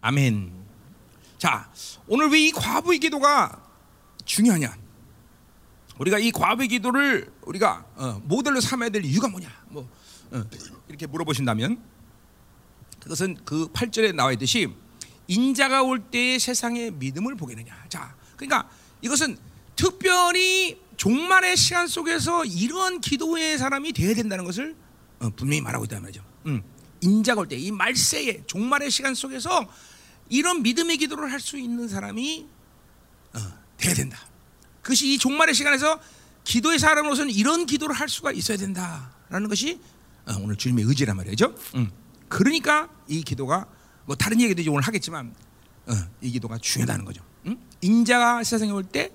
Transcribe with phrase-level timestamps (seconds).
[0.00, 0.52] 아멘.
[1.38, 1.70] 자,
[2.06, 3.62] 오늘 왜 이 과부의 기도가
[4.24, 4.76] 중요하냐?
[5.98, 9.48] 우리가 이 과부의 기도를 우리가 어, 모델로 삼아야 될 이유가 뭐냐?
[9.68, 9.88] 뭐
[10.30, 10.42] 어,
[10.88, 11.80] 이렇게 물어보신다면
[13.00, 14.68] 그것은 그 8절에 나와 있듯이
[15.28, 17.84] 인자가 올 때의 세상의 믿음을 보겠느냐.
[17.88, 18.68] 자, 그러니까
[19.02, 19.36] 이것은
[19.76, 24.74] 특별히 종말의 시간 속에서 이런 기도의 사람이 되어야 된다는 것을
[25.20, 26.22] 어, 분명히 말하고 있다 말이죠.
[26.46, 26.62] 음,
[27.02, 29.66] 인자가 올 때 이 말세의 종말의 시간 속에서
[30.30, 32.46] 이런 믿음의 기도를 할 수 있는 사람이
[33.34, 33.38] 어,
[33.76, 34.18] 돼야 된다.
[34.82, 36.00] 그것이 이 종말의 시간에서
[36.44, 39.80] 기도의 사람으로서는 이런 기도를 할 수가 있어야 된다라는 것이
[40.26, 41.54] 어, 오늘 주님의 의지란 말이죠.
[41.74, 41.90] 음.
[42.28, 43.66] 그러니까 이 기도가
[44.06, 45.34] 뭐 다른 얘기도 이제 오늘 하겠지만
[45.86, 45.92] 어,
[46.22, 47.22] 이 기도가 중요하다는 거죠.
[47.46, 47.58] 음?
[47.80, 49.12] 인자가 세상에 올 때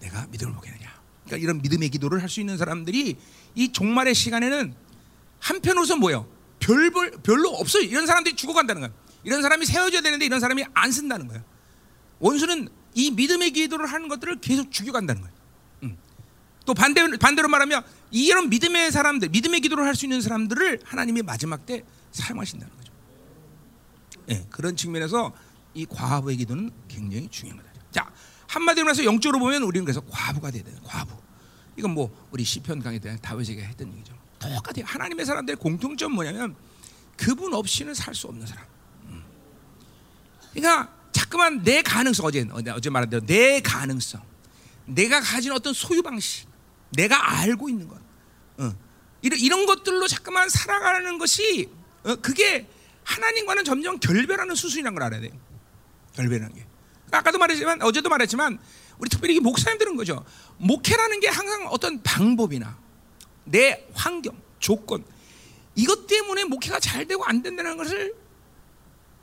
[0.00, 0.90] 내가 믿음을 보겠느냐.
[1.24, 3.16] 그러니까 이런 믿음의 기도를 할 수 있는 사람들이
[3.54, 4.74] 이 종말의 시간에는
[5.38, 6.26] 한편으로서 뭐예요?
[6.58, 6.90] 별,
[7.22, 7.82] 별로 없어요.
[7.82, 8.94] 이런 사람들이 죽어간다는 거예요.
[9.24, 11.42] 이런 사람이 세워져야 되는데 이런 사람이 안 쓴다는 거예요.
[12.18, 15.36] 원수는 이 믿음의 기도를 하는 것들을 계속 죽여간다는 거예요.
[15.84, 15.96] 음.
[16.66, 21.64] 또 반대, 반대로 말하면 이런 믿음의 사람들, 믿음의 기도를 할 수 있는 사람들을 하나님이 마지막
[21.66, 22.92] 때 사용하신다는 거죠.
[24.30, 25.32] 예, 그런 측면에서
[25.74, 27.72] 이 과부의 기도는 굉장히 중요한 거다.
[27.90, 28.12] 자,
[28.48, 30.76] 한마디로 해서 영적으로 보면 우리는 그래서 과부가 돼야 돼요.
[30.84, 31.16] 과부.
[31.76, 34.12] 이건 뭐 우리 시편 강의 때 다윗에게 했던 얘기죠.
[34.38, 34.84] 똑같아요.
[34.84, 36.54] 하나님의 사람들의 공통점 뭐냐면
[37.16, 38.64] 그분 없이는 살 수 없는 사람.
[40.56, 40.60] 음.
[40.60, 44.20] 그러니까 자꾸만 내 가능성 어제 어제 말한 대로 내 가능성,
[44.86, 46.48] 내가 가진 어떤 소유 방식,
[46.90, 47.98] 내가 알고 있는 것,
[48.58, 48.74] 어.
[49.22, 51.68] 이런 이런 것들로 자꾸만 살아가는 것이
[52.04, 52.66] 어, 그게
[53.04, 55.32] 하나님과는 점점 결별하는 수순이라는 걸 알아야 돼요.
[56.14, 56.66] 결별하는 게.
[57.10, 58.58] 아까도 말했지만 어제도 말했지만
[58.98, 60.24] 우리 특별히 목사님들은 거죠.
[60.58, 62.78] 목회라는 게 항상 어떤 방법이나
[63.44, 65.04] 내 환경, 조건
[65.74, 68.14] 이것 때문에 목회가 잘 되고 안 된다는 것을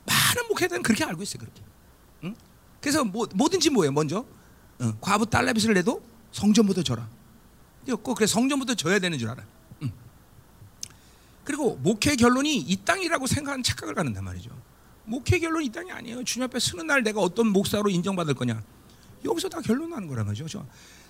[0.06, 1.40] 많은 목회자들은 그렇게 알고 있어요.
[1.40, 1.62] 그렇게.
[2.24, 2.34] 응?
[2.80, 3.92] 그래서 뭐, 뭐든지 뭐예요.
[3.92, 4.24] 먼저
[4.80, 4.96] 응.
[5.00, 7.08] 과부 딸내빚을 내도 성전부터 져라.
[8.02, 9.42] 꼭 그래 성전부터 져야 되는 줄 알아.
[9.82, 9.92] 응.
[11.44, 14.50] 그리고 목회 결론이 이 땅이라고 생각하는 착각을 갖는단 말이죠.
[15.04, 16.24] 목회 결론이 이 땅이 아니에요.
[16.24, 18.62] 주님 앞에 서는 날 내가 어떤 목사로 인정받을 거냐.
[19.24, 20.44] 여기서 다 결론 나는 거란 말이죠.
[20.44, 20.66] 그렇죠?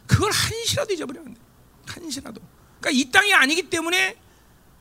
[0.06, 1.34] 그걸 한시라도 잊어버려야 돼.
[1.86, 2.40] 한시라도.
[2.80, 4.16] 그러니까 이 땅이 아니기 때문에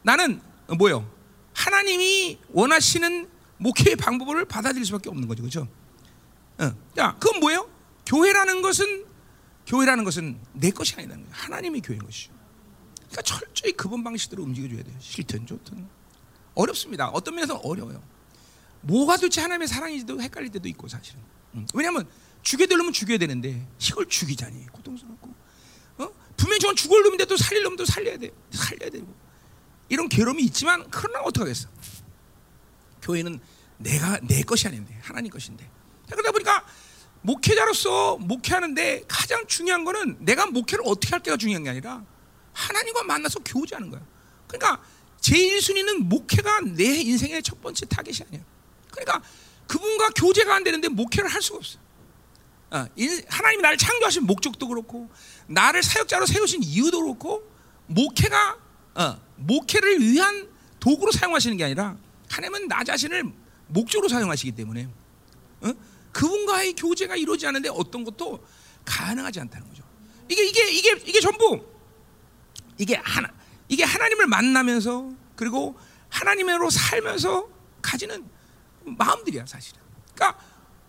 [0.01, 0.41] 나는
[0.77, 1.09] 뭐요?
[1.53, 3.27] 하나님이 원하시는
[3.59, 5.67] 목회의 방법을 받아들일 수밖에 없는 거죠, 그렇죠?
[6.57, 6.73] 어.
[6.97, 7.69] 야, 그건 뭐예요?
[8.05, 9.05] 교회라는 것은
[9.67, 11.35] 교회라는 것은 내 것이 아니라는 거예요.
[11.35, 12.33] 하나님의 교회인 것이죠.
[12.95, 14.95] 그러니까 철저히 그분 방식대로 움직여줘야 돼요.
[14.99, 15.87] 싫든 좋든
[16.55, 17.09] 어렵습니다.
[17.09, 18.01] 어떤 면에서 어려워요.
[18.81, 21.21] 뭐가 도대체 하나님의 사랑인지도 헷갈릴 때도 있고 사실은.
[21.55, 21.67] 음.
[21.73, 22.07] 왜냐하면
[22.41, 25.33] 죽여야 되려면 죽여야 되는데 이걸 죽이자니 고통스럽고
[25.97, 26.09] 어?
[26.37, 29.13] 분명히 저건 죽을 놈인데 또 살릴 놈도 살려야 돼 살려야 되고
[29.89, 31.67] 이런 괴로움이 있지만 그러나 어떡하겠어
[33.01, 33.39] 교회는
[33.77, 35.69] 내가 내 것이 아닌데 하나님 것인데.
[36.09, 36.65] 그러다 보니까
[37.21, 42.03] 목회자로서 목회하는데 가장 중요한 거는 내가 목회를 어떻게 할게가 중요한 게 아니라
[42.53, 44.01] 하나님과 만나서 교제하는 거야.
[44.47, 44.81] 그러니까
[45.19, 48.41] 제일 순위는 목회가 내 인생의 첫 번째 타겟이 아니야.
[48.91, 49.21] 그러니까
[49.67, 51.79] 그분과 교제가 안 되는데 목회를 할 수가 없어.
[52.71, 52.85] 어,
[53.27, 55.09] 하나님이 나를 창조하신 목적도 그렇고
[55.47, 57.43] 나를 사역자로 세우신 이유도 그렇고
[57.87, 58.57] 목회가
[58.95, 60.49] 어, 목회를 위한
[60.79, 61.97] 도구로 사용하시는 게 아니라
[62.29, 63.23] 하나님은 나 자신을
[63.67, 64.87] 목적으로 사용하시기 때문에
[65.61, 65.73] 어?
[66.11, 68.43] 그분과의 교제가 이루어지지 않는데 어떤 것도
[68.85, 69.83] 가능하지 않다는 거죠.
[70.29, 71.65] 이게 이게 이게 이게 전부
[72.77, 73.29] 이게 하나
[73.67, 75.77] 이게 하나님을 만나면서 그리고
[76.09, 77.49] 하나님으로 살면서
[77.81, 78.27] 가지는
[78.83, 79.79] 마음들이야 사실은.
[80.15, 80.39] 그러니까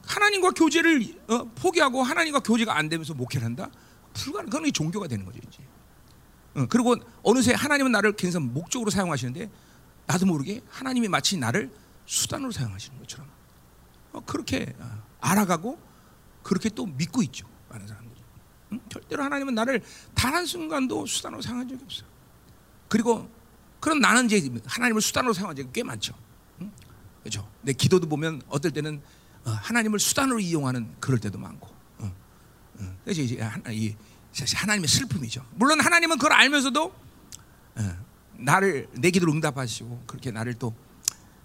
[0.06, 3.70] 하나님과 교제를 어, 포기하고 하나님과 교제가 안 되면서 목회를 한다?
[4.14, 4.50] 불가능.
[4.50, 5.62] 그건 종교가 되는 거죠 이제.
[6.54, 9.50] 어, 그리고 어느새 하나님은 나를 굉장히 목적으로 사용하시는데
[10.10, 11.70] 나도 모르게 하나님이 마치 나를
[12.04, 13.28] 수단으로 사용하시는 것처럼
[14.12, 15.78] 어, 그렇게 어, 알아가고
[16.42, 18.20] 그렇게 또 믿고 있죠 많은 사람들이.
[18.72, 18.80] 응?
[18.88, 19.82] 절대로 하나님은 나를
[20.14, 22.08] 단 한 순간도 수단으로 사용한 적이 없어요.
[22.88, 23.30] 그리고
[23.78, 26.12] 그럼 나는 이제 하나님을 수단으로 사용한 적이 꽤 많죠.
[26.60, 26.72] 응?
[27.20, 27.48] 그렇죠.
[27.62, 29.00] 내 기도도 보면 어떨 때는
[29.44, 31.68] 어, 하나님을 수단으로 이용하는 그럴 때도 많고.
[31.98, 32.12] 어,
[32.80, 32.96] 어.
[33.04, 33.36] 그래서 이제
[33.70, 33.94] 이
[34.32, 35.46] 하나님의 슬픔이죠.
[35.54, 36.94] 물론 하나님은 그걸 알면서도
[38.40, 40.74] 나를 내 기도를 응답하시고 그렇게 나를 또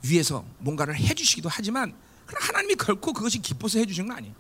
[0.04, 1.96] 위해서 뭔가를 해주시기도 하지만
[2.26, 4.36] 하나님이 결코 그것이 기뻐서 해주시는 건 아니에요.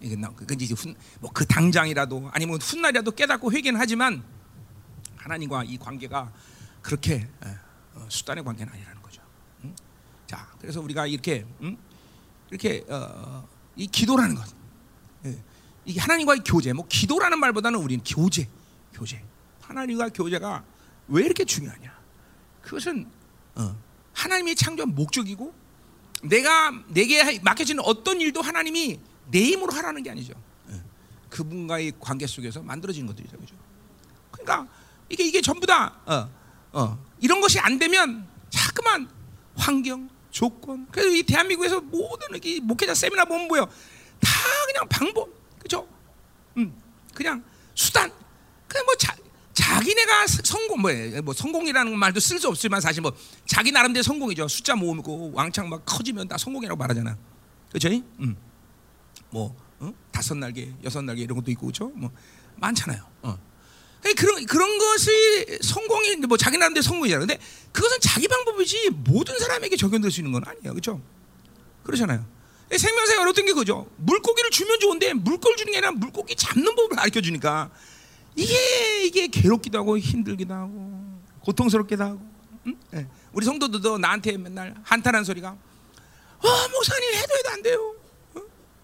[0.00, 0.74] 이게 그 이제
[1.20, 4.22] 뭐그 당장이라도 아니면 훗날이라도 깨닫고 회개는 하지만
[5.16, 6.32] 하나님과 이 관계가
[6.82, 7.28] 그렇게
[8.08, 9.22] 수단의 관계는 아니라는 거죠.
[10.26, 11.46] 자, 그래서 우리가 이렇게
[12.50, 14.44] 이렇게 어, 이 기도라는 것,
[15.24, 15.42] 예.
[15.84, 18.48] 이게 하나님과의 교제, 뭐 기도라는 말보다는 우리는 교제,
[18.92, 19.22] 교제.
[19.62, 20.64] 하나님과 교제가
[21.08, 21.93] 왜 이렇게 중요하냐?
[22.64, 23.08] 그것은
[23.54, 23.76] 어,
[24.12, 25.54] 하나님이 창조한 목적이고
[26.22, 28.98] 내가 내게 맡겨지는 어떤 일도 하나님이
[29.30, 30.32] 내 힘으로 하라는 게 아니죠.
[30.70, 30.82] 예.
[31.28, 33.54] 그분과의 관계 속에서 만들어진 것들이죠, 그죠?
[34.30, 34.66] 그러니까
[35.08, 36.30] 이게 이게 전부 다 어,
[36.72, 39.08] 어, 이런 것이 안 되면 자꾸만
[39.56, 40.86] 환경, 조건.
[40.90, 43.66] 그래서 이 대한민국에서 모든 이 목회자 세미나 보면 뭐요?
[44.20, 44.30] 다
[44.66, 45.28] 그냥 방법,
[45.58, 45.86] 그죠?
[46.56, 46.74] 음,
[47.14, 47.44] 그냥
[47.74, 48.10] 수단.
[48.66, 49.14] 그냥 뭐 자,
[49.54, 50.90] 자기네가 성공 뭐,
[51.22, 53.12] 뭐 성공이라는 말도 쓸 수 없지만 사실 뭐
[53.46, 54.48] 자기 나름대로 성공이죠.
[54.48, 57.16] 숫자 모으고 왕창 막 커지면 다 성공이라고 말하잖아.
[57.68, 57.88] 그렇죠?
[58.20, 58.36] 음.
[59.30, 59.92] 뭐 어?
[60.10, 61.88] 다섯 날개, 여섯 날개 이런 것도 있고 그렇죠?
[61.94, 62.10] 뭐
[62.56, 63.02] 많잖아요.
[63.22, 63.38] 어.
[64.16, 65.10] 그런 그런 것이
[65.62, 67.26] 성공이 뭐 자기 나름대로 성공이잖아요.
[67.26, 67.42] 근데
[67.72, 70.72] 그것은 자기 방법이지 모든 사람에게 적용될 수 있는 건 아니에요.
[70.72, 71.00] 그렇죠?
[71.84, 72.26] 그렇잖아요.
[72.76, 73.88] 생명사가 어떤 게 그죠?
[73.96, 77.70] 물고기를 주면 좋은데 물고기 주는 게 아니라 물고기 잡는 법을 가르쳐 주니까
[78.36, 82.20] 이게 이게 괴롭기도 하고 힘들기도 하고 고통스럽기도 하고.
[82.66, 82.76] 응?
[82.90, 83.06] 네.
[83.32, 87.96] 우리 성도들도 나한테 맨날 한탄한 소리가 어, 목사님 해도 해도 안 돼요.
[88.34, 88.40] 어?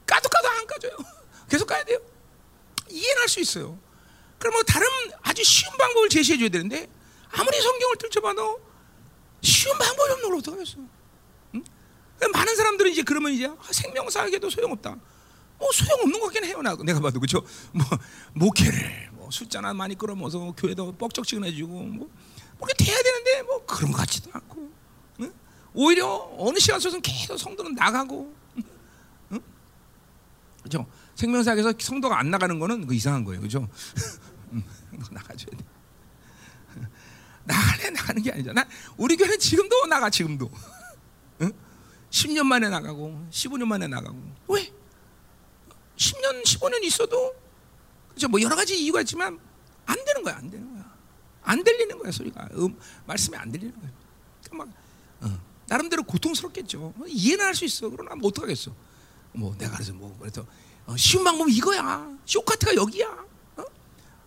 [0.07, 0.97] 까도 까도 안 까져요.
[1.49, 1.99] 계속 가야 돼요.
[2.91, 3.79] 이해는 할수 있어요.
[4.39, 4.87] 그럼 뭐 다른
[5.23, 6.89] 아주 쉬운 방법을 제시해 줘야 되는데
[7.31, 8.61] 아무리 성경을 펼쳐봐도
[9.43, 10.79] 쉬운 방법이 없는 걸 어떡하겠어?
[11.55, 11.63] 응?
[12.33, 14.97] 많은 사람들은 이제 그러면 이제 아, 생명사에게도 소용없다.
[15.59, 16.63] 뭐 소용없는 것 같긴 해요.
[16.63, 17.45] 나, 내가 봐도 그렇죠.
[17.73, 17.85] 뭐
[18.33, 22.11] 목회를 뭐 숫자나 많이 끌어모아서 교회도 뻑적지근해지고 뭐
[22.61, 24.71] 그렇게 돼야 되는데 뭐 그런 것 같지도 않고
[25.21, 25.33] 응?
[25.73, 28.35] 오히려 어느 시간 속에서 계속 성도는 나가고
[29.33, 29.41] 응?
[30.59, 30.87] 그렇죠.
[31.15, 33.41] 생명사에서 성도가 안 나가는 거는 그 이상한 거예요.
[33.41, 33.69] 그렇죠.
[35.13, 35.65] 나가줘야 돼.
[37.45, 38.67] 나갈래 나가는 게 아니잖아.
[38.97, 40.51] 우리 교회는 지금도 나가 지금도.
[41.43, 41.53] 응?
[42.11, 44.73] 10년 만에 나가고 15년 만에 나가고 왜?
[45.97, 47.40] 10년 15년 있어도
[48.29, 49.39] 뭐 여러 가지 이유가 있지만
[49.87, 50.91] 안 되는 거야 안 되는 거야
[51.43, 52.77] 안 들리는 거야 소리가 음,
[53.07, 53.91] 말씀이 안 들리는 거야.
[54.45, 56.95] 그러니까 막 어, 나름대로 고통스럽겠죠.
[57.07, 57.89] 이해는 할 수 있어.
[57.89, 58.73] 그러나 뭐 어떡하겠어.
[59.33, 60.45] 뭐 내가 그래서 뭐 그래서
[60.87, 62.17] 어, 쉬운 방법은 이거야.
[62.27, 63.09] 쇼카트가 여기야.
[63.57, 63.65] 어?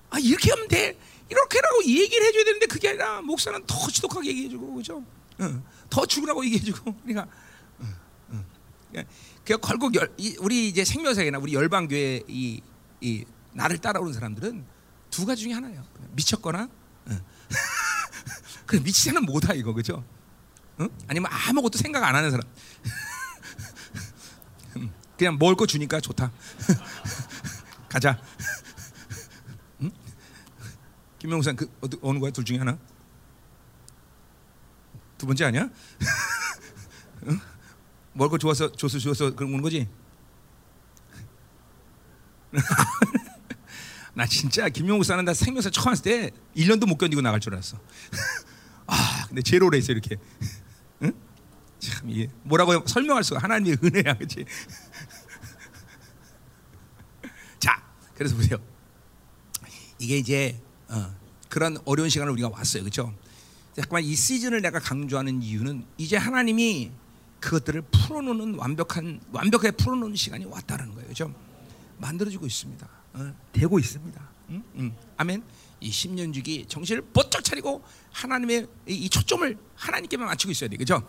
[0.10, 0.98] 아 이렇게 하면 돼.
[1.30, 5.04] 이렇게라고 얘기를 해줘야 되는데 그게 아니라 목사는 더 지독하게 얘기해주고 그죠?
[5.40, 7.28] 어, 더 죽으라고 얘기해주고 그러니까
[7.80, 7.86] 어,
[8.30, 8.46] 어.
[9.46, 12.62] 그 결국 열, 이, 우리 이제 생명사회나 우리 열방교회 이,
[13.02, 14.66] 이 나를 따라오는 사람들은
[15.10, 15.84] 두 가지 중에 하나예요.
[16.12, 16.68] 미쳤거나
[17.06, 17.20] 어.
[18.66, 20.04] 그래 미치지는 못하 이거 그죠?
[20.80, 20.90] 응?
[21.08, 22.48] 아니면 아무것도 생각 안 하는 사람.
[25.18, 26.32] 그냥 먹을 거 주니까 좋다.
[27.90, 28.20] 가자.
[29.82, 29.92] 응?
[31.20, 32.78] 김명산 그 어느, 어느 거야 둘 중에 하나?
[35.18, 35.70] 두 번째 아니야?
[37.28, 37.40] 응?
[38.14, 39.88] 먹을 거 좋아서 줘서 주어서 그런 거지?
[44.16, 47.80] 나 진짜 김용국 사는 나 생명사 처음 왔을 때 1년도 못 견디고 나갈 줄 알았어.
[48.86, 50.18] 아, 근데 제로로 했어 이렇게.
[51.02, 51.12] 응?
[51.80, 54.46] 참 이게 뭐라고 설명할 수가 하나님의 은혜야, 그렇지?
[57.60, 57.84] 자,
[58.14, 58.58] 그래서 보세요.
[59.98, 61.16] 이게 이제 어,
[61.50, 63.14] 그런 어려운 시간을 우리가 왔어요, 그렇죠?
[63.76, 66.92] 잠깐만 이 시즌을 내가 강조하는 이유는 이제 하나님이
[67.40, 71.34] 그것들을 풀어놓는 완벽한 완벽하게 풀어놓는 시간이 왔다는 거예요, 그렇죠?
[71.98, 73.03] 만들어지고 있습니다.
[73.14, 74.30] 어, 되고 있습니다.
[74.50, 74.64] 응?
[74.78, 74.96] 응.
[75.18, 75.44] 아멘.
[75.80, 81.06] 이 10년 주기 정신을 번쩍 차리고 하나님의 이 초점을 하나님께만 맞추고 있어야 돼, 그렇죠?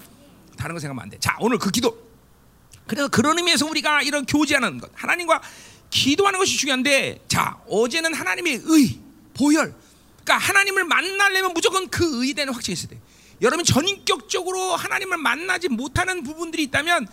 [0.57, 1.19] 다른 거 생각하면 안 돼.
[1.19, 1.97] 자, 오늘 그 기도.
[2.87, 5.41] 그래서 그런 의미에서 우리가 이런 교제하는 것, 하나님과
[5.91, 9.01] 기도하는 것이 중요한데, 자, 어제는 하나님의 의,
[9.35, 9.75] 보혈.
[10.25, 13.01] 그러니까 하나님을 만나려면 무조건 그 의대는 확증이 있어야 돼.
[13.43, 17.07] 여러분 전인격적으로 하나님을 만나지 못하는 부분들이 있다면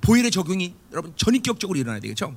[0.00, 2.36] 보혈의 적용이 여러분 전인격적으로 일어나야 되겠죠.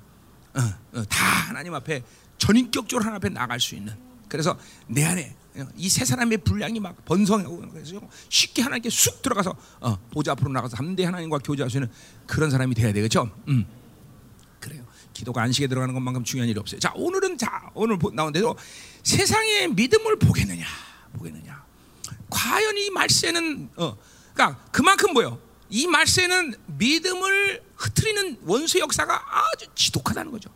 [0.60, 2.04] 어, 어, 다 하나님 앞에
[2.38, 3.94] 전인격적으로 하나님 앞에 나갈 수 있는.
[4.28, 5.36] 그래서 내 안에
[5.76, 8.00] 이 세 사람의 분량이 막 번성하고 그래서
[8.30, 11.90] 쉽게 하나님께 쑥 들어가서 어, 보좌 앞으로 나가서 함대 하나님과 교제할 수 있는
[12.28, 13.30] 그런 사람이 돼야 되겠죠.
[13.48, 13.66] 음.
[14.60, 14.86] 그래요.
[15.14, 16.80] 기도가 안식에 들어가는 것만큼 중요한 일이 없어요.
[16.80, 18.56] 자 오늘은 자 오늘 나온 대로
[19.04, 20.66] 세상의 믿음을 보겠느냐
[21.14, 21.64] 보겠느냐.
[22.30, 23.98] 과연 이 말세는 어,
[24.34, 25.40] 그러니까 그만큼 뭐요?
[25.70, 30.50] 이 말세는 믿음을 흐트리는 원수 역사가 아주 지독하다는 거죠.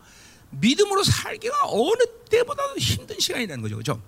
[0.50, 4.02] 믿음으로 살기가 어느 때보다도 힘든 시간이라는 거죠, 그렇죠?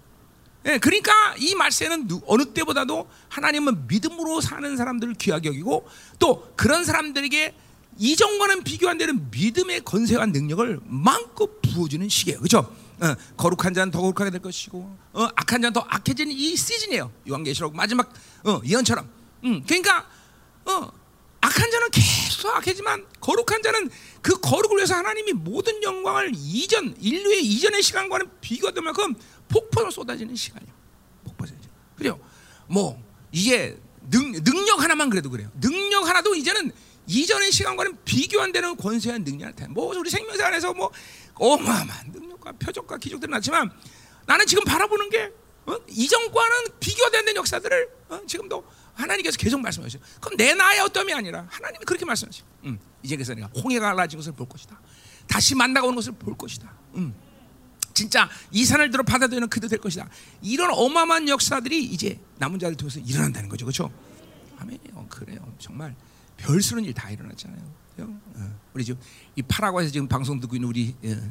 [0.66, 7.54] 예, 그러니까 이 말세는 어느 때보다도 하나님은 믿음으로 사는 사람들을 귀하게 여기고 또 그런 사람들에게
[7.98, 12.74] 이전과는 비교 안 되는 믿음의 건세와 능력을 마음껏 부어주는 시기예요, 그렇죠?
[13.00, 17.12] 어, 거룩한 자는 더 거룩하게 될 것이고 어, 악한 자는 더 악해지는 이 시즌이에요.
[17.28, 18.12] 요한계시록 마지막
[18.44, 19.08] 어, 예언처럼.
[19.44, 20.08] 음, 그러니까
[20.66, 20.90] 어,
[21.40, 27.82] 악한 자는 계속 악하지만 거룩한 자는 그 거룩을 위해서 하나님이 모든 영광을 이전 인류의 이전의
[27.82, 29.14] 시간과는 비교될 만큼
[29.48, 30.72] 폭포로 쏟아지는 시간이에요.
[31.24, 31.68] 폭포 쏟아져.
[31.96, 32.18] 그래요.
[32.66, 33.78] 뭐 이게
[34.10, 35.50] 능, 능력 하나만 그래도 그래요.
[35.60, 36.72] 능력 하나도 이제는
[37.06, 39.72] 이전의 시간과는 비교 안 되는 권세와 능력을 나타내.
[39.72, 40.90] 뭐 우리 생명사 안에서 뭐
[41.34, 43.70] 어마어마한 능력과 표적과 기적들은 났지만
[44.26, 45.32] 나는 지금 바라보는 게
[45.66, 45.76] 어?
[45.88, 48.20] 이전과는 비교가 안 되는 역사들을 어?
[48.26, 48.64] 지금도
[48.96, 50.02] 하나님께서 계속 말씀하셔요.
[50.20, 52.46] 그건 내 나의 어떠함이 아니라 하나님이 그렇게 말씀하셔요.
[52.64, 54.80] 음, 이제 그래서 내가 홍해가 갈라진 것을 볼 것이다.
[55.28, 56.72] 다시 만나가 오는 것을 볼 것이다.
[56.94, 57.14] 음.
[57.94, 60.08] 진짜 이 산을 들어 받아들이는 그도 될 것이다.
[60.42, 63.90] 이런 어마어마한 역사들이 이제 남은 자를 통해서 일어난다는 거죠, 그렇죠?
[64.58, 65.54] 아멘이요, 그래요.
[65.58, 65.94] 정말
[66.36, 67.86] 별스러운 일 다 일어났잖아요.
[67.98, 68.20] 어.
[68.74, 69.00] 우리 지금
[69.36, 71.30] 이 파라과에서 지금 방송 듣고 있는 우리 어,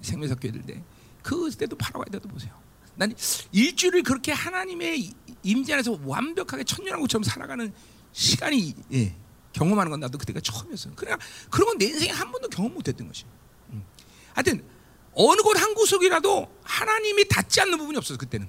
[0.00, 0.82] 생명사 교회들인데
[1.22, 2.54] 그때도 파라과에 때도 보세요.
[2.96, 3.14] 난
[3.52, 5.12] 일주일을 그렇게 하나님의
[5.42, 7.72] 임재 안에서 완벽하게 천년왕국처럼 살아가는
[8.12, 9.14] 시간이 예,
[9.52, 10.94] 경험하는 건 나도 그때가 처음이었어요.
[10.96, 13.24] 그러니까 그런 건 내 인생에 한 번도 경험 못했던 것이.
[13.70, 13.84] 음.
[14.34, 14.64] 하여튼
[15.12, 18.48] 어느 곳 한 구석이라도 하나님이 닿지 않는 부분이 없어요 그때는.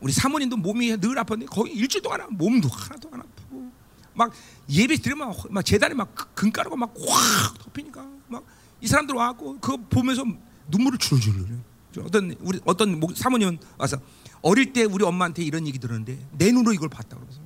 [0.00, 3.70] 우리 사모님도 몸이 늘 아팠는데 거기 일주일 동안 몸도 하나도 안 아프고
[4.12, 4.32] 막
[4.68, 8.44] 예배 드리면 막 재단에 막 금가루가 막 확 덮이니까 막
[8.80, 10.24] 이 사람들 와갖고 그거 보면서
[10.68, 11.58] 눈물을 줄줄 흘려요.
[12.02, 13.98] 어떤 우리 어떤 사모님은 와서
[14.42, 17.40] 어릴 때 우리 엄마한테 이런 얘기 들었는데 내 눈으로 이걸 봤다 그러면서.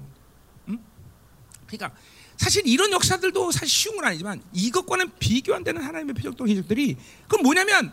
[0.68, 0.78] 응?
[1.66, 1.98] 그러니까
[2.36, 7.42] 사실 이런 역사들도 사실 쉬운 건 아니지만 이것과는 비교 안 되는 하나님의 표적도 기적들이 그건
[7.42, 7.92] 뭐냐면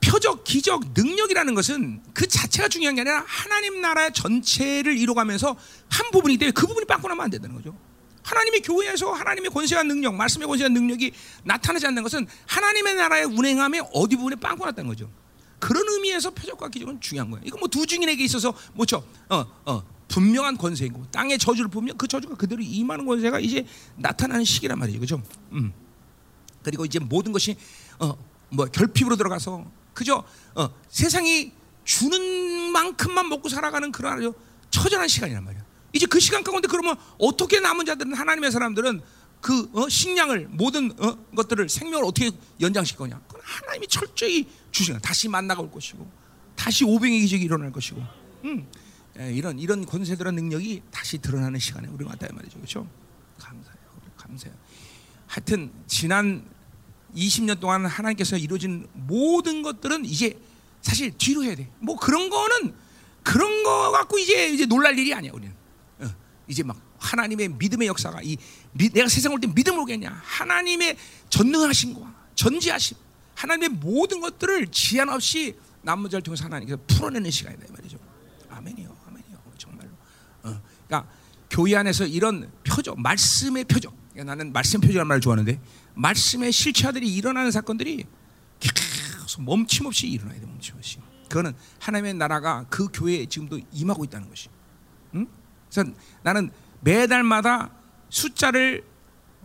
[0.00, 5.56] 표적, 기적, 능력이라는 것은 그 자체가 중요한 게 아니라 하나님 나라 전체를 이루어가면서
[5.88, 7.76] 한 부분이 그 부분이 빵꾸 나면 안 된다는 거죠.
[8.22, 11.12] 하나님의 교회에서 하나님의 권세와 능력, 말씀의 권세와 능력이
[11.44, 15.10] 나타나지 않는 것은 하나님의 나라의 운행함에 어디 부분에 빵꾸 났다는 거죠.
[15.58, 17.42] 그런 의미에서 표적과 기적은 중요한 거예요.
[17.46, 19.04] 이거 뭐 두 증인에게 있어서 뭐죠?
[19.28, 24.78] 어, 어, 분명한 권세이고 땅의 저주를 보면 그 저주가 그대로 임하는 권세가 이제 나타나는 시기란
[24.78, 25.22] 말이죠, 그죠?
[25.52, 25.72] 음.
[26.62, 27.56] 그리고 이제 모든 것이
[27.98, 28.16] 어,
[28.50, 31.52] 뭐 결핍으로 들어가서 그저 어, 세상이
[31.84, 34.34] 주는 만큼만 먹고 살아가는 그런 아주
[34.70, 35.64] 처절한 시간이란 말이야.
[35.92, 39.00] 이제 그 시간 가운데 그러면 어떻게 남은 자들은 하나님의 사람들은
[39.40, 43.20] 그 어, 식량을 모든 어, 것들을 생명을 어떻게 연장시킬 거냐?
[43.26, 46.08] 그건 하나님이 철저히 주시는 다시 만나가 올 것이고
[46.54, 48.02] 다시 오병의 기적이 일어날 것이고
[48.44, 48.66] 음,
[49.18, 52.88] 예, 이런 이런 권세들의 능력이 다시 드러나는 시간에 우리가 왔다 말이죠, 그렇죠?
[53.38, 53.78] 감사해요,
[54.16, 54.56] 감사해요.
[55.26, 56.44] 하여튼 지난
[57.14, 60.38] 20년 동안 하나님께서 이루어진 모든 것들은 이제
[60.82, 61.70] 사실 뒤로 해야 돼.
[61.78, 62.74] 뭐 그런 거는
[63.22, 65.54] 그런 거 갖고 이제 이제 놀랄 일이 아니야 우리는.
[66.00, 66.06] 어,
[66.46, 68.36] 이제 막 하나님의 믿음의 역사가 이
[68.72, 70.10] 미, 내가 세상 올 때 믿음을 오겠냐?
[70.24, 70.96] 하나님의
[71.30, 72.96] 전능하신과 전지하심,
[73.34, 77.98] 하나님의 모든 것들을 지한 없이 자를 통해서 하나님께서 풀어내는 시간이다 말이죠.
[78.50, 79.90] 아멘이요, 아멘이요, 정말로.
[80.42, 81.08] 어, 그러니까
[81.48, 83.94] 교회 안에서 이런 표적, 말씀의 표적.
[84.12, 85.60] 그러니까 나는 말씀 표적이라는 말을 좋아하는데
[85.94, 88.04] 말씀의 실체들이 일어나는 사건들이
[88.58, 90.98] 계속 멈춤 없이 일어나야 돼, 멈춤 없이.
[91.28, 94.48] 그거는 하나님의 나라가 그 교회에 지금도 임하고 있다는 것이.
[95.14, 95.26] 응?
[95.70, 95.90] 그래서
[96.22, 97.70] 나는 매달마다
[98.10, 98.84] 숫자를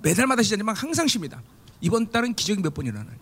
[0.02, 1.42] 매달마다 시작하지만 항상 십니다.
[1.80, 3.18] 이번 달은 기적이 몇 번 일어나냐.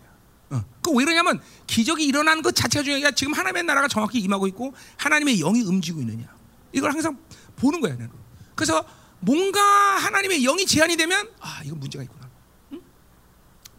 [0.52, 0.64] 어.
[0.82, 5.38] 그왜 그러냐면 기적이 일어나는 것 자체가 중요한 게 지금 하나님의 나라가 정확히 임하고 있고 하나님의
[5.40, 6.28] 영이 움직이고 있느냐.
[6.74, 7.18] 이걸 항상
[7.56, 7.94] 보는 거야.
[7.94, 8.10] 나는.
[8.56, 8.84] 그래서
[9.20, 12.30] 뭔가 하나님의 영이 제한이 되면 아 이건 문제가 있구나.
[12.74, 12.82] 응?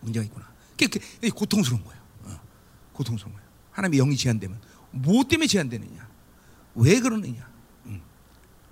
[0.01, 0.47] 문제가 있구나.
[0.79, 0.99] 그게
[1.31, 1.97] 고통스러운 거야.
[2.25, 2.41] 어.
[2.93, 3.45] 고통스러운 거야.
[3.73, 4.61] 하나님의 영이 제한되면
[4.93, 6.09] 뭐 때문에 제한되느냐?
[6.77, 7.49] 왜 그러느냐?
[7.87, 8.01] 응.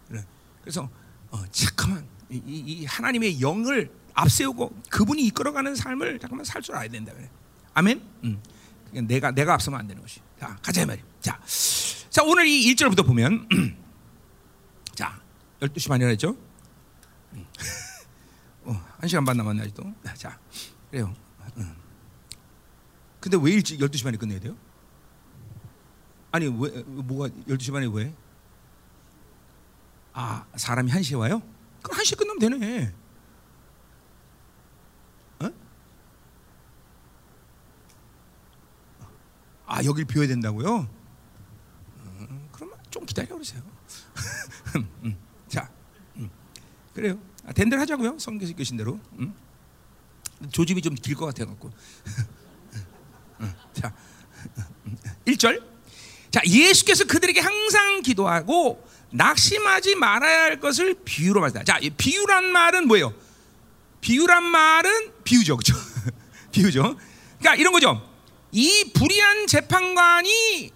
[0.09, 0.25] 그래.
[0.61, 0.89] 그래서
[1.31, 7.13] 어, 잠깐만 이, 이, 하나님의 영을 앞세우고 그분이 이끌어가는 삶을 잠깐만 살 줄 알아야 된다
[7.15, 7.31] 그래.
[7.75, 8.03] 아멘.
[8.25, 8.43] 음.
[9.07, 10.21] 내가 내가 앞서면 안 되는 것이.
[10.39, 11.01] 자 가자 말이.
[11.21, 11.41] 자,
[12.11, 13.49] 자 오늘 이 1절부터 보면
[14.95, 15.21] 자
[15.61, 16.37] 12시 반이라 했죠.
[17.35, 17.45] 음.
[18.65, 19.95] 어, 한 시간 반 남았네 아직도.
[20.17, 20.39] 자
[20.91, 21.15] 그래요.
[21.57, 21.75] 음.
[23.21, 24.57] 근데 왜 일찍 12시 반에 끝내야 돼요?
[26.33, 28.13] 아니 왜 뭐가 12시 반에 왜?
[30.21, 31.41] 아 사람이 1시에 와요?
[31.81, 32.93] 그럼 1시에 끝나면 되네.
[35.39, 35.51] 어?
[39.67, 40.89] 아 여길 비워야 된다고요?
[42.01, 43.63] 음, 그러면 좀 기다려 보세요.
[45.05, 45.71] 음, 자,
[46.17, 46.29] 음,
[46.93, 47.17] 그래요.
[47.47, 48.19] 아, 된 대로 하자고요.
[48.19, 48.99] 성경에서 계신 대로.
[49.21, 49.33] 음?
[50.51, 51.71] 조집이 좀 길 것 같아갖고.
[53.73, 53.95] 자,
[55.27, 55.63] 1절.
[56.33, 61.65] 자, 예수께서 그들에게 항상 기도하고 낙심하지 말아야 할 것을 비유로 말했다.
[61.65, 63.15] 자, 비유란 말은 뭐예요?
[64.01, 65.75] 비유란 말은 비유죠, 그렇죠?
[66.53, 66.97] 비유죠.
[67.39, 68.03] 그러니까 이런 거죠.
[68.53, 70.73] 이 불의한 재판관이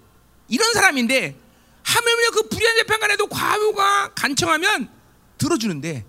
[0.48, 1.36] 이런 사람인데
[1.82, 4.88] 하물며 그 불의한 재판관에도 과부가 간청하면
[5.38, 6.04] 들어주는데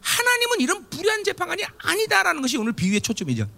[0.00, 3.48] 하나님은 이런 불의한 재판관이 아니다라는 것이 오늘 비유의 초점이죠.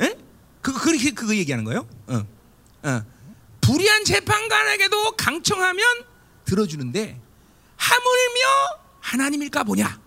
[0.00, 0.16] 에?
[0.60, 1.88] 그 그렇게 그거 얘기하는 거예요.
[2.06, 2.26] 어.
[2.82, 3.02] 어.
[3.60, 5.84] 불의한 재판관에게도 강청하면
[6.44, 7.20] 들어주는데
[7.80, 9.98] 하물며 하나님일까 보냐?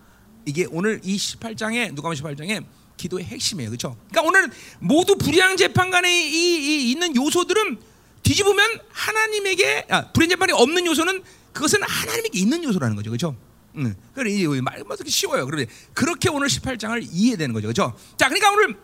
[0.46, 2.64] 이게 오늘 이 18장에 누가복음 18장에
[2.96, 3.70] 기도의 핵심이에요.
[3.70, 3.96] 그렇죠?
[4.10, 7.78] 그러니까 오늘 모두 불의한 재판관에 이, 이 있는 요소들은
[8.22, 13.10] 뒤집으면 하나님에게 아, 불의한 재판이 없는 요소는 그것은 하나님에게 있는 요소라는 거죠.
[13.10, 13.36] 그렇죠?
[13.76, 13.94] 음.
[14.14, 15.44] 그래 이게 말만 쉬워요.
[15.44, 17.66] 그런데 그렇게 오늘 18장을 이해되는 거죠.
[17.66, 17.98] 그렇죠?
[18.16, 18.76] 자, 그러니까 오늘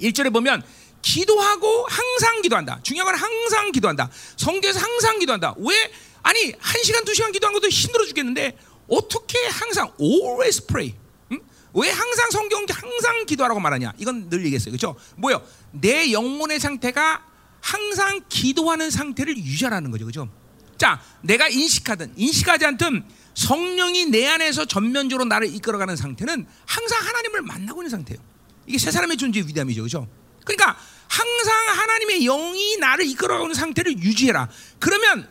[0.00, 0.62] 1절에 보면
[1.02, 2.80] 기도하고 항상 기도한다.
[2.82, 4.10] 중요한 건 항상 기도한다.
[4.36, 5.54] 성경에서 항상 기도한다.
[5.58, 5.92] 왜?
[6.22, 8.56] 아니, 한 시간, 두 시간 기도한 것도 힘들어 죽겠는데
[8.88, 10.94] 어떻게 항상 always pray?
[11.32, 11.40] 응?
[11.74, 13.92] 왜 항상 성경 항상 기도하라고 말하냐?
[13.98, 14.72] 이건 늘 얘기했어요.
[14.72, 14.96] 그렇죠?
[15.16, 15.42] 뭐요?
[15.72, 17.24] 내 영혼의 상태가
[17.60, 20.04] 항상 기도하는 상태를 유지하라는 거죠.
[20.04, 20.28] 그렇죠?
[20.76, 27.82] 자, 내가 인식하든 인식하지 않든 성령이 내 안에서 전면적으로 나를 이끌어가는 상태는 항상 하나님을 만나고
[27.82, 28.20] 있는 상태예요.
[28.66, 29.82] 이게 세 사람의 존재의 위대함이죠.
[29.82, 30.08] 그렇죠?
[30.44, 34.48] 그러니까 항상 하나님의 영이 나를 이끌어가는 상태를 유지해라.
[34.78, 35.28] 그러면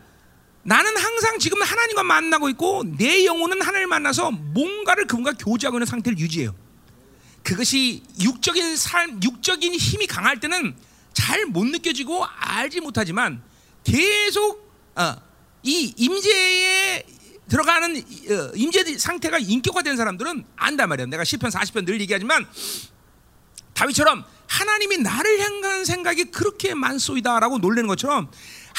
[0.70, 6.20] 나는 항상 지금 하나님과 만나고 있고 내 영혼은 하나님을 만나서 뭔가를 그분과 교제하고 있는 상태를
[6.20, 6.54] 유지해요.
[7.42, 10.76] 그것이 육적인 삶, 육적인 힘이 강할 때는
[11.14, 13.42] 잘 못 느껴지고 알지 못하지만
[13.84, 15.16] 계속 어,
[15.64, 17.04] 이 임재에
[17.50, 21.08] 들어가는 어, 임재 상태가 인격화된 사람들은 안단 말이야.
[21.08, 22.48] 내가 10편 40편 늘 얘기하지만
[23.74, 28.30] 다윗처럼 하나님이 나를 향한 생각이 그렇게 많소이다라고 놀라는 것처럼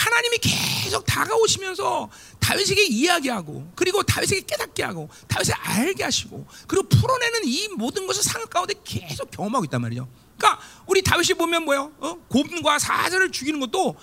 [0.01, 7.69] 하나님이 계속 다가오시면서 다윗에게 이야기하고 그리고 다윗에게 깨닫게 하고 다윗에 알게 하시고 그리고 풀어내는 이
[7.69, 10.09] 모든 것을 상을 가운데 계속 경험하고 있단 말이죠.
[10.39, 11.93] 그러니까 우리 다윗이 보면 뭐요?
[11.99, 12.15] 어?
[12.29, 13.95] 곰과 사자를 죽이는 것도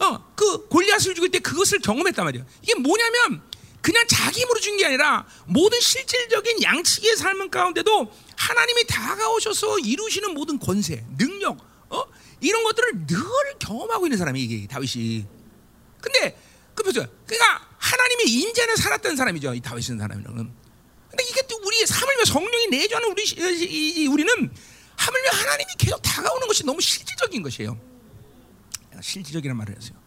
[0.00, 2.44] 어, 그 골리앗을 죽일 때 그것을 경험했단 말이에요.
[2.62, 3.42] 이게 뭐냐면
[3.80, 10.58] 그냥 자기 힘으로 준 게 아니라 모든 실질적인 양치기의 삶 가운데도 하나님이 다가오셔서 이루시는 모든
[10.58, 11.58] 권세, 능력,
[11.90, 12.02] 어?
[12.40, 13.18] 이런 것들을 늘
[13.60, 15.33] 경험하고 있는 사람이 이게 다윗이.
[16.04, 16.38] 근데
[16.74, 17.06] 그 보세요.
[17.26, 19.54] 그러니까 하나님의 인재는 살았던 사람이죠.
[19.54, 20.24] 이 다윗은 사람은.
[20.24, 24.54] 근데 이게 또 우리 하물며 성령이 내주하는 우리 우리는
[24.96, 27.80] 하물며 하나님이 계속 다가오는 것이 너무 실질적인 것이에요.
[29.00, 30.04] 실질적이라는 말을 했어요.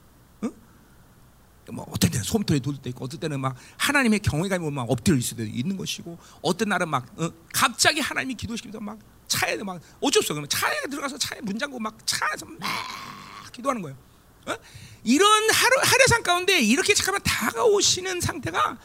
[1.71, 5.49] 뭐 어떤 때는 솜털이 돌때 있고 어떤 때는 막 하나님의 경외감이 막 엎드려 있을 때도
[5.49, 10.45] 있는 것이고 어떤 날은 막 어, 갑자기 하나님이 기도시키면서 막 차에 막 어쩔 수 없어
[10.45, 13.97] 차에 들어가서 차에 문 잠고 막 차에서 막 기도하는 거예요.
[14.47, 14.57] 어?
[15.03, 18.77] 이런 하루 하루상 가운데 이렇게 잠깐만 다가오시는 상태가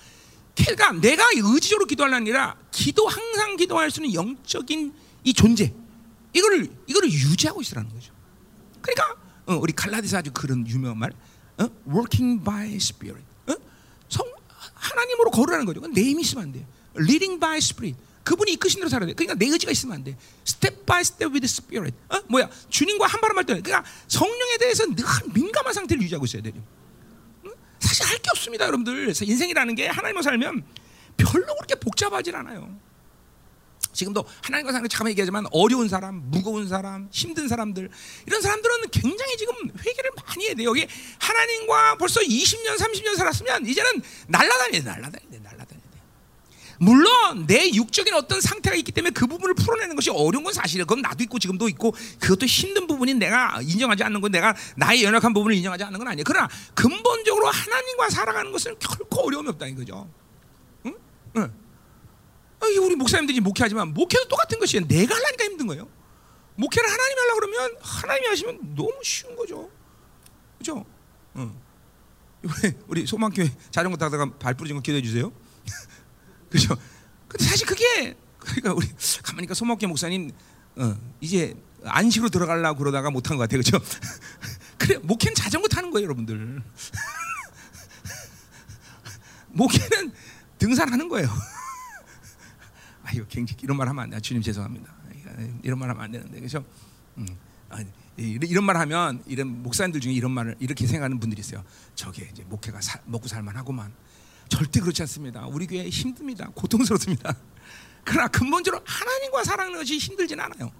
[0.54, 4.92] 그러니까 내가 의지적으로 기도하는 아니라 기도 항상 기도할 수 있는 영적인
[5.24, 5.72] 이 존재
[6.32, 8.12] 이거를 이거를 유지하고 있으라는 거죠.
[8.80, 11.12] 그러니까 어, 우리 갈라디아 아주 그런 유명한 말
[11.58, 11.68] 어?
[11.88, 13.24] working by spirit.
[13.48, 13.54] 어?
[14.08, 14.26] 성
[14.74, 15.80] 하나님으로 걸으라는 거죠.
[15.88, 16.66] 내 힘이 있으면 안 돼.
[16.96, 17.98] leading by spirit.
[18.24, 19.14] 그분이 이끄신 대로 살아야 돼.
[19.14, 20.16] 그러니까 내 의지가 있으면 안 돼.
[20.46, 21.96] step by step with spirit.
[22.08, 22.20] 어?
[22.28, 22.48] 뭐야?
[22.68, 25.04] 주님과 한 발음 할 때, 그러니까 성령에 대해서 늘
[25.34, 26.54] 민감한 상태를 유지하고 있어야 돼요.
[27.80, 29.12] 사실 할 게 없습니다, 여러분들.
[29.22, 30.64] 인생이라는 게 하나님과 살면
[31.16, 32.78] 별로 그렇게 복잡하지 않아요.
[33.92, 37.90] 지금도 하나님과 사는 잠깐 얘기하지만 어려운 사람, 무거운 사람, 힘든 사람들
[38.26, 39.54] 이런 사람들은 굉장히 지금
[39.84, 40.70] 회개를 많이 해야 돼요.
[40.70, 40.86] 여기
[41.18, 45.51] 하나님과 벌써 20년, 30년 살았으면 이제는 날라다녀야 날라다녀야 돼.
[46.82, 50.84] 물론 내 육적인 어떤 상태가 있기 때문에 그 부분을 풀어내는 것이 어려운 건 사실이에요.
[50.84, 55.32] 그건 나도 있고 지금도 있고 그것도 힘든 부분이 내가 인정하지 않는 건 내가 나의 연약한
[55.32, 56.24] 부분을 인정하지 않는 건 아니에요.
[56.26, 60.10] 그러나 근본적으로 하나님과 살아가는 것은 결코 어려움이 없다는 거죠.
[60.86, 60.94] 응?
[61.36, 61.52] 응.
[62.80, 64.84] 우리 목사님들이 목회하지만 목회도 똑같은 것이에요.
[64.88, 65.88] 내가 하려니까 힘든 거예요.
[66.56, 69.70] 목회를 하나님이 하려 그러면 하나님이 하시면 너무 쉬운 거죠.
[70.58, 70.84] 그렇죠?
[71.36, 71.54] 응.
[72.88, 75.30] 우리 소망교회 자전거 타다가 발 부러진 거 기도해 주세요.
[76.52, 76.76] 그렇죠?
[77.28, 78.86] 근데 사실 그게 그러니까 우리
[79.22, 80.30] 가만히니까 소망교회 목사님
[80.76, 83.62] 어, 이제 안식으로 들어가려고 그러다가 못한 것 같아요.
[83.62, 83.84] 그렇죠?
[84.78, 86.62] 그래 목회는 자전거 타는 거예요, 여러분들.
[89.48, 90.12] 목회는
[90.58, 91.28] 등산하는 거예요.
[93.04, 94.20] 아유, 굉장히 이런 말 하면 안 돼.
[94.20, 94.92] 주님 죄송합니다.
[95.62, 96.64] 이런 말 하면 안 되는데 그렇죠?
[97.16, 97.26] 음,
[97.70, 97.82] 아,
[98.16, 101.64] 이런 말 하면 이런 목사님들 중에 이런 말을 이렇게 생각하는 분들이 있어요.
[101.94, 103.92] 저게 이제 목회가 사, 먹고 살만하고만
[104.52, 105.46] 절대 그렇지 않습니다.
[105.46, 106.50] 우리 교회 힘듭니다.
[106.54, 107.34] 고통스럽습니다.
[108.04, 110.70] 그러나 근본적으로 하나님과 사랑하는 것이 힘들진 않아요.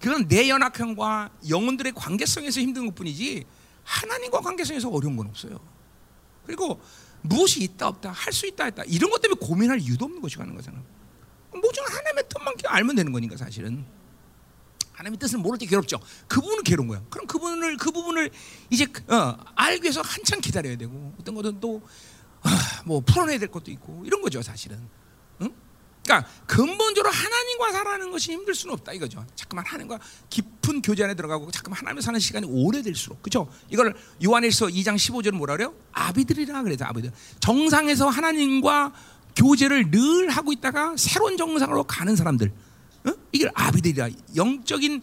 [0.00, 3.44] 그건 내 연약함과 영혼들의 관계성에서 힘든 것 뿐이지
[3.84, 5.60] 하나님과 관계성에서 어려운 건 없어요.
[6.46, 6.80] 그리고
[7.20, 10.54] 무엇이 있다 없다 할 수 있다 했다 이런 것 때문에 고민할 이유도 없는 것이 가는
[10.54, 10.82] 거잖아요.
[11.50, 13.84] 뭐좀 하나님의 뜻만 알면 되는 거니까 사실은
[14.92, 16.00] 하나님의 뜻을 모를 때 괴롭죠.
[16.26, 17.02] 그 부분은 괴로운 거야.
[17.10, 18.30] 그럼 그 부분을 그 부분을
[18.70, 21.82] 이제 어, 알기 위해서 한참 기다려야 되고 어떤 것은 또
[22.84, 24.78] 뭐 아, 풀어내야 될 것도 있고 이런 거죠 사실은.
[25.42, 25.50] 응?
[26.02, 29.24] 그러니까 근본적으로 하나님과 살아가는 것이 힘들 수는 없다 이거죠.
[29.34, 29.98] 자꾸만 하나님과
[30.28, 33.50] 깊은 교제 안에 들어가고 자꾸만 하나님과 사는 시간이 오래될수록 그렇죠.
[33.68, 35.74] 이걸 요한일서 2장 15절은 뭐라 그래요?
[35.92, 37.12] 아비들이라 그래서 아비들.
[37.40, 38.92] 정상에서 하나님과
[39.36, 42.52] 교제를 늘 하고 있다가 새로운 정상으로 가는 사람들,
[43.06, 43.12] 어?
[43.32, 45.02] 이게 아비들이라 영적인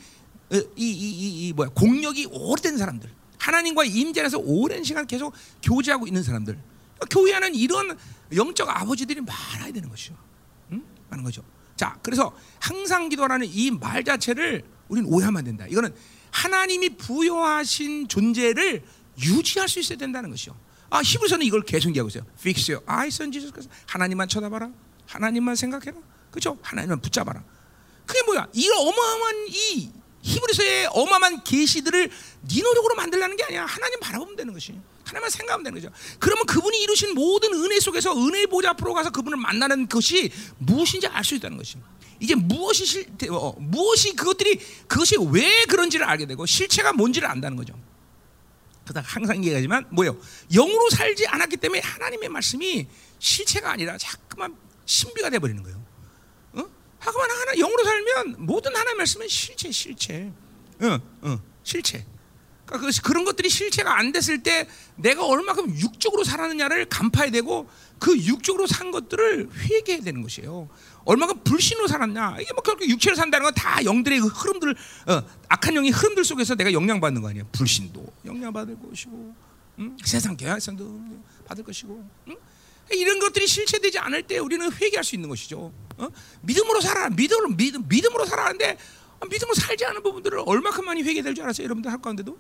[0.50, 6.08] 어, 이, 이, 이, 이 뭐야 공력이 오래된 사람들, 하나님과 임재에서 오랜 시간 계속 교제하고
[6.08, 6.58] 있는 사람들,
[7.10, 7.98] 교회하는 이런
[8.36, 10.16] 영적 아버지들이 많아야 되는 것이죠.
[10.72, 10.84] 응?
[11.10, 11.44] 하는 거죠.
[11.76, 15.66] 자, 그래서 항상 기도라는 이 말 자체를 우리는 오해하면 안 된다.
[15.70, 15.94] 이거는
[16.32, 18.84] 하나님이 부여하신 존재를
[19.22, 20.56] 유지할 수 있어야 된다는 것이요.
[20.90, 22.24] 아, 히브리서는 이걸 계속 얘기하고 있어요.
[22.40, 23.68] Fix your eyes on Jesus.
[23.88, 24.70] 하나님만 쳐다봐라.
[25.06, 25.98] 하나님만 생각해라.
[26.32, 26.58] 그죠?
[26.62, 27.44] 하나님만 붙잡아라.
[28.06, 28.48] 그게 뭐야?
[28.54, 33.66] 이 어마어마한 이 히브리서의 어마어마한 계시들을 네 노력으로 만들라는 게 아니야.
[33.66, 34.80] 하나님 바라보면 되는 것이.
[35.08, 35.93] 하나님만 생각하면 되는 거죠.
[36.20, 41.24] 그러면 그분이 이루신 모든 은혜 속에서 은혜 보좌 앞으로 가서 그분을 만나는 것이 무엇인지 알
[41.24, 41.78] 수 있다는 것이.
[42.20, 47.74] 이제 무엇이 실, 어, 무엇이 그것들이 그것이 왜 그런지를 알게 되고 실체가 뭔지를 안다는 거죠.
[48.86, 50.17] 그다 항상 얘기하지만 뭐예요?
[50.54, 52.88] 영으로 살지 않았기 때문에 하나님의 말씀이
[53.20, 55.84] 실체가 아니라 자꾸만 신비가 돼 버리는 거예요.
[56.54, 56.63] 어?
[57.04, 60.32] 자꾸만 하나 영으로 살면 모든 하나님의 말씀은 실체, 실체,
[60.82, 62.06] 어, 어, 실체.
[62.68, 68.16] 그러니까 그, 그런 것들이 실체가 안 됐을 때 내가 얼마큼 육적으로 살았느냐를 간파해야 되고 그
[68.18, 70.70] 육적으로 산 것들을 회개해야 되는 것이에요.
[71.06, 72.38] 얼마큼 불신으로 살았냐?
[72.42, 74.76] 이게 뭐 결국 육체로 산다는 건 다 영들의 그 흐름들,
[75.08, 77.44] 어, 악한 영의 흐름들 속에서 내가 영향받는 거 아니야?
[77.54, 79.34] 불신도 영향받을 것이고,
[79.80, 79.98] 응?
[80.04, 81.02] 세상 계약성도
[81.46, 82.36] 받을 것이고, 응?
[82.92, 85.74] 이런 것들이 실체되지 않을 때 우리는 회개할 수 있는 것이죠.
[85.98, 86.08] 어?
[86.42, 88.78] 믿음으로 살아, 믿음으로 믿음, 믿음으로 살아는데
[89.30, 92.38] 믿음으로 살지 않은 부분들을 얼마큼 많이 회개될 줄 알았어요, 여러분들 할 가운데도.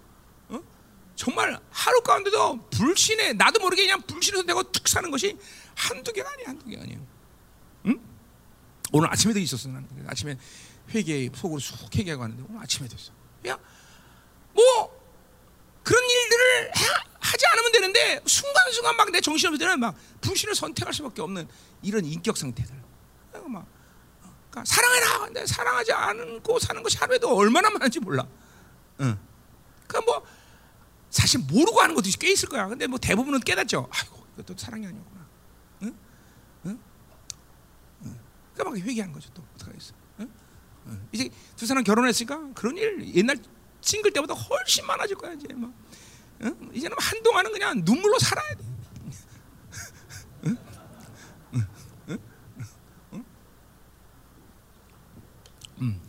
[1.17, 1.27] 어?
[1.27, 5.35] 정말 하루 가운데도 불신에 나도 모르게 그냥 불신에서 내가 툭 사는 것이
[5.75, 6.99] 한두 개가 아니야, 한두 개가 아니에요.
[7.87, 7.99] 응?
[8.91, 10.37] 오늘 아침에도 있었어 나는 아침에
[10.89, 13.11] 회개 속으로 쑥 회개하고 하는데 오늘 아침에도 있어.
[13.47, 13.57] 야,
[14.53, 14.63] 뭐
[15.83, 16.71] 그런 일들을
[17.19, 21.47] 하, 지 않으면 되는데 순간순간 막 내 정신 없을 때는 막 불신을 선택할 수밖에 없는
[21.81, 22.75] 이런 인격 상태들.
[23.47, 23.65] 막
[24.49, 25.19] 그러니까 사랑해라.
[25.25, 28.25] 근데 사랑하지 않고 사는 것이 하루에도 얼마나 많은지 몰라.
[29.01, 29.17] 응.
[29.87, 30.25] 그러니까 뭐
[31.09, 32.67] 사실 모르고 하는 것도 꽤 있을 거야.
[32.67, 33.87] 근데 뭐 대부분은 깨닫죠.
[33.91, 35.27] 아이고 이것도 사랑이 아니었구나.
[35.83, 35.97] 응?
[36.65, 36.79] 응?
[38.05, 38.19] 응.
[38.53, 39.29] 그러니까 막 회개한 거죠.
[39.33, 39.93] 또 어떡하겠어.
[40.19, 40.29] 응?
[40.87, 41.07] 응.
[41.11, 43.37] 이제 두 사람 결혼했으니까 그런 일 옛날
[43.81, 45.73] 싱글 때보다 훨씬 많아질 거야 이제 막.
[46.43, 46.69] 응?
[46.73, 48.63] 이제는 한동안은 그냥 눈물로 살아야 돼.
[50.45, 50.57] 응?
[51.53, 52.17] 응?
[55.81, 56.01] 음.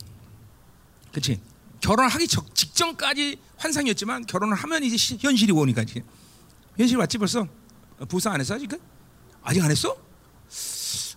[1.11, 1.41] 그렇지.
[1.81, 6.03] 결혼하기 직전까지 환상이었지만 결혼을 하면 이제 시, 현실이 오니까 이제
[6.77, 7.47] 현실 왔지 벌써
[8.07, 8.69] 부상 안 했어 아직?
[9.43, 9.95] 아직 안 했어?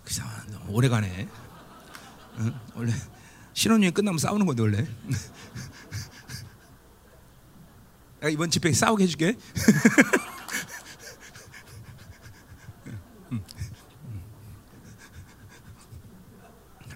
[0.04, 1.28] 그냥 너무 오래 가네.
[2.38, 2.54] 응?
[2.74, 2.92] 원래
[3.54, 4.86] 신혼여행 끝나면 싸우는 건데 원래.
[8.20, 9.36] 내가 이번 집회 싸우게 해줄게.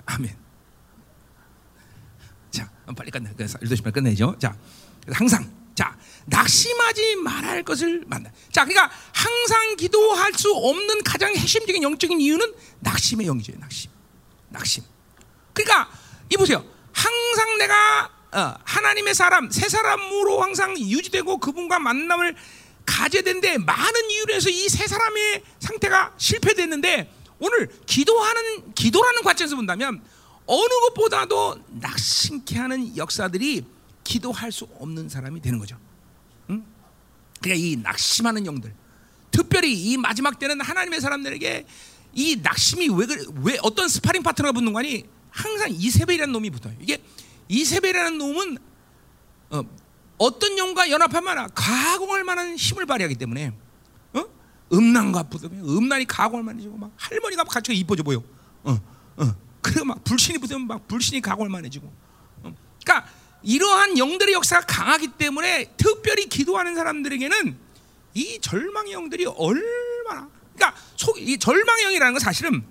[0.07, 0.37] 아멘.
[2.51, 3.31] 자, 빨리 끝내.
[3.37, 4.37] 그래서 12시면 끝내죠.
[4.39, 4.57] 자,
[5.11, 5.97] 항상 자
[6.27, 8.31] 낙심하지 말할 것을 만나.
[8.53, 13.53] 자, 그러니까 항상 기도할 수 없는 가장 핵심적인 영적인 이유는 낙심의 영이죠.
[13.59, 13.91] 낙심,
[14.51, 14.83] 낙심.
[15.53, 15.91] 그러니까
[16.33, 16.65] 이 보세요.
[16.93, 22.35] 항상 내가 어, 하나님의 사람, 새 사람으로 항상 유지되고 그분과 만남을
[22.85, 30.03] 가져야 되는데 많은 이유로 해서 이 세 사람의 상태가 실패됐는데 오늘 기도하는 기도라는 관점에서 본다면
[30.47, 33.65] 어느 것보다도 낙심케 하는 역사들이
[34.05, 35.77] 기도할 수 없는 사람이 되는 거죠.
[36.51, 36.65] 응?
[37.41, 38.73] 그러니까 이 낙심하는 영들,
[39.31, 41.67] 특별히 이 마지막 때는 하나님의 사람들에게
[42.15, 43.07] 이 낙심이 왜,
[43.43, 46.75] 왜 어떤 스파링 파트너가 붙는 거니 항상 이세벨이라는 놈이 붙어요.
[46.81, 47.03] 이게
[47.49, 48.59] 이세벨이라는 놈은
[49.51, 49.63] 어,
[50.19, 53.53] 어떤 영과 연합하면 가공할 만한 힘을 발휘하기 때문에
[54.15, 54.25] 어?
[54.73, 58.23] 음란과 붙으면 음란이 가공할 만해지고 막 할머니가 같이 이뻐져 보여.
[58.65, 58.81] 어,
[59.17, 59.46] 어.
[59.67, 61.87] 그리고 막 불신이 붙으면 막 불신이 가공할 만해지고.
[62.45, 62.55] 어.
[62.85, 63.11] 그러니까
[63.43, 67.59] 이러한 영들의 역사가 강하기 때문에 특별히 기도하는 사람들에게는
[68.15, 72.65] 이 절망의 영들이 얼마나 그러니까 속, 이 절망의 영이라는 건 사실은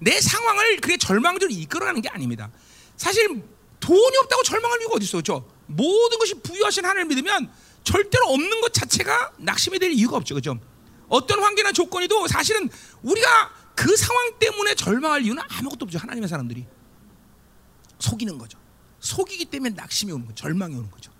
[0.00, 2.50] 내 상황을 그게 절망으로 이끌어가는 게 아닙니다.
[2.96, 3.42] 사실
[3.80, 5.48] 돈이 없다고 절망할 이유가 어디 있어, 그렇죠?
[5.66, 7.50] 모든 것이 부유하신 하나님을 믿으면
[7.84, 10.58] 절대로 없는 것 자체가 낙심이 될 이유가 없죠, 그렇죠?
[11.08, 12.68] 어떤 환경이나 조건이도 사실은
[13.02, 16.66] 우리가 그 상황 때문에 절망할 이유는 아무것도 없죠, 하나님의 사람들이
[18.00, 18.58] 속이는 거죠.
[18.98, 21.12] 속이기 때문에 낙심이 오는 거죠, 절망이 오는 거죠.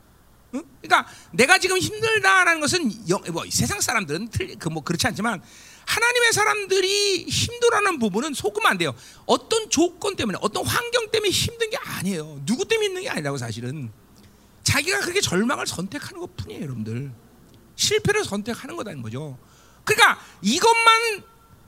[0.55, 0.65] 응?
[0.83, 5.41] 그러니까 내가 지금 힘들다라는 것은 영, 뭐 세상 사람들은 그 뭐 그렇지 않지만
[5.87, 8.93] 하나님의 사람들이 힘들어하는 부분은 속으면 안 돼요.
[9.25, 12.43] 어떤 조건 때문에, 어떤 환경 때문에 힘든 게 아니에요.
[12.45, 13.93] 누구 때문에 힘든 게 아니라고 사실은.
[14.65, 17.13] 자기가 그렇게 절망을 선택하는 것 뿐이에요, 여러분들.
[17.77, 19.39] 실패를 선택하는 거다는 거죠.
[19.85, 21.23] 그러니까 이것만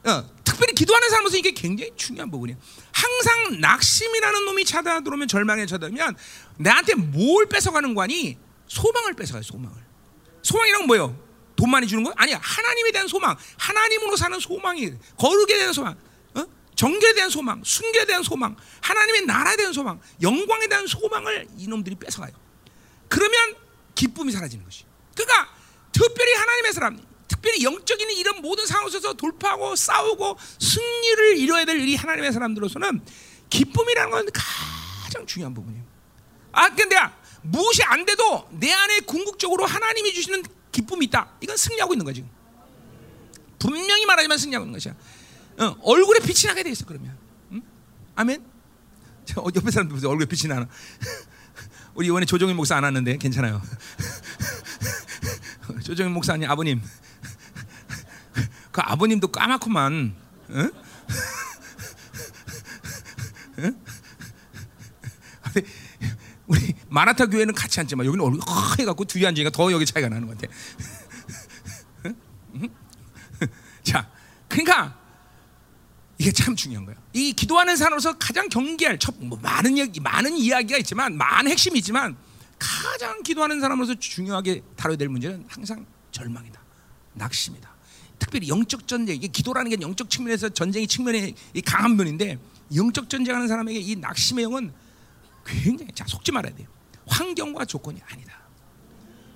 [0.07, 0.25] 어,
[0.61, 2.59] 특별 특별히 기도하는 사람으로서 이게 굉장히 중요한 부분이에요.
[2.93, 6.17] 항상 낙심이라는 놈이 찾아 들어오면 절망에 찾아오면
[6.59, 8.37] 나한테 뭘 뺏어가는 관이
[8.69, 9.43] 소망을 뺏어가요.
[9.43, 9.77] 소망을.
[10.43, 11.19] 소망이란 뭐예요?
[11.57, 12.13] 돈 많이 주는 거?
[12.17, 12.39] 아니야.
[12.43, 15.97] 하나님에 대한 소망, 하나님으로 사는 소망이 거룩에 대한 소망,
[16.35, 16.45] 어?
[16.75, 22.33] 정결에 대한 소망, 순결에 대한 소망, 하나님의 나라에 대한 소망, 영광에 대한 소망을 이놈들이 뺏어가요.
[23.09, 23.55] 그러면
[23.95, 24.85] 기쁨이 사라지는 것이.
[25.15, 25.53] 그러니까
[25.93, 33.01] 특별히 하나님의 사람, 특별히 영적인 이런 모든 상황에서 돌파하고 싸우고 승리를 이뤄야 될이 하나님의 사람들로서는
[33.49, 34.27] 기쁨이라는 건
[35.05, 35.85] 가장 중요한 부분이에요.
[36.53, 36.97] 아, 근데
[37.43, 41.31] 무엇이 안 돼도 내 안에 궁극적으로 하나님이 주시는 기쁨이 있다.
[41.41, 42.29] 이건 승리하고 있는 거지.
[43.61, 44.95] 분명히 말하지만 승리하고 있는 것이야.
[45.59, 47.17] 어, 얼굴에 빛이 나게 돼 있어 그러면.
[47.53, 47.63] 응?
[48.17, 48.45] 아멘.
[49.25, 50.11] 저, 어, 옆에 사람들 보세요.
[50.11, 50.67] 얼굴에 빛이 나나.
[51.95, 53.63] 우리 이번에 조정인 목사 안 왔는데 괜찮아요.
[55.85, 56.83] 조정인 목사님 아버님.
[58.73, 60.15] 그 아버님도 까맣구만.
[60.51, 60.73] 응?
[63.59, 63.81] 응?
[66.47, 68.41] 우리 마라타 교회는 같이 앉지만 여기는 얼굴
[68.79, 70.53] 해갖고 뒤에 앉으니까 더 여기 차이가 나는 것 같아.
[73.83, 74.11] 자,
[74.49, 74.99] 그러니까
[76.19, 77.01] 이게 참 중요한 거예요.
[77.13, 82.17] 이 기도하는 사람으로서 가장 경계할 첫, 뭐 많은 얘기, 많은 이야기가 있지만 많은 핵심이 있지만
[82.59, 86.61] 가장 기도하는 사람으로서 중요하게 다뤄야 될 문제는 항상 절망이다,
[87.15, 87.80] 낙심이다.
[88.21, 91.35] 특별히 영적 전쟁, 이게 기도라는 게 영적 측면에서 전쟁의 측면에
[91.67, 92.39] 강한 면인데
[92.77, 94.73] 영적 전쟁하는 사람에게 이 낙심의 영은
[95.45, 96.69] 굉장히 자 속지 말아야 돼요.
[97.07, 98.39] 환경과 조건이 아니다.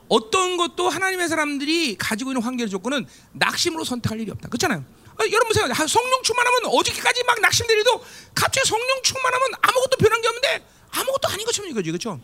[0.09, 4.49] 어떤 것도 하나님의 사람들이 가지고 있는 환경 조건은 낙심으로 선택할 일이 없다.
[4.49, 4.85] 그렇잖아요.
[5.17, 10.67] 아, 여러분 생각해 성령 충만하면 어저께까지 막 낙심들이도 갑자기 성령 충만하면 아무것도 변한 게 없는데
[10.91, 12.21] 아무것도 아닌 것처럼 이거지, 그렇죠?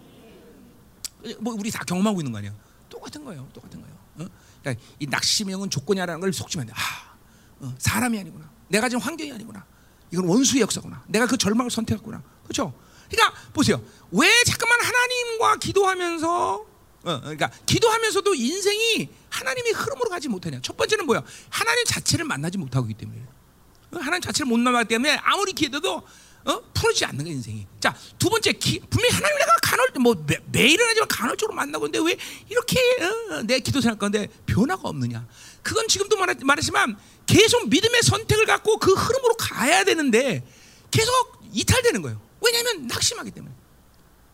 [1.38, 2.54] 뭐 우리 다 경험하고 있는 거 아니야?
[2.88, 3.96] 똑같은 거예요, 똑같은 거예요.
[4.18, 4.26] 어?
[4.62, 6.80] 그러니까 이 낙심의 영은 조건이라는 걸 속지 말아야 돼.
[6.80, 7.14] 아,
[7.60, 8.50] 어, 사람이 아니구나.
[8.68, 9.64] 내가 지금 환경이 아니구나.
[10.12, 11.02] 이건 원수의 역사구나.
[11.08, 12.22] 내가 그 절망을 선택했구나.
[12.44, 12.74] 그렇죠?
[13.10, 13.82] 그러니까 보세요.
[14.10, 16.66] 왜 자꾸만 하나님과 기도하면서
[17.02, 20.60] 어, 그러니까 기도하면서도 인생이 하나님의 흐름으로 가지 못하냐?
[20.62, 21.22] 첫 번째는 뭐야?
[21.48, 23.22] 하나님 자체를 만나지 못하고 있기 때문에.
[23.92, 23.98] 어?
[23.98, 26.02] 하나님 자체를 못 만나기 때문에 아무리 기도도
[26.44, 26.60] 어?
[26.72, 27.66] 풀어지지 않는 거야 인생이.
[27.80, 32.06] 자, 두 번째 기, 분명히 하나님 내가 간헐 뭐 매, 매일은 하지만 간헐적으로 만나고 있는데
[32.06, 32.16] 왜
[32.48, 32.78] 이렇게
[33.30, 35.26] 어, 내 기도 생각 가운데 변화가 없느냐?
[35.62, 40.46] 그건 지금도 말했, 말했지만 계속 믿음의 선택을 갖고 그 흐름으로 가야 되는데
[40.90, 41.12] 계속
[41.52, 42.20] 이탈되는 거예요.
[42.40, 43.54] 왜냐하면 낙심하기 때문에.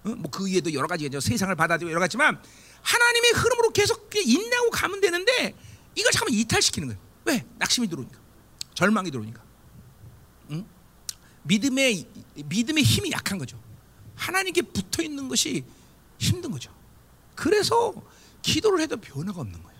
[0.04, 0.08] 어?
[0.10, 2.40] 뭐그 위에도 여러 가지 세상을 받아들이고 여러 가지만
[2.82, 5.54] 하나님의 흐름으로 계속 인내하고 가면 되는데
[5.96, 7.00] 이걸 잠깐 이탈시키는 거예요.
[7.24, 7.44] 왜?
[7.58, 8.18] 낙심이 들어오니까,
[8.74, 9.45] 절망이 들어오니까.
[11.46, 11.48] 응?
[11.48, 12.06] 믿음의
[12.44, 13.58] 믿음의 힘이 약한 거죠.
[14.14, 15.64] 하나님께 붙어 있는 것이
[16.18, 16.72] 힘든 거죠.
[17.34, 17.94] 그래서
[18.42, 19.78] 기도를 해도 변화가 없는 거예요.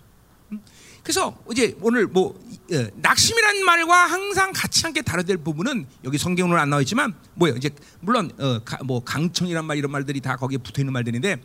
[0.53, 0.61] 응?
[1.03, 2.37] 그래서 이제 오늘 뭐
[2.69, 7.55] 예, 낙심이라는 말과 항상 같이 함께 다뤄야 부분은 여기 성경으로 안 나와 있지만 뭐예요?
[7.55, 7.69] 이제
[8.01, 11.37] 물론 어, 가, 뭐 강청이란 말 이런 말들이 다 거기에 붙어 있는 말들인데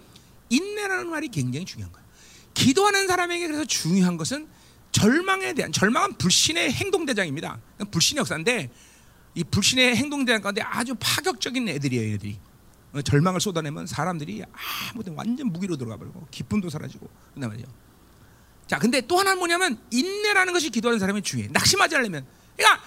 [0.50, 2.06] 인내라는 말이 굉장히 중요한 거예요.
[2.54, 4.48] 기도하는 사람에게 그래서 중요한 것은
[4.90, 7.58] 절망에 대한 절망은 불신의 행동 대장입니다.
[7.90, 8.70] 불신의 역사인데
[9.34, 12.38] 이 불신의 행동 대장 가운데 아주 파격적인 애들이에요, 애들이.
[12.92, 14.42] 어, 절망을 쏟아내면 사람들이
[14.92, 17.68] 아무튼 완전 무기로 들어가 버리고 기쁨도 사라지고 그단 말이죠.
[18.66, 21.48] 자, 근데 또 하나는 뭐냐면 인내라는 것이 기도하는 사람이 중요해.
[21.52, 22.26] 낙심하지 않으면.
[22.56, 22.84] 그러니까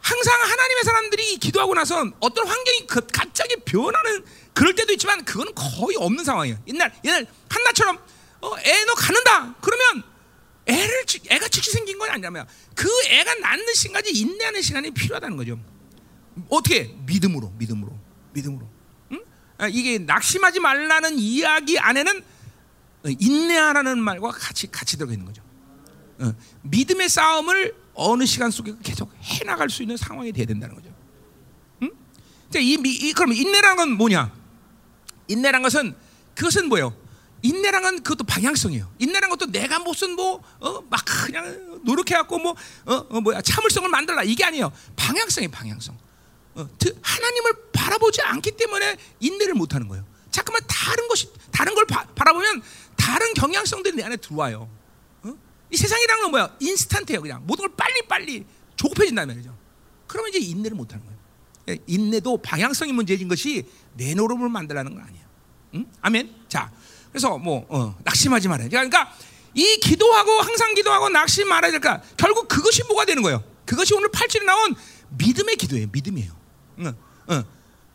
[0.00, 6.24] 항상 하나님의 사람들이 기도하고 나서 어떤 환경이 갑자기 변하는 그럴 때도 있지만 그건 거의 없는
[6.24, 6.58] 상황이에요.
[6.66, 7.98] 옛날 옛날 한나처럼
[8.40, 9.54] 어, 애너 가는다.
[9.60, 10.02] 그러면
[10.66, 15.58] 애를 애가 즉시 생긴 건 아니라면 그 애가 낳는 시간까지 인내하는 시간이 필요하다는 거죠.
[16.48, 17.96] 어떻게 믿음으로 믿음으로
[18.32, 18.68] 믿음으로.
[19.12, 19.24] 응?
[19.58, 22.22] 아, 이게 낙심하지 말라는 이야기 안에는
[23.18, 25.42] 인내하라는 말과 같이 같이 들어가 있는 거죠.
[26.18, 30.94] 어, 믿음의 싸움을 어느 시간 속에 계속 해 나갈 수 있는 상황이 돼야 된다는 거죠.
[31.82, 31.90] 응?
[32.56, 34.32] 이, 이 그럼 인내라는 건 뭐냐?
[35.28, 35.94] 인내란 것은
[36.34, 36.96] 그것은 뭐예요?
[37.44, 38.90] 인내란 그것도 방향성이에요.
[38.98, 40.80] 인내란 것도 내가 무슨 뭐막 어,
[41.26, 44.72] 그냥 노력해갖고 뭐 어, 어, 뭐야 참을성을 만들라 이게 아니에요.
[44.96, 45.94] 방향성이 방향성.
[46.54, 46.68] 어,
[47.02, 50.06] 하나님을 바라보지 않기 때문에 인내를 못하는 거예요.
[50.30, 52.62] 자꾸만 다른 것이 다른 걸 바, 바라보면
[52.96, 54.70] 다른 경향성들이 내 안에 들어와요.
[55.24, 55.34] 어?
[55.70, 56.56] 이 세상이란 건 뭐야?
[56.60, 57.20] 인스턴트예요.
[57.20, 59.54] 그냥 모든 걸 빨리 빨리 조급해진다는 말이죠.
[60.06, 61.18] 그러면 이제 인내를 못하는 거예요.
[61.68, 65.24] 예, 인내도 방향성이 문제인 것이 내 노름을 만들라는 건 아니에요.
[65.74, 65.86] 응?
[66.00, 66.34] 아멘.
[66.48, 66.72] 자,
[67.14, 68.68] 그래서 뭐 어, 낙심하지 말아요.
[68.68, 69.14] 그러니까
[69.54, 72.02] 이 기도하고 항상 기도하고 낙심 말아야 될까?
[72.16, 73.40] 결국 그것이 뭐가 되는 거예요?
[73.64, 74.74] 그것이 오늘 8절에 나온
[75.10, 75.86] 믿음의 기도예요.
[75.92, 76.32] 믿음이에요.
[76.80, 76.92] 응,
[77.30, 77.44] 응.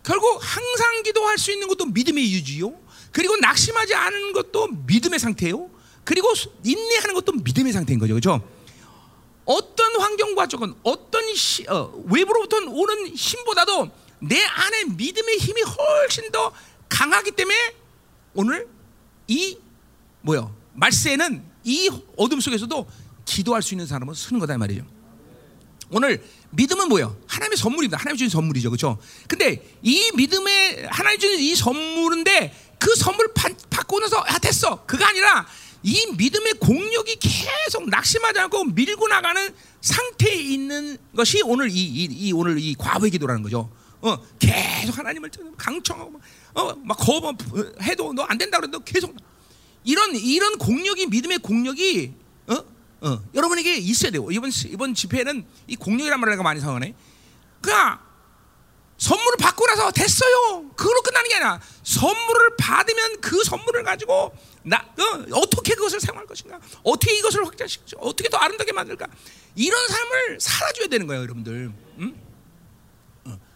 [0.03, 2.73] 결국 항상 기도할 수 있는 것도 믿음의 유지요.
[3.11, 5.69] 그리고 낙심하지 않은 것도 믿음의 상태예요.
[6.05, 6.31] 그리고
[6.63, 8.13] 인내하는 것도 믿음의 상태인 거죠.
[8.13, 8.41] 그렇죠?
[9.43, 16.53] 어떤 환경과 조건, 어떤 시, 어, 외부로부터 오는 힘보다도 내 안에 믿음의 힘이 훨씬 더
[16.87, 17.75] 강하기 때문에
[18.33, 18.78] 오늘
[19.29, 19.57] 이
[20.21, 22.87] 뭐요 말세는 이 어둠 속에서도
[23.25, 24.83] 기도할 수 있는 사람은 쓰는 거다 이 말이죠.
[25.91, 27.15] 오늘 믿음은 뭐예요?
[27.27, 27.97] 하나님의 선물입니다.
[27.97, 28.97] 하나님 주신 선물이죠, 그렇죠?
[29.27, 35.09] 근데 이 믿음의 하나님 주신 이 선물인데 그 선물 받, 받고 나서 아 됐어 그가
[35.09, 35.47] 아니라
[35.83, 42.33] 이 믿음의 공력이 계속 낙심하지 않고 밀고 나가는 상태에 있는 것이 오늘 이, 이, 이
[42.33, 43.71] 오늘 이 과부의 기도라는 거죠.
[44.01, 46.21] 어, 계속 하나님을 강청하고 막,
[46.53, 47.33] 어, 막 거부
[47.81, 49.15] 해도 너 안 된다 그래도 계속
[49.83, 52.13] 이런 이런 공력이 믿음의 공력이
[52.47, 52.55] 어,
[53.01, 54.27] 어, 여러분에게 있어야 돼요.
[54.31, 56.93] 이번 이번 집회는 이 공력이란 말을 내가 많이 사용하네.
[57.61, 58.05] 그러니까
[58.97, 60.69] 선물을 받고 나서 됐어요.
[60.75, 64.85] 그걸로 끝나는 게 아니라 선물을 받으면 그 선물을 가지고 나
[65.31, 66.59] 어, 떻게 그것을 사용할 것인가?
[66.83, 67.97] 어떻게 이것을 확장시켜?
[68.01, 69.07] 어떻게 더 아름답게 만들까?
[69.55, 71.71] 이런 삶을 살아줘야 되는 거예요, 여러분들.
[71.99, 72.28] 응?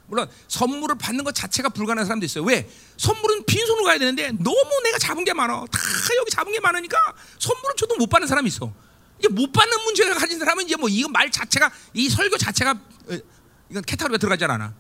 [0.04, 2.44] 어, 물론 선물을 받는 것 자체가 불가능한 사람도 있어요.
[2.44, 2.70] 왜?
[2.98, 5.66] 선물은 빈손으로 가야 되는데 너무 내가 잡은 게 많아.
[5.72, 5.80] 다
[6.18, 6.98] 여기 잡은 게 많으니까
[7.40, 8.72] 선물을 줘도 못 받는 사람이 있어.
[9.20, 13.18] 이게 못 받는 문제를 가진 사람은 이제 뭐 이거 말 자체가 이 설교 자체가 어,
[13.70, 14.74] 이건 캐타로가 들어가지 않아.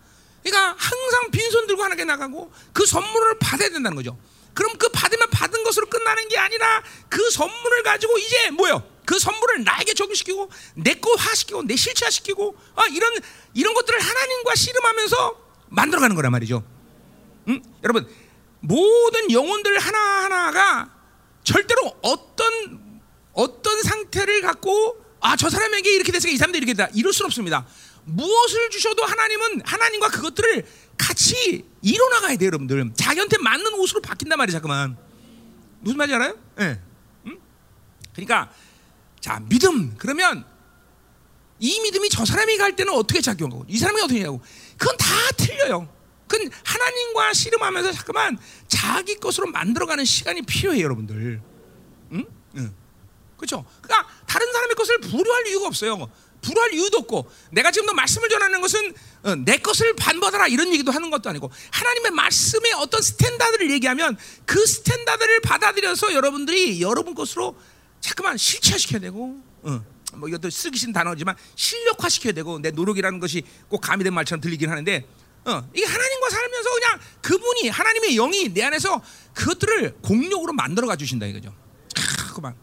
[0.43, 4.17] 그러니까 항상 빈손 들고 하나게 나가고 그 선물을 받아야 된다는 거죠.
[4.53, 8.83] 그럼 그 받으면 받은 것으로 끝나는 게 아니라 그 선물을 가지고 이제 뭐요?
[9.05, 13.13] 그 선물을 나에게 적용시키고 내 거 화시키고 내 실체화시키고 아, 이런
[13.53, 16.63] 이런 것들을 하나님과 씨름하면서 만들어가는 거란 말이죠.
[17.49, 17.61] 음?
[17.83, 18.07] 여러분
[18.61, 20.89] 모든 영혼들 하나 하나가
[21.43, 23.01] 절대로 어떤
[23.33, 27.65] 어떤 상태를 갖고 아 저 사람에게 이렇게 됐으니까 이 사람도 이렇게 됐다 이럴 수는 없습니다.
[28.05, 30.65] 무엇을 주셔도 하나님은 하나님과 그것들을
[30.97, 32.91] 같이 이뤄나가야 돼요, 여러분들.
[32.95, 34.97] 자기한테 맞는 옷으로 바뀐단 말이에요, 잠깐만.
[35.79, 36.37] 무슨 말인지 알아요?
[36.59, 36.63] 예.
[36.63, 36.81] 네.
[37.27, 37.39] 음?
[38.13, 38.51] 그러니까
[39.23, 40.43] 자 믿음 그러면
[41.57, 44.41] 이 믿음이 저 사람이 갈 때는 어떻게 작용하고 이 사람이 어떻게 하고
[44.77, 45.07] 그건 다
[45.38, 45.88] 틀려요.
[46.27, 51.41] 그건 하나님과 씨름하면서 잠깐만 자기 것으로 만들어가는 시간이 필요해요, 여러분들.
[52.12, 52.25] 응?
[52.57, 52.75] 응.
[53.38, 53.63] 그렇죠?
[53.81, 56.09] 그러니까 다른 사람의 것을 부러워할 이유가 없어요.
[56.41, 60.91] 부러워할 이유도 없고 내가 지금 도 말씀을 전하는 것은 어, 내 것을 본받아라 이런 얘기도
[60.91, 67.55] 하는 것도 아니고 하나님의 말씀의 어떤 standard를 얘기하면 그 standard를 받아들여서 여러분들이 여러분 것으로
[68.03, 69.81] 자꾸만 실체화시켜야 되고 어,
[70.15, 75.07] 뭐 이것도 쓰기 싫은 단어지만 실력화시켜야 되고 내 노력이라는 것이 꼭 가미된 말처럼 들리긴 하는데
[75.45, 79.01] 어, 이게 하나님과 살면서 그냥 그분이 하나님의 영이 내 안에서
[79.33, 81.55] 그것들을 공력으로 만들어 가 주신다 이거죠.
[81.97, 82.55] 아, 그만.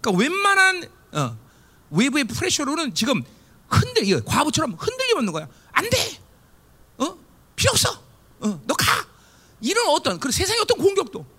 [0.00, 1.38] 그러니까 웬만한 어,
[1.90, 3.22] 외부의 pressure로는 지금
[3.68, 5.46] 흔들려 과부처럼 흔들리면 있는 거야.
[5.72, 6.20] 안 돼.
[6.96, 7.18] 어?
[7.54, 8.02] 필요 없어.
[8.40, 9.06] 어, 너 가.
[9.60, 11.35] 이런 어떤 그 세상의 어떤 공격도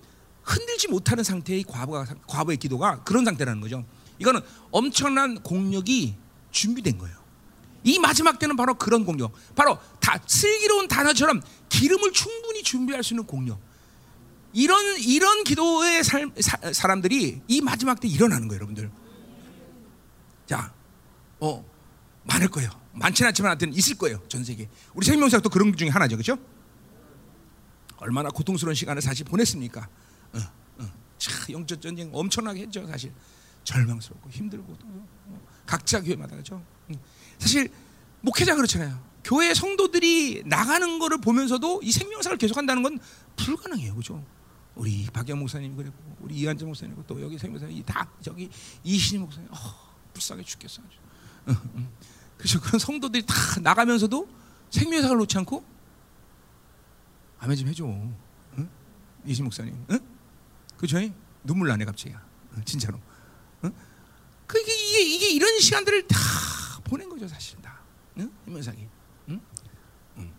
[0.48, 3.86] 흔들지 못하는 상태의 과부가 과부의 기도가 그런 상태라는 거죠.
[4.18, 6.16] 이거는 엄청난 공력이
[6.52, 7.18] 준비된 거예요.
[7.84, 9.34] 이 마지막 때는 바로 그런 공력.
[9.56, 13.60] 바로 다 슬기로운 단어처럼 기름을 충분히 준비할 수 있는 공력.
[14.54, 18.90] 이런 이런 기도의 살, 사, 사람들이 이 마지막 때 일어나는 거예요, 여러분들.
[20.46, 20.74] 자,
[21.40, 21.64] 어,
[22.24, 22.70] 많을 거예요.
[22.94, 24.22] 많지는 않지만 하여튼 있을 거예요.
[24.30, 24.70] 전 세계.
[24.94, 26.16] 우리 생명사도 그런 중에 하나죠.
[26.16, 26.38] 그렇죠?
[27.98, 29.88] 얼마나 고통스러운 시간을 사실 보냈습니까?
[31.18, 32.86] 차, 영적 전쟁 엄청나게 했죠.
[32.88, 33.12] 사실
[33.64, 36.64] 절망스럽고 힘들고 어, 각자 교회마다 그렇죠.
[37.38, 37.70] 사실
[38.22, 39.06] 목회자 그렇잖아요.
[39.24, 43.00] 교회 성도들이 나가는 것을 보면서도 이 생명사를 계속한다는 건
[43.36, 43.94] 불가능해요.
[43.94, 44.24] 그렇죠?
[44.76, 48.50] 우리 박영 목사님 그리고 우리 이한재 목사님 또 여기 생명사님 다 저기
[48.84, 49.58] 이신희 목사님 어,
[50.14, 50.82] 불쌍해 죽겠어.
[52.38, 54.28] 그래서 그런 성도들이 다 나가면서도
[54.70, 55.64] 생명사를 놓지 않고
[57.40, 57.86] 아멘 좀 해줘.
[57.86, 58.70] 응?
[59.26, 60.00] 이신 목사님, 응?
[60.78, 60.98] 그죠?
[61.44, 62.14] 눈물 나네 갑자기.
[62.56, 62.64] 응?
[62.66, 63.00] 진짜로.
[63.64, 63.72] 응?
[64.46, 66.18] 그 이게, 이게, 이게 이런 시간들을 다
[66.84, 67.80] 보낸 거죠 사실 다.
[68.18, 68.32] 응?
[68.46, 68.88] 희명상이.
[69.30, 69.42] 응?
[70.18, 70.32] 응.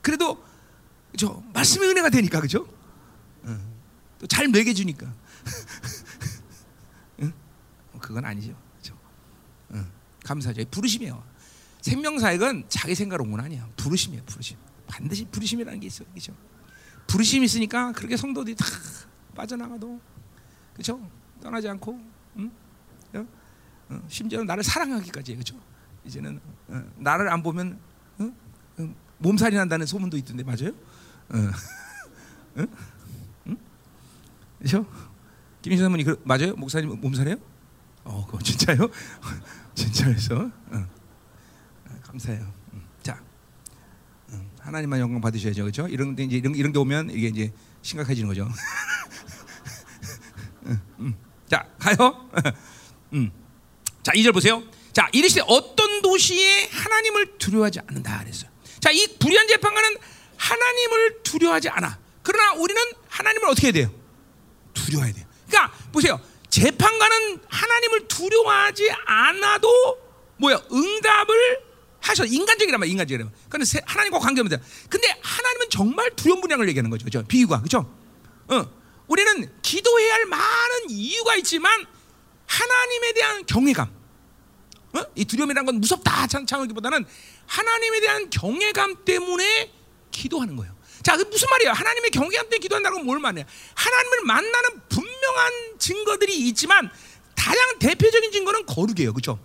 [0.00, 0.44] 그래도
[1.16, 2.66] 저 말씀의 은혜가 되니까 그죠?
[3.44, 3.60] 응.
[4.18, 5.06] 또잘 먹여주니까.
[7.22, 7.32] 응?
[8.00, 8.60] 그건 아니죠.
[10.24, 10.64] 감사죠.
[10.70, 11.20] 부르심이에요.
[11.80, 13.68] 생명사역은 자기 생각 온 건 아니야.
[13.76, 14.22] 부르심이에요.
[14.24, 14.56] 부르심.
[14.86, 16.04] 반드시 부르심이라는 게 있어.
[16.04, 16.32] 그렇죠?
[17.08, 18.64] 부르심이 있으니까 그렇게 성도들이 다
[19.34, 20.00] 빠져나가도
[20.74, 21.10] 그렇죠?
[21.40, 22.00] 떠나지 않고
[22.38, 22.50] 응?
[23.14, 23.26] 어?
[23.90, 25.56] 어, 심지어 나를 사랑하기까지 그렇죠?
[26.04, 27.78] 이제는 어, 나를 안 보면
[29.18, 30.72] 몸살이 난다는 소문도 있던데 맞아요?
[32.58, 32.66] 응?
[33.46, 33.56] 응?
[34.58, 34.86] 그렇죠?
[35.62, 36.54] 김인선 사모님 그, 맞아요?
[36.56, 37.36] 목사님 몸살이요?
[38.04, 38.78] 어, 그거 진짜요?
[39.74, 40.86] 진짜에서 어.
[42.02, 42.52] 감사해요.
[42.74, 42.82] 음.
[43.02, 43.22] 자,
[44.30, 44.50] 음.
[44.58, 45.88] 하나님만 영광 받으셔야죠, 그렇죠?
[45.88, 47.52] 이런 데 이제 이런, 이런 게 오면 이게 이제
[47.82, 48.48] 심각해지는 거죠.
[51.00, 51.14] 음.
[51.50, 52.30] 자, 가요.
[54.02, 54.62] 자, 2절 보세요.
[54.92, 58.50] 자, 이르시되 어떤 도시에 하나님을 두려워하지 않는다 그랬어요.
[58.80, 59.96] 자, 이 불의한 재판관은
[60.36, 61.98] 하나님을 두려워하지 않아.
[62.22, 63.90] 그러나 우리는 하나님을 어떻게 해야 돼요?
[64.74, 65.26] 두려워해야 돼요.
[65.48, 66.20] 그러니까 보세요.
[66.50, 69.98] 재판관은 하나님을 두려워하지 않아도
[70.36, 70.60] 뭐야?
[70.70, 71.71] 응답을
[72.02, 72.24] 하셔.
[72.24, 72.90] 인간적이란 말이야.
[72.92, 73.34] 인간적이란 말.
[73.44, 77.04] 그건 세- 하나님과 관계없는 데 근데 하나님은 정말 분량을 얘기하는 거죠.
[77.04, 77.24] 그죠?
[77.26, 77.62] 비유가.
[77.62, 77.88] 그죠?
[78.48, 78.82] 어.
[79.08, 81.86] 우리는 기도해야 할 많은 이유가 있지만
[82.46, 83.90] 하나님에 대한 경외감.
[84.94, 85.00] 어?
[85.14, 87.04] 이 두려움이라는 건 무섭다 창창하기보다는
[87.46, 89.72] 하나님에 대한 경외감 때문에
[90.10, 90.74] 기도하는 거예요.
[91.02, 91.72] 자, 그 무슨 말이에요?
[91.72, 93.44] 하나님의 경외감 때문에 기도한다는 건 뭘 말이야?
[93.74, 96.90] 하나님을 만나는 분명한 증거들이 있지만
[97.36, 99.12] 가장 대표적인 증거는 거룩이에요.
[99.12, 99.38] 그렇죠?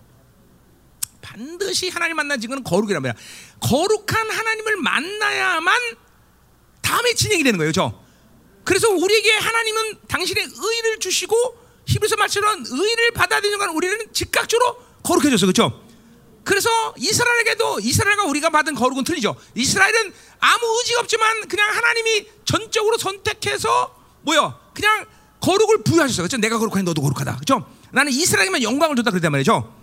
[1.28, 3.14] 반드시 하나님 만난 증거는 거룩이란 말이야.
[3.60, 5.82] 거룩한 하나님을 만나야만
[6.82, 7.72] 다음에 진행이 되는 거예요.
[7.72, 8.04] 그렇죠?
[8.64, 11.36] 그래서 우리에게 하나님은 당신의 의를 주시고
[11.86, 15.46] 히브리서 말처럼 의를 받아들이는 건 우리는 즉각적으로 거룩해졌어.
[15.46, 15.84] 그렇죠?
[16.46, 19.36] 그래서 이스라엘에게도 이스라엘과 우리가 받은 거룩은 틀리죠.
[19.56, 24.58] 이스라엘은 아무 의지가 없지만 그냥 하나님이 전적으로 선택해서 뭐요?
[24.74, 25.06] 그냥
[25.42, 26.24] 거룩을 부여하셨어요.
[26.24, 26.38] 그렇죠?
[26.38, 27.36] 내가 거룩하니 너도 거룩하다.
[27.36, 27.70] 그렇죠?
[27.92, 29.77] 나는 이스라엘에게만 영광을 줬다 그랬단 말이죠.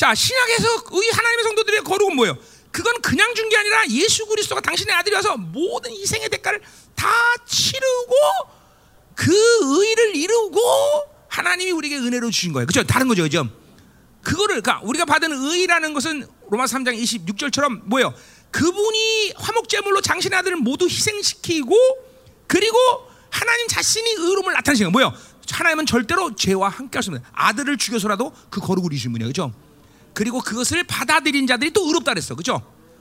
[0.00, 2.34] 자, 신약에서 의 하나님의 성도들의 거룩은 뭐예요?
[2.72, 6.62] 그건 그냥 준 게 아니라 예수 그리스도가 당신의 아들이 와서 모든 희생의 대가를
[6.94, 7.06] 다
[7.46, 8.14] 치르고
[9.14, 10.58] 그 의를 이루고
[11.28, 12.64] 하나님이 우리에게 은혜로 주신 거예요.
[12.64, 12.86] 그렇죠?
[12.86, 13.24] 다른 거죠.
[13.24, 13.46] 그죠?
[14.22, 18.14] 그거를 그러니까 우리가 받은 의라는 것은 로마 3장 26절처럼 뭐예요?
[18.52, 21.76] 그분이 화목제물로 당신의 아들을 모두 희생시키고
[22.46, 22.78] 그리고
[23.28, 25.10] 하나님 자신이 의로움을 나타내시는 거예요.
[25.10, 25.24] 뭐예요?
[25.50, 27.28] 하나님은 절대로 죄와 함께 하십니다.
[27.34, 29.28] 아들을 죽여서라도 그 거룩을 이루신 분이에요.
[29.28, 29.52] 그죠?
[30.14, 32.34] 그리고 그것을 받아들인 자들이 또 의롭다 그랬어.
[32.34, 32.60] 그죠?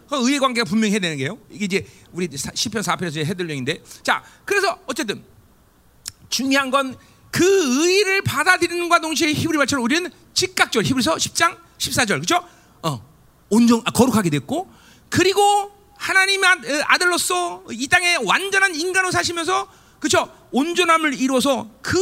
[0.10, 1.38] 그 의의 관계가 분명히 해야 되는 게요.
[1.52, 3.84] 이게 이제 우리 시편 4편에서 해들 내용인데.
[4.04, 5.24] 자, 그래서 어쨌든
[6.30, 6.96] 중요한 건
[7.32, 12.44] 그 의를 받아들이는 과 동시에 히브리 말처럼 우리는 즉각적으로 히브리서 10장 14절 그죠?
[12.82, 13.06] 어
[13.50, 14.68] 온전 아, 거룩하게 됐고
[15.10, 15.42] 그리고
[15.96, 19.68] 하나님 아- 어, 아들로서 이 땅에 완전한 인간으로 사시면서
[20.00, 20.28] 그죠?
[20.52, 22.00] 온전함을 이루어서 그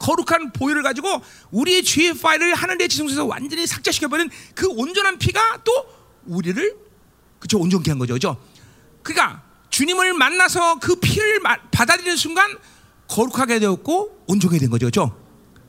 [0.00, 1.22] 거룩한 보혈을 가지고
[1.52, 5.72] 우리의 죄의 파일을 하늘의 지성소에서 완전히 삭제시켜버린 그 온전한 피가 또
[6.26, 6.76] 우리를
[7.38, 8.36] 그죠 온전케 한 거죠, 그죠?
[9.02, 12.56] 그러니까 주님을 만나서 그 피를 마- 받아들이는 순간
[13.08, 15.16] 거룩하게 되었고 온전하게 된 거죠, 그렇죠?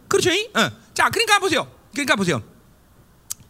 [0.07, 0.29] 그렇죠?
[0.31, 0.71] 어.
[0.93, 1.71] 자, 그러니까 보세요.
[1.91, 2.41] 그러니까 보세요.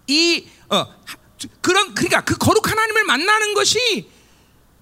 [0.08, 1.18] 이 어, 하-
[1.62, 4.10] 그런 그러니까 그 거룩한 하나님을 만나는 것이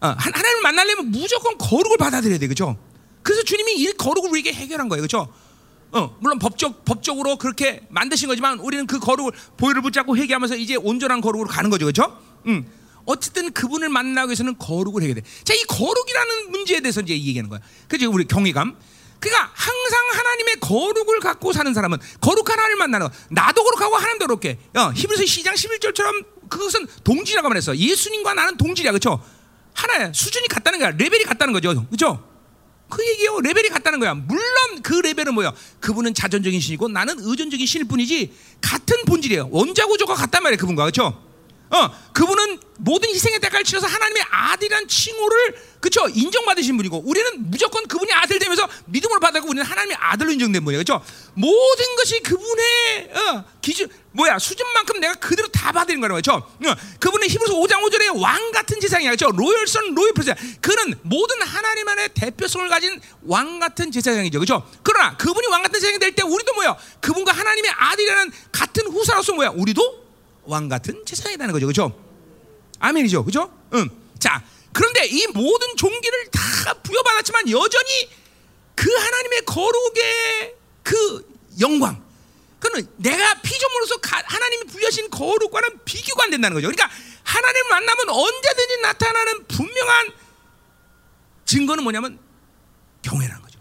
[0.02, 2.78] 어, 하- 하나님을 만나려면 무조건 거룩을 받아들여야 돼, 그렇죠?
[3.22, 5.34] 그래서 주님이 이 거룩을 우리에게 해결한 거예요, 그렇죠?
[5.92, 11.22] 어, 물론 법적 법적으로 그렇게 만드신 거지만 우리는 그 거룩을 보혈을 붙잡고 회개하면서 이제 온전한
[11.22, 12.18] 거룩으로 가는 거죠, 그렇죠?
[12.48, 12.72] 음.
[13.06, 15.22] 어쨌든 그분을 만나기 위해서는 거룩을 해야 돼.
[15.44, 17.60] 자, 이 거룩이라는 문제에 대해서 이제 얘기하는 거야.
[17.88, 18.12] 그죠?
[18.12, 18.76] 우리 경외감.
[19.20, 23.14] 그러니까 항상 하나님의 거룩을 갖고 사는 사람은 거룩한 하나님을 만나는 거.
[23.32, 24.58] 나도 거룩하고 하나님도 거룩해.
[24.76, 27.76] 어, 히브리서 2장 11절처럼 그것은 동질이라고 말했어.
[27.76, 28.92] 예수님과 나는 동질이야.
[28.92, 29.24] 그렇죠?
[29.74, 30.14] 하나야.
[30.14, 30.92] 수준이 같다는 거야.
[30.92, 31.86] 레벨이 같다는 거죠.
[31.88, 32.24] 그렇죠?
[32.90, 33.40] 그 얘기요.
[33.42, 34.14] 레벨이 같다는 거야.
[34.16, 34.44] 물론
[34.82, 35.54] 그 레벨은 뭐야?
[35.80, 39.50] 그분은 자전적인 신이고 나는 의존적인 신일 뿐이지 같은 본질이에요.
[39.52, 40.58] 원자구조가 같단 말이에요.
[40.60, 41.29] 그분과 그렇죠?
[41.72, 48.12] 어, 그분은 모든 희생의 대가를 치러서 하나님의 아들이란 칭호를 그쵸 인정받으신 분이고 우리는 무조건 그분이
[48.12, 51.04] 아들 되면서 믿음을 받았고 우리는 하나님의 아들로 인정된 분이에요, 그렇죠?
[51.36, 56.34] 모든 것이 그분의 어, 기준 뭐야 수준만큼 내가 그대로 다 받는 거라고 그렇죠?
[56.38, 59.32] 어, 그분은 히브리서 5장 5절에 왕 같은 제사장이야, 그렇죠?
[59.36, 60.34] royal son royal priest.
[60.62, 64.68] 그는 모든 하나님 안의 대표성을 가진 왕 같은 제사장이죠, 그렇죠?
[64.84, 66.76] 그러나 그분이 왕 같은 제사장이 될 때 우리도 뭐야?
[67.00, 69.50] 그분과 하나님의 아들이라는 같은 후사로서 뭐야?
[69.50, 70.09] 우리도
[70.50, 72.06] 왕 같은 제사장이라는 거죠, 그렇죠?
[72.80, 73.54] 아멘이죠, 그렇죠?
[73.76, 73.90] 응.
[74.18, 74.44] 자,
[74.74, 78.10] 그런데 이 모든 종기를 다 부여받았지만 여전히
[78.76, 82.04] 그 하나님의 거룩의 그 영광,
[82.60, 86.68] 그는 내가 피조물로서 가- 하나님이 부여하신 거룩과는 비교가 안 된다는 거죠.
[86.68, 86.90] 그러니까
[87.24, 90.08] 하나님을 만나면 언제든지 나타나는 분명한
[91.46, 92.20] 증거는 뭐냐면
[93.04, 93.60] 경외라는 거죠.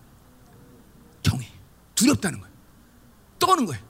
[1.22, 1.50] 경외,
[1.94, 2.54] 두렵다는 거예요.
[3.38, 3.87] 떠는 거예요.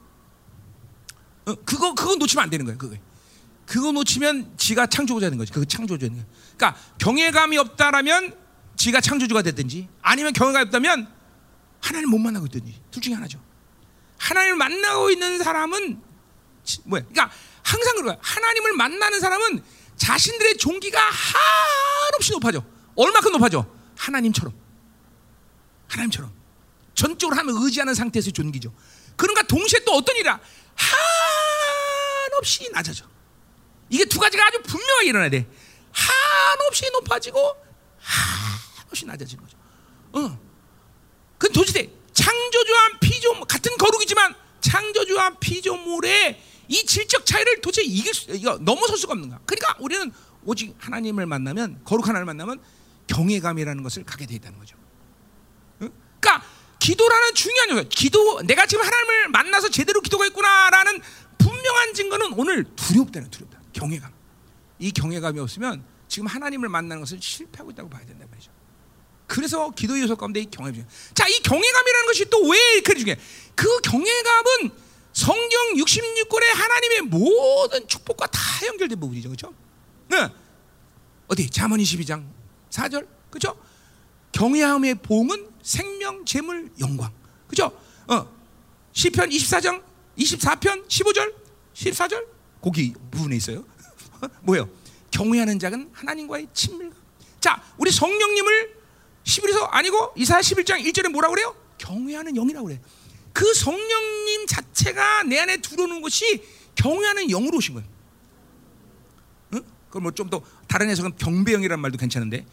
[1.48, 2.78] 어, 그거 그거 놓치면 안 되는 거예요.
[2.78, 2.96] 그거
[3.66, 5.52] 그거 놓치면 지가 창조주가 되는 거지.
[5.52, 6.26] 그 창조주는 거예요.
[6.56, 8.36] 그러니까 경외감이 없다라면
[8.76, 11.08] 지가 창조주가 됐든지 아니면 경외감이 없다면
[11.80, 13.40] 하나님 못 만나고 있든지 둘 중에 하나죠.
[14.18, 16.02] 하나님을 만나고 있는 사람은
[16.64, 17.02] 지- 뭐야?
[17.08, 17.30] 그러니까
[17.62, 18.18] 항상 그런 거야.
[18.20, 19.62] 하나님을 만나는 사람은
[19.96, 22.64] 자신들의 종기가 한없이 높아져.
[22.96, 23.66] 얼마큼 높아져?
[23.96, 24.52] 하나님처럼.
[25.88, 26.32] 하나님처럼.
[26.94, 28.72] 전적으로 하나님을 의지하는 상태에서 존귀죠.
[29.16, 30.38] 그런가 동시에 또 어떤 일이야?
[32.38, 33.04] 한없이 낮아져.
[33.90, 35.46] 이게 두 가지가 아주 분명하게 일어나야 돼.
[35.90, 37.56] 한없이 높아지고
[37.98, 39.58] 한없이 낮아지는 거죠.
[40.12, 40.38] 어.
[41.38, 48.58] 그 도대체 창조주와 피조 같은 거룩이지만 창조주와 피조물의 이 질적 차이를 도대체 이길 수, 이거
[48.58, 49.40] 넘어설 수가 없는가?
[49.46, 50.12] 그러니까 우리는
[50.44, 52.62] 오직 하나님을 만나면 거룩한 하나님을 만나면
[53.06, 54.76] 경외감이라는 것을 갖게 돼 있다는 거죠.
[55.82, 55.90] 응?
[56.20, 56.46] 그러니까
[56.78, 57.88] 기도라는 중요한 요소.
[57.88, 61.00] 기도 내가 지금 하나님을 만나서 제대로 기도가 있구나라는
[61.38, 63.60] 분명한 증거는 오늘 두렵다는 두렵다.
[63.72, 64.12] 경외감.
[64.78, 68.50] 이 경외감이 없으면 지금 하나님을 만나는 것을 실패하고 있다고 봐야 된단 말이죠.
[69.26, 70.86] 그래서 기도 요소 가운데 이 경외감.
[71.14, 73.18] 자, 이 경외감이라는 것이 또왜 이렇게 중요해?
[73.54, 74.70] 그 경외감은
[75.12, 79.28] 성경 66권의 하나님의 모든 축복과 다 연결된 부분이죠.
[79.28, 79.52] 그렇죠?
[80.08, 80.28] 네.
[81.26, 81.50] 어디?
[81.50, 82.24] 잠언 22장
[82.70, 83.06] 4절.
[83.30, 83.58] 그렇죠?
[84.32, 87.12] 경외함의 봉은 생명, 재물, 영광.
[87.46, 87.76] 그죠?
[88.06, 88.38] 어.
[88.92, 89.82] 시편 24장
[90.18, 91.34] 24편 15절
[91.74, 92.26] 14절
[92.60, 93.64] 거기 부분에 있어요.
[94.42, 94.68] 뭐예요?
[95.10, 96.98] 경외하는 자는 하나님과의 친밀감.
[97.40, 98.76] 자, 우리 성령님을
[99.24, 101.56] 11에서 아니고 이사야 11장 1절에 뭐라고 그래요?
[101.78, 102.80] 경외하는 영이라고 그래.
[103.32, 106.42] 그 성령님 자체가 내 안에 들어오는 것이
[106.74, 107.88] 경외하는 영으로 오신 거예요.
[109.54, 109.62] 응?
[109.90, 112.44] 그럼 뭐좀 더 다른 해석은 경배영이라는 말도 괜찮은데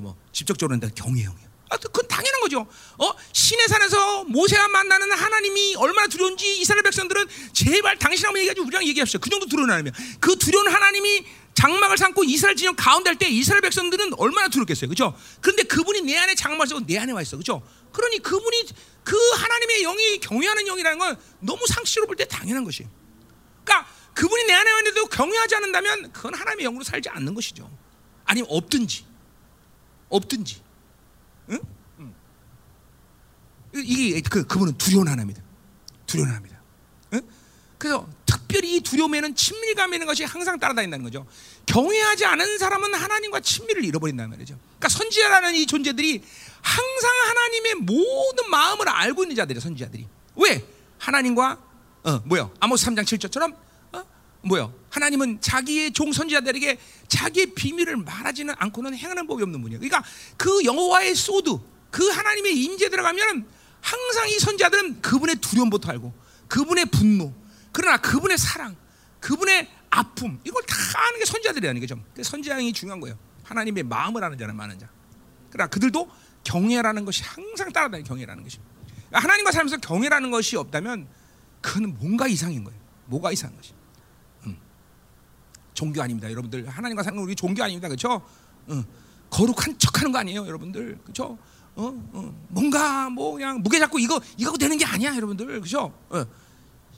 [0.00, 1.51] 뭐 직접적으로 는 경외영이에요.
[1.72, 2.66] 아, 그건 당연한 거죠.
[2.98, 3.12] 어?
[3.32, 9.18] 신의 산에서 모세와 만나는 하나님이 얼마나 두려운지 이스라엘 백성들은 제발 당신 한번 얘기하지 우리랑 얘기합시다.
[9.20, 9.92] 그 정도 두려운 하나님이야.
[10.20, 14.88] 그 두려운 하나님이 장막을 삼고 이스라엘 진영 가운데 할 때 이스라엘 백성들은 얼마나 두렵겠어요.
[14.90, 15.16] 그죠?
[15.40, 17.36] 그런데 그분이 내 안에 장막을 쓰고 내 안에 와 있어.
[17.38, 17.62] 그죠?
[17.92, 18.66] 그러니 그분이
[19.04, 22.90] 그 하나님의 영이 경외하는 영이라는 건 너무 상식으로 볼 때 당연한 것이에요.
[23.64, 27.70] 그러니까 그분이 내 안에 와 있는데도 경외하지 않는다면 그건 하나님의 영으로 살지 않는 것이죠.
[28.24, 29.04] 아니면 없든지.
[30.10, 30.62] 없든지.
[31.50, 31.58] 응?
[31.98, 32.14] 응.
[33.74, 35.42] 이게 그 그분은 두려운 하나입니다.
[36.06, 36.60] 두려운 하나입니다.
[37.14, 37.22] 응?
[37.78, 41.26] 그래서 특별히 이 두려움에는 친밀감 있는 것이 항상 따라다닌다는 거죠.
[41.66, 44.58] 경외하지 않은 사람은 하나님과 친밀을 잃어버린다는 말이죠.
[44.78, 46.22] 그러니까 선지자라는 이 존재들이
[46.60, 50.06] 항상 하나님의 모든 마음을 알고 있는 자들이 선지자들이.
[50.36, 50.64] 왜?
[50.98, 51.58] 하나님과
[52.04, 52.52] 어, 뭐요?
[52.60, 53.54] 아모스 3장 7절처럼
[53.92, 54.04] 어?
[54.42, 54.74] 뭐요?
[54.90, 59.80] 하나님은 자기의 종 선지자들에게 자기의 비밀을 말하지는 않고는 행하는 법이 없는 분이에요.
[59.80, 60.04] 그러니까
[60.36, 61.58] 그 여호와의 소드,
[61.90, 63.46] 그 하나님의 임재 들어가면
[63.82, 66.14] 항상 이 선지자들은 그분의 두려움부터 알고
[66.48, 67.34] 그분의 분노,
[67.72, 68.76] 그러나 그분의 사랑,
[69.20, 70.74] 그분의 아픔 이걸 다
[71.06, 72.02] 아는 게 선지자들이라는 거죠.
[72.22, 73.18] 선지자이 중요한 거예요.
[73.42, 74.88] 하나님의 마음을 아는 자는 많은 자.
[75.50, 76.08] 그러나 그들도
[76.44, 78.58] 경외라는 것이 항상 따라다니는 경외라는 것이.
[79.12, 81.06] 하나님과 살면서 경외라는 것이 없다면
[81.60, 82.80] 그는 뭔가 이상인 거예요.
[83.06, 83.74] 뭐가 이상한 것이.
[84.46, 84.56] 음.
[85.74, 86.68] 종교 아닙니다, 여러분들.
[86.68, 88.26] 하나님과 사는 우리 종교 아닙니다, 그렇죠?
[88.70, 88.84] 음.
[89.30, 91.38] 거룩한 척하는 거 아니에요, 여러분들, 그렇죠?
[91.74, 92.46] 어, 어.
[92.48, 95.92] 뭔가 뭐 그냥 무게 잡고 이거 이거 되는 게 아니야, 여러분들, 그렇죠?
[96.10, 96.24] 어.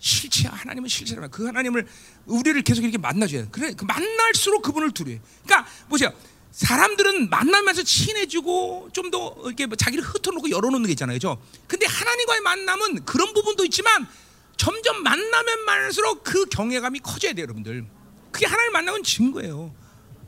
[0.01, 0.53] 실체야.
[0.53, 1.29] 하나님은 실체라.
[1.29, 1.87] 그 하나님을
[2.27, 3.49] 우리를 계속 이렇게 만나줘야 돼.
[3.51, 5.19] 그래, 그 만날수록 그분을 두려워.
[5.45, 6.13] 그러니까 보세요.
[6.51, 11.41] 사람들은 만나면서 친해지고 좀 더 이렇게 뭐 자기를 흩어놓고 열어놓는 게 있잖아요, 그죠?
[11.67, 14.07] 근데 하나님과의 만남은 그런 부분도 있지만
[14.57, 17.87] 점점 만나면 만날수록 그 경외감이 커져야 돼요, 여러분들.
[18.31, 19.75] 그게 하나님을 만나면 증거예요.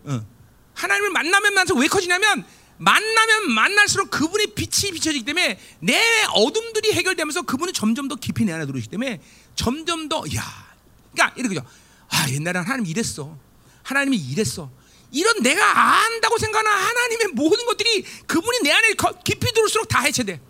[0.04, 0.26] 어.
[0.74, 2.44] 하나님을 만나면 만날수록 왜 커지냐면
[2.78, 8.66] 만나면 만날수록 그분의 빛이 비춰지기 때문에 내 어둠들이 해결되면서 그분은 점점 더 깊이 내 안에
[8.66, 9.20] 들어오기 때문에
[9.54, 10.74] 점점 더, 야,
[11.12, 11.64] 그러니까 이렇게 죠.
[12.10, 13.36] 아, 옛날에 하나님 이랬어.
[13.82, 14.70] 하나님이 이랬어.
[15.12, 20.40] 이런 내가 안다고 생각하는 하나님의 모든 것들이 그분이 내 안에 깊이 들어올수록 다 해체돼.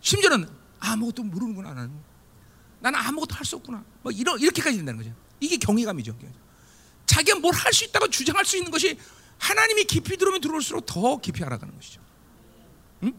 [0.00, 0.48] 심지어는
[0.80, 1.92] 아무것도 모르는구나 나는.
[2.80, 3.84] 나는 아무것도 할 수 없구나.
[4.02, 5.14] 뭐 이런 이렇게까지 된다는 거죠.
[5.40, 6.16] 이게 경외감이죠.
[7.06, 8.98] 자기가 뭘 할 수 있다고 주장할 수 있는 것이
[9.42, 12.00] 하나님이 깊이 들어오면 들어올수록 더 깊이 알아가는 것이죠.
[13.02, 13.12] 응?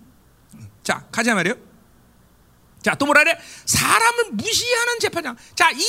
[0.81, 1.55] 자, 가자 말이요.
[2.81, 3.37] 자, 또 뭐라 그래?
[3.65, 5.35] 사람을 무시하는 재판장.
[5.55, 5.83] 자, 이,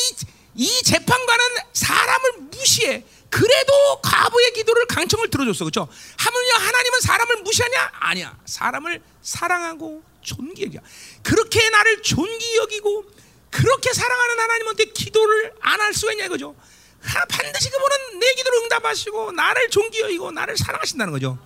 [0.57, 3.05] 이 재판관은 사람을 무시해.
[3.31, 5.65] 그래도 과부의 기도를 강청을 들어줬어.
[5.65, 5.89] 그렇죠?
[6.19, 7.91] 하물며 하나님은 사람을 무시하냐?
[8.01, 8.39] 아니야.
[8.45, 10.79] 사람을 사랑하고 존귀 여겨.
[11.23, 13.05] 그렇게 나를 존귀 여기고
[13.51, 16.57] 그렇게 사랑하는 하나님한테 기도를 안 할 수가 있냐 이거죠.
[17.29, 21.39] 반드시 그분은 내 기도를 응답하시고 나를 존귀 여기고 나를 사랑하신다는 거죠.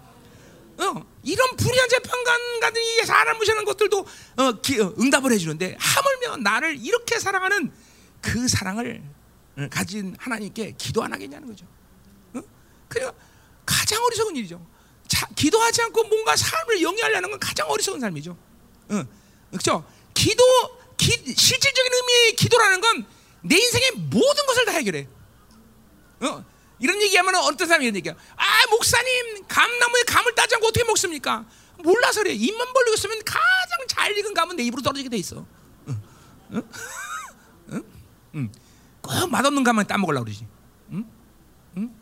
[0.79, 4.07] 어, 이런 불의한 재판관 같은 이 사람 무시하는 것들도
[4.37, 7.73] 어, 기, 어, 응답을 해주는데 하물며 나를 이렇게 사랑하는
[8.21, 9.03] 그 사랑을
[9.57, 11.67] 어, 가진 하나님께 기도 안 하겠냐는 거죠.
[12.35, 12.41] 어?
[12.89, 13.11] 그래
[13.67, 14.65] 가장 어리석은 일이죠.
[15.09, 18.37] 자, 기도하지 않고 뭔가 삶을 영위하려는 건 가장 어리석은 삶이죠.
[18.91, 19.05] 어,
[19.51, 19.85] 그렇죠?
[20.15, 20.45] 기도
[20.97, 25.07] 기, 실질적인 의미의 기도라는 건 내 인생의 모든 것을 다 해결해.
[26.21, 26.45] 어?
[26.79, 28.15] 이런 얘기하면 어떤 사람이 이런 얘기야.
[28.37, 31.45] 아 목사님 감나무에 감을 따지 않고 어떻게 먹습니까?
[31.83, 32.33] 몰라서 그래.
[32.35, 35.45] 입만 벌리고 있으면 가장 잘 익은 감은 내 입으로 떨어지게 돼 있어.
[35.89, 36.03] 응?
[36.53, 36.63] 응?
[37.73, 37.83] 응?
[38.35, 38.53] 응.
[39.01, 40.47] 꼭 맛없는 감만 따먹으려고 그러지.
[40.93, 41.05] 응?
[41.77, 41.95] 응?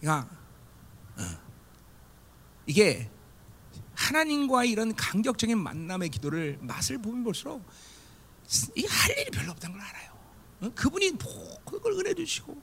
[0.00, 0.28] 그러니까
[1.16, 1.22] 어.
[2.66, 3.10] 이게
[3.94, 7.64] 하나님과 이런 간격적인 만남의 기도를 맛을 보면 볼수록
[8.74, 10.09] 이게 할 일이 별로 없다는 걸 알아요.
[10.62, 10.70] 어?
[10.74, 12.56] 그분이 모든 걸 은혜 주시고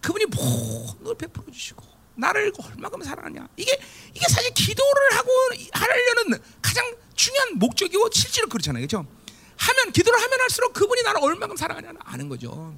[0.00, 1.84] 그분이 모든 걸 베풀어 주시고
[2.16, 3.48] 나를 얼마큼 사랑하냐.
[3.56, 3.78] 이게
[4.14, 5.30] 이게 사실 기도를 하고
[5.72, 8.86] 하려는 가장 중요한 목적이고 실제로 그렇잖아요.
[8.86, 9.06] 그렇죠
[9.56, 12.74] 하면 기도를 하면 할수록 그분이 나를 얼마큼 사랑하냐 아는 거죠.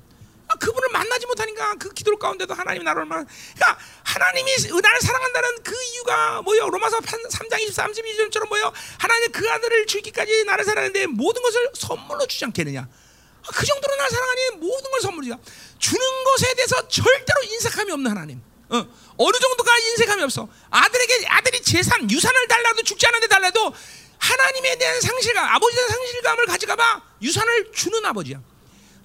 [0.49, 4.51] 아, 그분을 만나지 못하니까 그 기도 가운데도 하나님이 나를 얼마나 그러니까 하나님이
[4.83, 6.69] 나를 사랑한다는 그 이유가 뭐요?
[6.69, 8.73] 로마서 3장 23, 32절처럼 뭐요?
[8.99, 12.81] 하나님 그 아들을 주기까지 나를 사랑하는데 모든 것을 선물로 주지 않겠느냐?
[12.81, 13.02] 아,
[13.47, 15.39] 그 정도로 나를 사랑하니 모든 걸 주자
[15.79, 18.87] 주는 것에 대해서 절대로 인색함이 없는 하나님 어,
[19.17, 23.75] 어느 정도가 인색함이 없어 아들에게 아들이 재산 유산을 달라도 죽지 않는데 달라도
[24.19, 28.41] 하나님에 대한 상실감 아버지에 대한 상실감을 가져가봐 유산을 주는 아버지야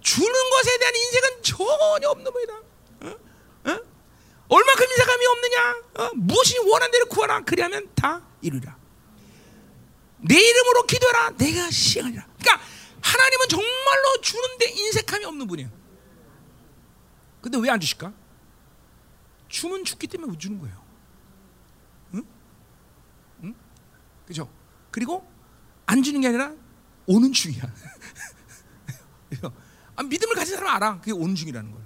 [0.02, 2.54] 주는 것에 대한 인색은 전혀 없는 거이다.
[3.02, 3.16] 어?
[3.66, 3.80] 어?
[4.48, 5.76] 얼마큼 인색함이 없느냐?
[5.96, 6.12] 어?
[6.16, 7.42] 무엇이 원한 대로 구하라.
[7.42, 8.78] 그리하면 다 이루리라.
[10.20, 11.32] 내 이름으로 기도해라.
[11.32, 12.26] 내가 시행하리라.
[12.40, 12.66] 그러니까
[13.02, 15.70] 하나님은 정말로 주는데 인색함이 없는 분이에요.
[17.42, 18.14] 근데 왜 안 주실까?
[19.48, 20.84] 주면 죽기 때문에 주는 거예요.
[22.16, 22.24] 응?
[23.44, 23.56] 응?
[24.26, 24.50] 그죠?
[24.92, 25.30] 그리고
[25.86, 26.54] 안 주는 게 아니라
[27.06, 27.62] 오는 중이야.
[29.96, 31.00] 아, 믿음을 가진 사람 알아.
[31.00, 31.82] 그게 오는 중이라는 걸.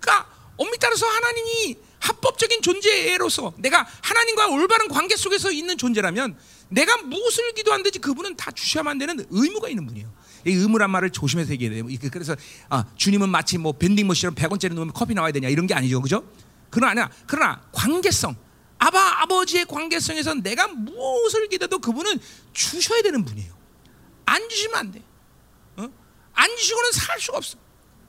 [0.00, 7.52] 그러니까 엄밀히 따라서 하나님이 합법적인 존재로서 내가 하나님과 올바른 관계 속에서 있는 존재라면 내가 무엇을
[7.54, 10.12] 기도한든지 그분은 다 주셔야만 되는 의무가 있는 분이에요.
[10.46, 11.98] 이 의무란 말을 조심해서 얘기해야 돼요.
[12.10, 12.36] 그래서
[12.68, 16.00] 아, 주님은 마치 뭐 밴딩 머신처럼 100원짜리 넣으면 커피 나와야 되냐 이런 게 아니죠.
[16.00, 16.24] 그죠?
[16.70, 17.10] 그러나 아니야.
[17.26, 18.36] 그러나 관계성
[18.78, 22.20] 아바 아버지의 관계성에서 내가 무엇을 기도도 그분은
[22.52, 23.54] 주셔야 되는 분이에요.
[24.26, 25.02] 안 주시면 안 돼.
[26.36, 27.56] 안 주시고는 살 수가 없어.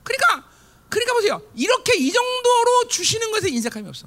[0.04, 0.48] 그러니까
[0.88, 1.42] 그러니까 보세요.
[1.54, 4.06] 이렇게 이 정도로 주시는 것에 인색함이 없어.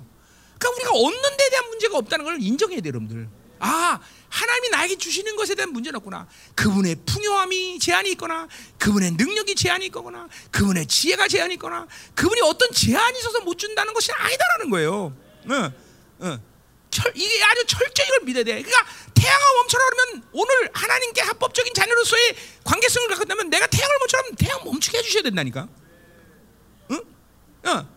[0.58, 3.30] 그러니까 우리가 얻는 데 대한 문제가 없다는 걸 인정해야 돼요, 여러분들.
[3.60, 4.00] 아,
[4.32, 6.26] 하나님이 나에게 주시는 것에 대한 문제는 없구나.
[6.56, 8.48] 그분의 풍요함이 제한이 있거나,
[8.80, 14.12] 그분의 능력이 제한이 있거나, 그분의 지혜가 제한이 있거나, 그분이 어떤 제한이 있어서 못 준다는 것이
[14.14, 15.14] 아니다라는 거예요.
[15.50, 15.74] 응,
[16.22, 16.42] 응.
[16.90, 18.62] 철, 이게 아주 철저히 이걸 믿어야 돼.
[18.62, 24.36] 그러니까 태양을 멈춰라 그러면 오늘 하나님께 합법적인 자녀로서의 관계성을 갖고 있다면 내가 태양을 멈춰라 면
[24.36, 25.68] 태양 멈추게 해주셔야 된다니까.
[26.92, 27.02] 응?
[27.66, 27.90] 어.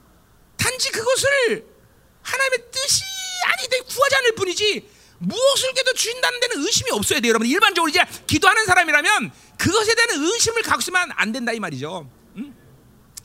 [0.57, 1.67] 단지 그것을
[2.23, 3.05] 하나님의 뜻이
[3.45, 4.94] 아니 되 구하지 않을 뿐이지
[5.27, 7.49] 무엇을 깨도 주신다는 데는 의심이 없어야 돼요, 여러분.
[7.49, 12.11] 일반적으로 이제 기도하는 사람이라면 그것에 대한 의심을 갖고 있으면 안 된다 이 말이죠.
[12.37, 12.55] 응?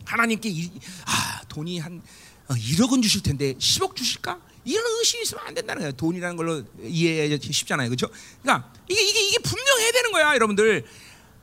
[0.06, 0.72] 하나님께 이,
[1.06, 2.02] 아 돈이 한
[2.47, 4.39] 어, 1억은 주실 텐데 10억 주실까?
[4.66, 5.91] 이런 의심이 있으면 안 된다는 거예요.
[5.93, 7.89] 돈이라는 걸로 이해하기 쉽잖아요.
[7.89, 8.08] 그렇죠?
[8.41, 10.86] 그러니까 이게 이게 이게 분명해야 되는 거야, 여러분들.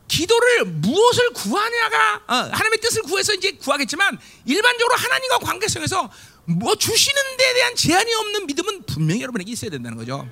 [0.09, 6.11] 기도를 무엇을 구하냐가 어, 하나님의 뜻을 구해서 이제 구하겠지만 일반적으로 하나님과 관계성에서
[6.44, 10.28] 뭐 주시는 데 대한 제한이 없는 믿음은 분명히 여러분에게 있어야 된다는 거죠.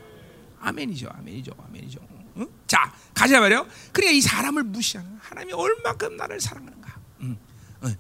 [0.68, 2.00] 아멘이죠, 아멘이죠, 아멘이죠.
[2.38, 2.48] 응?
[2.66, 3.66] 자, 가자 말이요.
[3.92, 6.96] 그러니까 이 사람을 무시하는 하나님이 얼마큼 나를 사랑하는가.
[7.20, 7.36] 응.
[7.84, 7.96] 응.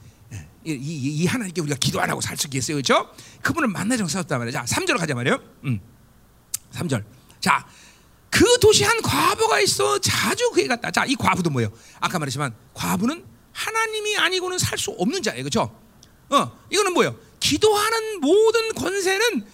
[0.66, 3.14] 이, 이, 이, 하나님께 우리가 기도 안 하고 살 수 있겠어요, 그렇죠?
[3.42, 4.64] 그분을 만나자고 싸웠단 말이야.
[4.64, 5.38] 자, 3절 가자 말이요.
[5.64, 5.78] 음.
[6.72, 7.04] 3절.
[7.38, 7.66] 자,
[8.30, 10.90] 그 도시 한 과부가 있어 자주 그에 갔다.
[10.90, 11.70] 자, 이 과부도 뭐예요?
[12.00, 15.78] 아까 말했지만 과부는 하나님이 아니고는 살 수 없는 자예요, 그렇죠?
[16.30, 17.14] 어, 이거는 뭐예요?
[17.38, 19.46] 기도하는 모든 권세는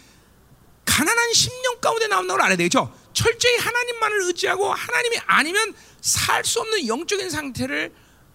[0.85, 2.95] 가난한 심령 가운데 나온다는 걸 알아야 되겠죠?
[3.13, 7.93] 철저히 하나님만을 의지하고 하나님이 아니면 살 수 없는 영적인 상태를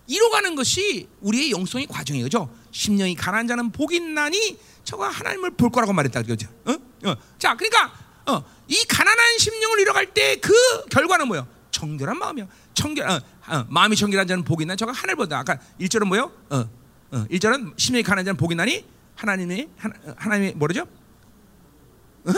[0.08, 2.54] 이뤄가는 것이 우리의 영성의 과정이에요, 그렇죠?
[2.72, 6.48] 심령이 가난한 자는 복이 나니 저가 하나님을 볼 거라고 말했다, 그죠?
[6.66, 6.74] 어?
[7.10, 7.16] 어.
[7.40, 7.92] 자, 그러니까
[8.28, 10.54] 어, 이 가난한 심령을 이뤄갈 때 그
[10.92, 11.48] 결과는 뭐예요?
[11.72, 12.48] 청결한 마음이요.
[12.76, 14.76] 청결, 어, 어, 마음이 청결한 자는 복이 나.
[14.76, 15.40] 저가 하늘 보다.
[15.40, 16.32] 아까 1절은 뭐요?
[16.52, 16.70] 어,
[17.12, 20.82] 어, 1절은 심령이 가난한 자는 복이 나니 하나님이 하나, 하나님이 뭐라죠?
[22.26, 22.32] 어?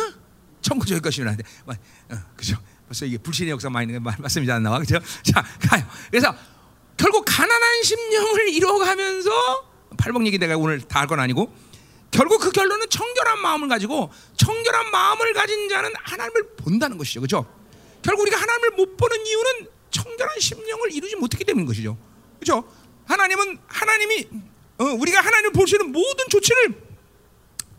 [0.67, 1.31] 천국적일 것이라.
[1.65, 1.73] 어,
[2.35, 2.57] 그죠?
[2.87, 4.99] 벌써 이게 불신의 역사 많이 말씀이 안 나와, 그죠?
[5.23, 5.85] 자, 가요.
[6.11, 6.35] 그래서
[6.97, 9.29] 결국 가난한 심령을 이뤄가면서
[9.97, 11.53] 팔복 얘기 내가 오늘 다 할 건 아니고
[12.11, 17.21] 결국 그 결론은 청결한 마음을 가지고 청결한 마음을 가진 자는 하나님을 본다는 것이죠.
[17.21, 17.45] 그렇죠?
[18.01, 21.97] 결국 우리가 하나님을 못 보는 이유는 청결한 심령을 이루지 못했기 때문인 것이죠.
[22.39, 22.63] 그렇죠?
[23.05, 24.27] 하나님은 하나님이
[24.79, 26.86] 어, 우리가 하나님을 볼 수 있는 모든 조치를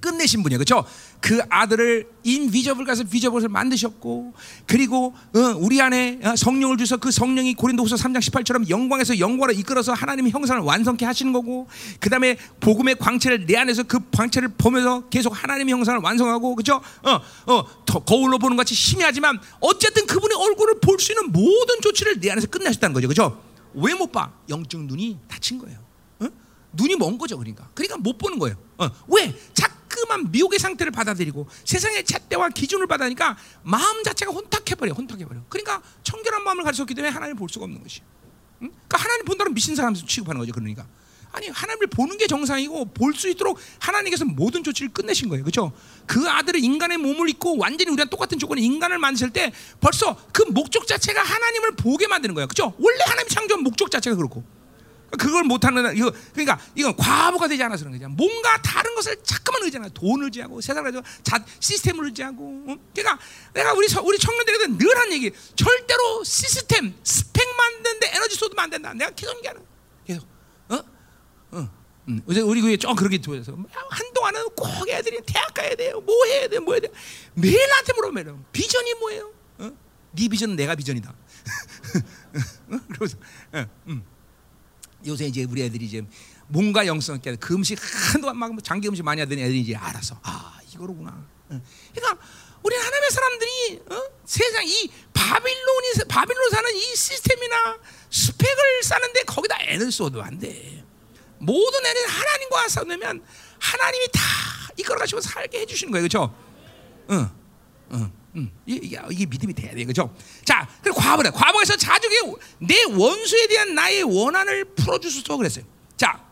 [0.00, 0.58] 끝내신 분이에요.
[0.58, 0.84] 그렇죠?
[1.20, 4.32] 그 아들을 인비저블 가서 비저블을 만드셨고
[4.66, 9.92] 그리고 어, 우리 안에 어, 성령을 주서 그 성령이 고린도후서 3장 18처럼 영광에서 영광을 이끌어서
[9.92, 11.66] 하나님의 형상을 완성케 하시는 거고
[12.00, 16.80] 그다음에 복음의 광채를 내 안에서 그 광채를 보면서 계속 하나님의 형상을 완성하고 그렇죠?
[17.02, 17.20] 어,
[17.52, 17.64] 어,
[18.04, 22.46] 거울로 보는 것 같이 희미하지만 어쨌든 그분의 얼굴을 볼 수 있는 모든 조치를 내 안에서
[22.48, 23.08] 끝내셨다는 거죠.
[23.08, 23.40] 그렇죠?
[23.74, 24.32] 왜 못 봐?
[24.48, 25.78] 영적 눈이 닫힌 거예요.
[26.20, 26.26] 어?
[26.72, 27.68] 눈이 먼 거죠, 그러니까.
[27.74, 28.56] 그러니까 못 보는 거예요.
[28.78, 29.32] 어, 왜?
[29.54, 29.77] 자꾸
[30.08, 35.42] 만 미혹의 상태를 받아들이고 세상의 잣대와 기준을 받으니까 마음 자체가 혼탁해버려, 혼탁해버려.
[35.48, 38.06] 그러니까 청결한 마음을 가졌기 때문에 하나님을 볼 수가 없는 것이에요.
[38.62, 38.70] 응?
[38.70, 40.86] 그러니까 하나님 본다는 미친 사람 취급하는 거죠, 그러니까.
[41.30, 45.44] 아니 하나님을 보는 게 정상이고 볼 수 있도록 하나님께서 모든 조치를 끝내신 거예요.
[45.44, 45.72] 그렇죠?
[46.06, 50.86] 그 아들을 인간의 몸을 입고 완전히 우리랑 똑같은 조건의 인간을 만드실 때 벌써 그 목적
[50.86, 52.46] 자체가 하나님을 보게 만드는 거예요.
[52.48, 52.74] 그렇죠?
[52.78, 54.42] 원래 하나님 창조한 목적 자체가 그렇고
[55.16, 58.08] 그걸 못하는 이거 그러니까 이건 과부가 되지 않아서 그런 거죠.
[58.10, 62.64] 뭔가 다른 것을 자꾸만 의지하는 돈을 의지하고 세상을 자, 시스템을 의지하고.
[62.68, 62.76] 어?
[62.94, 63.18] 그러니까
[63.54, 68.92] 내가 우리 우리 청년들에게 늘 하는 얘기 절대로 시스템 스펙 만드는데 에너지 쏟으면 안 된다.
[68.92, 69.62] 내가 계속 얘기하는
[70.06, 70.28] 계속.
[70.68, 70.76] 어?
[71.52, 71.70] 어.
[72.08, 72.22] 음.
[72.26, 73.56] 우리 교회 좀 그렇게 보여서
[73.90, 76.00] 한동안은 꼭 애들이 대학 가야 돼요.
[76.00, 76.58] 뭐 해야 돼?
[76.58, 76.88] 뭐 해야 돼?
[77.34, 79.32] 매일 나한테 물어보면 비전이 뭐예요?
[79.58, 79.70] 어?
[80.12, 81.10] 네 비전은 내가 비전이다.
[82.72, 82.78] 어?
[82.88, 83.18] 그러면서
[83.52, 84.04] 어, 음.
[85.06, 86.02] 요새 이제 우리 애들이 이제
[86.48, 87.78] 뭔가 영성 있게 금식
[88.12, 91.26] 한동안 막 장기 금식 많이 하던 애들이 이제 알아서 아 이거로구나.
[91.48, 92.24] 그러니까
[92.62, 94.02] 우리 하나님의 사람들이 어?
[94.24, 97.78] 세상 이 바빌론이 바빌론 사는 이 시스템이나
[98.10, 100.84] 스펙을 쌓는데 거기다 애를 쏟도 안 돼.
[101.38, 103.24] 모든 애는 하나님과 싸우면
[103.60, 104.20] 하나님이 다
[104.76, 106.34] 이끌어 가시고 살게 해주시는 거예요, 그렇죠?
[107.10, 107.30] 응,
[107.92, 108.12] 응.
[108.36, 110.14] 음, 이게, 이게 믿음이 돼야 돼, 그죠?
[110.44, 111.30] 자, 그리고 과부다.
[111.30, 112.16] 과부에서 자주게
[112.60, 115.64] 내 원수에 대한 나의 원한을 풀어주소서 그랬어요.
[115.96, 116.24] 자,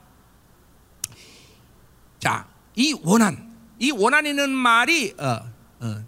[2.18, 5.40] 자, 이 원한, 이 원한이는 말이 어,
[5.80, 6.04] 어,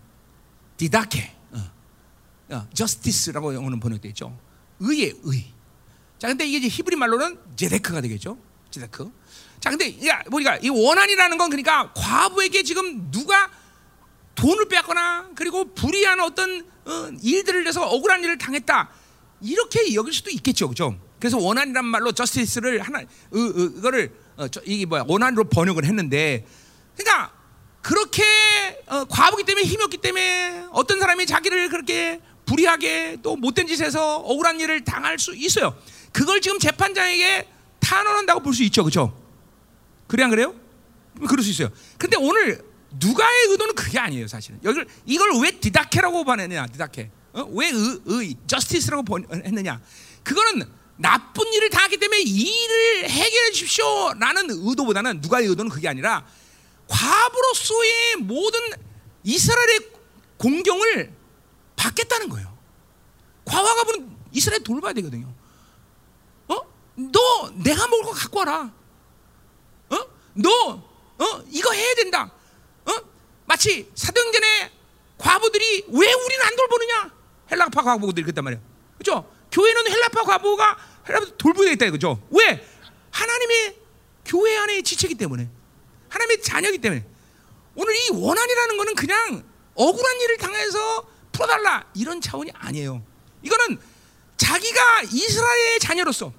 [0.77, 1.39] 디다케,
[2.75, 4.39] justice라고 영어는 번역되어 있죠.
[4.81, 5.53] 의의 의.
[6.19, 8.39] 자, 근데 이게 히브리 말로는 제데크가 되겠죠.
[8.71, 9.11] 제데크.
[9.61, 13.51] 자, 근데 야, 우리가 이 원한이라는 건 그러니까 과부에게 지금 누가
[14.39, 18.89] 돈을 빼앗거나 그리고 불의한 어떤 어, 일들을 해서 억울한 일을 당했다
[19.43, 20.99] 이렇게 여길 수도 있겠죠, 그죠?
[21.19, 26.47] 그래서 원한이란 말로 저스티스를 하나, 이거를 어, 저, 이게 뭐야 원한으로 번역을 했는데,
[26.97, 27.33] 그러니까
[27.83, 28.23] 그렇게
[28.87, 34.61] 어, 과부기 때문에 힘이 없기 때문에 어떤 사람이 자기를 그렇게 불의하게 또 못된 짓에서 억울한
[34.61, 35.77] 일을 당할 수 있어요.
[36.13, 37.49] 그걸 지금 재판장에게
[37.81, 39.13] 탄원한다고 볼 수 있죠, 그죠?
[40.07, 40.55] 그래 안 그래요?
[41.29, 41.71] 그럴 수 있어요.
[41.99, 44.61] 근데 오늘 누가의 의도는 그게 아니에요, 사실은.
[44.65, 47.11] 여기를 이걸 왜 디다케라고 번했느냐, 디다케.
[47.35, 47.43] 어?
[47.53, 49.05] 왜 의, 의, 저스티스라고
[49.45, 49.81] 했느냐?
[50.25, 56.27] 그거는 나쁜 일을 당했기 때문에 이 일을 해결해 주십시오 라는 의도보다는 누가의 의도는 그게 아니라
[56.89, 58.61] 과부로서의 모든
[59.23, 59.91] 이스라엘의
[60.39, 61.15] 공경을
[61.77, 62.57] 받겠다는 거예요.
[63.45, 65.33] 과와 가부는 이스라엘 돌봐야 되거든요.
[66.49, 66.55] 어?
[66.97, 68.73] 너 내가 먹을 거 갖고 와라.
[69.91, 69.97] 어?
[70.35, 70.51] 너
[71.19, 71.45] 어?
[71.51, 72.33] 이거 해야 된다.
[73.47, 74.73] 마치 사도행전에
[75.19, 77.11] 과부들이 왜 우리는 안 돌보느냐?
[77.51, 78.61] 헬라파 과부들이 그랬단 말이야.
[78.99, 79.29] 그죠?
[79.51, 80.79] 교회는 헬라파 과부가
[81.09, 82.21] 헬라파 돌보야 되겠다 그죠?
[82.31, 82.65] 왜?
[83.11, 83.77] 하나님의
[84.25, 85.49] 교회 안에 지체기 때문에
[86.09, 87.05] 하나님의 자녀기 때문에
[87.75, 93.03] 오늘 이 원한이라는 거는 그냥 억울한 일을 당해서 풀어달라 이런 차원이 아니에요.
[93.43, 93.79] 이거는
[94.37, 96.33] 자기가 이스라엘의 자녀로서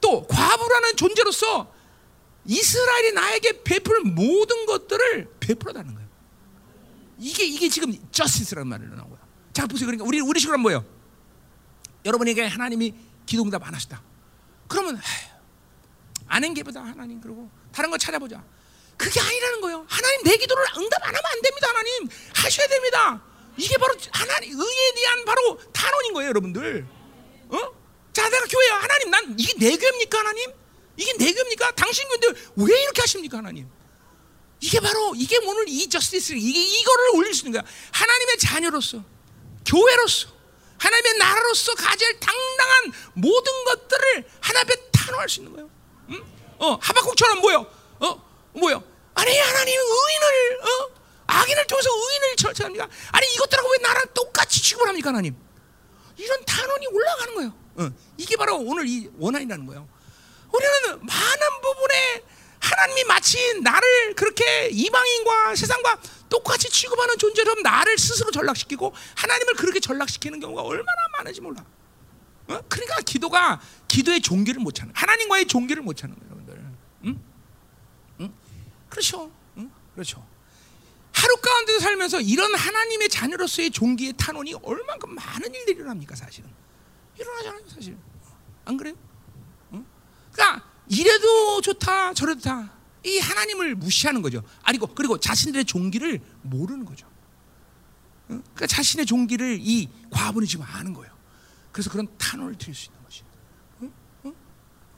[0.00, 1.72] 또 과부라는 존재로서
[2.46, 6.08] 이스라엘이 나에게 베풀 모든 것들을 베풀어다는 거예요.
[7.18, 9.20] 이게 이게 지금 justice라는 말을 나온 거야.
[9.52, 9.86] 자 보세요.
[9.86, 10.84] 그러니까 우리 우리 식으로 뭐예요?
[12.04, 12.94] 여러분에게 하나님이
[13.24, 14.02] 기도응답 안 하시다.
[14.68, 15.00] 그러면
[16.28, 18.44] 아는 게 보다 하나님 그러고 다른 거 찾아보자.
[18.96, 19.84] 그게 아니라는 거예요.
[19.88, 21.68] 하나님 내 기도를 응답 안 하면 안 됩니다.
[21.68, 23.22] 하나님 하셔야 됩니다.
[23.56, 26.86] 이게 바로 하나님 의에 대한 바로 탄원인 거예요, 여러분들.
[27.48, 27.58] 어?
[28.12, 28.74] 자, 내가 교회야.
[28.80, 30.50] 하나님, 난 이게 내 교회입니까, 하나님?
[30.96, 31.70] 이게 내 겁니까?
[31.72, 33.68] 당신 근데 왜 이렇게 하십니까, 하나님?
[34.60, 37.70] 이게 바로 이게 오늘 이 저스티스 이게 이거를 올릴 수 있는 거야.
[37.92, 39.04] 하나님의 자녀로서,
[39.66, 40.28] 교회로서,
[40.78, 45.70] 하나님의 나라로서 가질 당당한 모든 것들을 하나님 앞에 탄호할 수 있는 거예요.
[46.10, 46.24] 응?
[46.58, 47.66] 어, 하박국처럼 뭐요?
[48.00, 48.82] 어, 뭐요?
[49.14, 50.90] 아니 하나님 의인을 어?
[51.26, 52.88] 악인을 통해서 의인을 처치합니까?
[53.12, 55.36] 아니 이것들하고 왜 나랑 똑같이 취급을 합니까, 하나님?
[56.16, 57.54] 이런 탄원이 올라가는 거예요.
[57.76, 59.88] 어, 이게 바로 오늘 이 원한이라는 거예요.
[60.56, 62.22] 우리는 많은 부분에
[62.60, 70.40] 하나님이 마치 나를 그렇게 이방인과 세상과 똑같이 취급하는 존재로 나를 스스로 전락시키고 하나님을 그렇게 전락시키는
[70.40, 71.64] 경우가 얼마나 많은지 몰라.
[72.48, 72.60] 어?
[72.68, 76.70] 그러니까 기도가 기도의 종기를 못 찾는 하나님과의 종기를 못 찾는 거예요, 여러분들.
[77.04, 77.20] 응?
[78.20, 78.34] 응?
[78.88, 79.30] 그렇죠.
[79.56, 79.70] 응?
[79.94, 80.26] 그렇죠.
[81.12, 86.50] 하루 가운데서 살면서 이런 하나님의 자녀로서의 종기의 탄원이 얼만큼 많은 일들이 일어납니까, 사실은?
[87.18, 87.96] 일어나잖아요, 사실.
[88.64, 88.94] 안 그래요?
[90.36, 92.72] 그러니까 이래도 좋다 저래도 좋다
[93.04, 94.42] 이 하나님을 무시하는 거죠.
[94.62, 97.06] 아니고 그리고 자신들의 종기를 모르는 거죠.
[98.26, 101.16] 그러니까 자신의 종기를 이 과분이 지금 아는 거예요.
[101.72, 103.22] 그래서 그런 탄원을 드릴 수 있는 것이.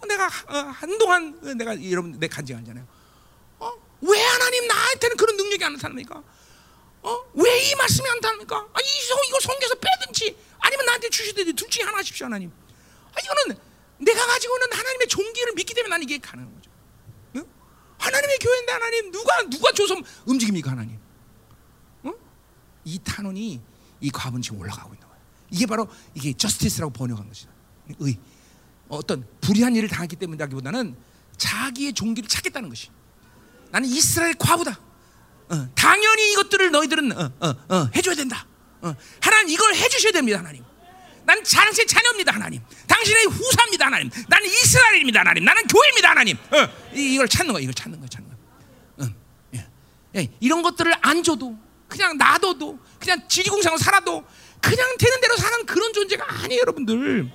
[0.07, 2.87] 내가 어, 한동안 내가 여러분 내 간증하잖아요.
[3.59, 3.73] 어?
[4.01, 6.23] 왜 하나님 나한테는 그런 능력이 안 나타납니까?
[7.03, 7.19] 어?
[7.35, 8.57] 왜 이 말씀이 안 나타납니까?
[8.57, 12.51] 아, 이 이거 성경에서 빼든지 아니면 나한테 주시든지 둘 중에 하나 하십시오 하나님.
[13.13, 13.61] 아, 이거는
[13.99, 16.71] 내가 가지고 있는 하나님의 종기를 믿기 때문에 나는 이게 가능한 거죠.
[17.37, 17.45] 응?
[17.99, 19.97] 하나님의 교회인데 하나님 누가 누가 줘서
[20.27, 20.99] 움직입니까 하나님?
[22.05, 22.15] 응?
[22.85, 23.61] 이 탄원이
[24.01, 25.23] 이 과분 지금 올라가고 있는 거예요.
[25.51, 27.51] 이게 바로 이게 저스티스라고 번역한 것이다.
[28.01, 28.19] 의
[28.89, 30.97] 어떤 불의한 일을 당했기 때문이라기보다는
[31.37, 32.91] 자기의 종기를 찾겠다는 것이.
[33.71, 34.81] 나는 이스라엘 과부다.
[35.51, 38.47] 어, 당연히 이것들을 너희들은 어, 어, 어, 해줘야 된다.
[38.83, 40.65] 어, 하나님 이걸 해주셔야 됩니다, 하나님.
[41.29, 42.63] 난 당신의 자녀입니다, 하나님.
[42.87, 44.11] 당신의 후사입니다, 하나님.
[44.29, 45.45] 나는 이스라엘입니다, 하나님.
[45.45, 46.39] 나는 교회입니다, 하나님.
[46.39, 48.39] 어, 이, 이걸 찾는 거야, 이걸 찾는 거야, 찾는 거야.
[49.03, 49.15] 응,
[49.55, 49.67] 예.
[50.17, 51.55] 예, 이런 것들을 안 줘도
[51.87, 54.25] 그냥 놔둬도 그냥 지리공상으로 살아도
[54.63, 57.31] 그냥 되는 대로 사는 그런 존재가 아니에요, 여러분들.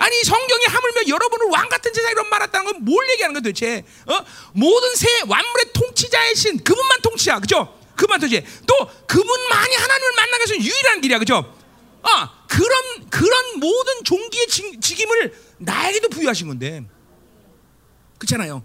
[0.00, 3.84] 아니 성경이 하물며 여러분을 왕 같은 이런 말했다는 건 뭘 얘기하는 거야 도대체?
[4.06, 4.24] 어?
[4.52, 7.78] 모든 새 완물의 통치자의 신 그분만 통치야, 그죠?
[7.94, 8.44] 그분만 통치.
[8.66, 8.74] 또
[9.06, 11.54] 그분만이 하나님을 만나기 위해서 유일한 길이야, 그죠?
[12.02, 16.84] 아 그런 그런 모든 종기의 직, 직임을 나에게도 부여하신 건데,
[18.18, 18.64] 그렇잖아요.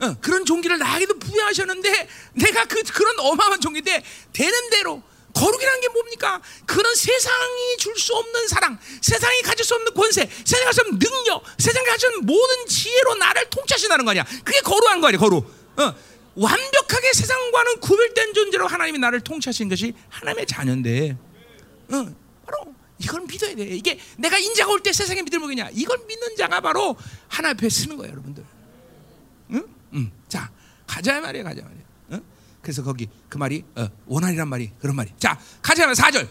[0.00, 5.02] 어, 그런 종기를 나에게도 부여하셨는데 내가 그 그런 어마어마한 종기인데 되는 대로
[5.34, 6.40] 거룩이라는 게 뭡니까?
[6.64, 10.98] 그런 세상이 줄 수 없는 사랑, 세상이 가질 수 없는 권세, 세상이 가질 수 없는
[10.98, 14.24] 능력, 세상이 가질 모든 지혜로 나를 통치하신다는 거 아니야?
[14.44, 15.44] 그게 거룩한 거 아니야, 거룩.
[15.76, 15.94] 어,
[16.36, 21.16] 완벽하게 세상과는 구별된 존재로 하나님이 나를 통치하신 것이 하나님의 자녀인데,
[21.92, 22.14] 어,
[22.46, 23.64] 바로 이걸 믿어야 돼.
[23.64, 25.70] 이게 내가 인자가 올 때 세상에 믿을 뭐겠냐?
[25.72, 26.96] 이걸 믿는 자가 바로
[27.28, 28.44] 하나님 앞에 쓰는 거예요, 여러분들.
[29.52, 29.66] 응?
[29.94, 30.12] 응.
[30.28, 30.50] 자,
[30.86, 31.80] 가자 말이야, 가자 말이야.
[32.12, 32.22] 응?
[32.62, 35.10] 그래서 거기 그 말이 어, 원한이란 말이 그런 말이.
[35.18, 36.28] 자, 가자 말 4절.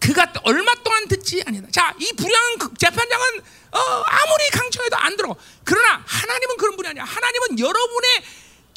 [0.00, 1.66] 그가 얼마 동안 듣지 아니다.
[1.72, 3.24] 자, 이 불량한 그 재판장은
[3.72, 5.34] 어, 아무리 강청해도 안 들어.
[5.64, 7.04] 그러나 하나님은 그런 분이 아니야.
[7.04, 8.10] 하나님은 여러분의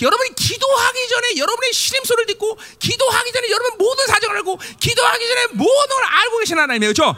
[0.02, 5.46] 여러분이 기도하기 전에 여러분의 신임 소리를 듣고 기도하기 전에 여러분 모든 사정을 알고 기도하기 전에
[5.54, 6.94] 모든 걸 알고 계신 하나님이에요.
[6.94, 7.16] 그렇죠?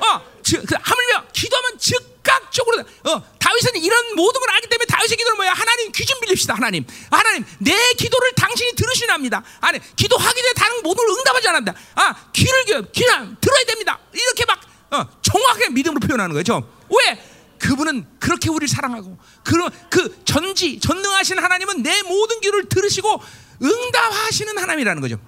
[0.00, 5.36] 어, 즉, 그, 하물며 기도하면 즉각적으로 어, 다윗은 이런 모든 걸 알기 때문에 다윗의 기도는
[5.36, 5.52] 뭐야?
[5.52, 6.54] 하나님 귀 좀 빌립시다.
[6.54, 9.42] 하나님, 하나님 내 기도를 당신이 들으시납니다.
[9.60, 11.74] 아니 기도하기 전에 다른 모든 걸 응답하지 않는다.
[11.96, 13.98] 아 귀를 귀 귀를 들어야 됩니다.
[14.12, 14.60] 이렇게 막
[14.90, 16.68] 어, 정확하게 믿음으로 표현하는 거죠.
[16.90, 17.33] 왜?
[17.58, 23.20] 그분은 그렇게 우리를 사랑하고 그런 그 전지 전능하신 하나님은 내 모든 귀를 들으시고
[23.62, 25.18] 응답하시는 하나님이라는 거죠.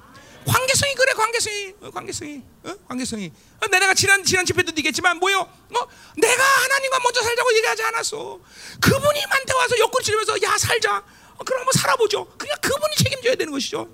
[0.46, 2.74] 관계성이 그래 관계성이 어, 관계성이 어?
[2.86, 5.40] 관계성이 어, 내가 지난 지난 집회도 얘기했지만 뭐요?
[5.40, 5.88] 어?
[6.16, 8.40] 내가 하나님과 먼저 살자고 얘기하지 않았어.
[8.80, 10.98] 그분이 만테 와서 옆구리 찌르면서 야 살자.
[10.98, 12.26] 어, 그럼 한번 살아보죠.
[12.38, 13.88] 그냥 그분이 책임져야 되는 것이죠.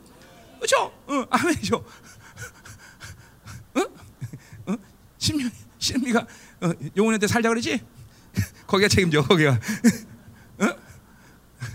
[0.56, 0.92] 그렇죠?
[1.06, 1.76] 어, 아멘이죠.
[3.74, 3.80] 어?
[4.66, 4.76] 어?
[5.18, 6.26] 신미 신미가
[6.60, 7.82] 어, 용훈한테 살자 그러지?
[8.72, 9.50] 거기가 책임져 거기가.
[10.60, 10.68] 어?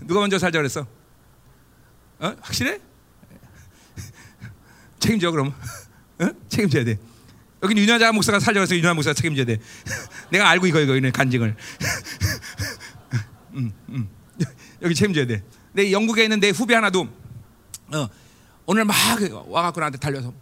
[0.02, 0.82] 누가 먼저 살자 그랬어?
[2.18, 2.36] 어?
[2.42, 2.80] 확실해?
[4.98, 5.54] 책임져 그럼
[6.20, 6.30] 어?
[6.50, 6.98] 책임져야 돼.
[7.62, 9.60] 여기는 윤여자 목사가 살려서 윤여자 목사가 책임져야 돼.
[10.32, 11.56] 내가 알고 이거 이거 이는 간증을.
[13.54, 14.10] 음, 음.
[14.82, 15.44] 여기 책임져야 돼.
[15.74, 17.08] 내 영국에 있는 내 후배 하나도
[17.94, 18.10] 어,
[18.66, 18.96] 오늘 막
[19.46, 20.34] 와갖고 나한테 달려서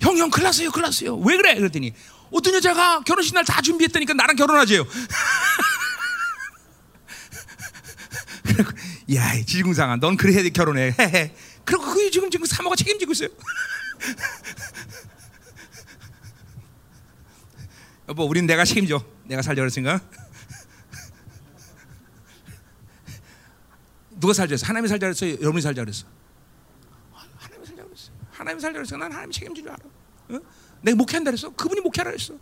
[0.00, 0.44] 형, 형, 큰일
[0.82, 1.16] 났어요.
[1.16, 1.56] 왜 그래?
[1.56, 1.92] 그랬더니
[2.30, 4.84] 어떤 여자가 결혼식 날 다 준비했다니까 나랑 결혼하재요.
[9.12, 10.94] 야, 지중상아, 넌 그래야 돼, 결혼해.
[11.64, 13.28] 그리고 그 지금 지금 사모가 책임지고 있어요.
[18.08, 19.04] 여보, 우린 내가 책임져.
[19.24, 20.00] 내가 살자 그랬으니까.
[24.10, 24.66] 누가 살자 그랬어?
[24.66, 25.28] 하나님이 살자 그랬어?
[25.28, 26.06] 여러분이 살자 그랬어?
[27.36, 28.10] 하나님이 살자 그랬어.
[28.30, 28.96] 하나님이 살자 그랬어.
[28.96, 29.84] 난 하나님 책임질 줄 알아.
[30.30, 30.40] 어?
[30.80, 31.50] 내가 목회한다 그랬어.
[31.50, 32.34] 그분이 목회하라 그랬어.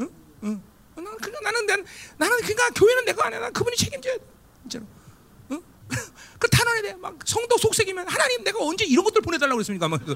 [0.00, 0.10] 응?
[0.44, 0.62] 응.
[0.94, 1.84] 나는 그냥 나는 난,
[2.18, 3.40] 나는 그러니까 교회는 내가 아니야.
[3.40, 4.24] 난 그분이 책임져야 돼.
[4.62, 4.86] 진짜로.
[6.36, 6.38] 응?
[6.38, 9.88] 그 탄원에 대해 막 성도 속색이면 하나님 내가 언제 이런 것들 보내달라고 그랬습니까?
[9.88, 10.14] 막 그.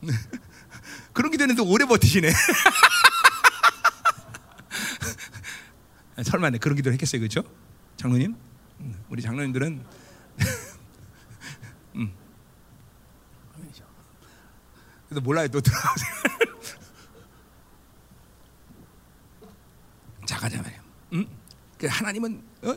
[1.12, 2.32] 그런 기도했는데 오래 버티시네.
[6.24, 7.42] 설마 내 그런 기도를 했겠어요, 그렇죠?
[7.96, 8.36] 장로님?
[9.08, 9.84] 우리 장로님들은
[11.96, 12.12] 음.
[15.08, 16.49] 그래도 몰라요 또 들어가세요.
[20.40, 20.82] 자 가자 말이야.
[21.12, 21.26] 음?
[21.76, 22.74] 그 하나님은 어?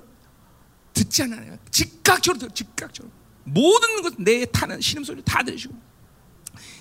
[0.94, 1.58] 듣지 않아요.
[1.72, 3.12] 즉각적으로 즉각적으로
[3.46, 5.74] 모든 것 내 타는 신음 소리 다 들으시고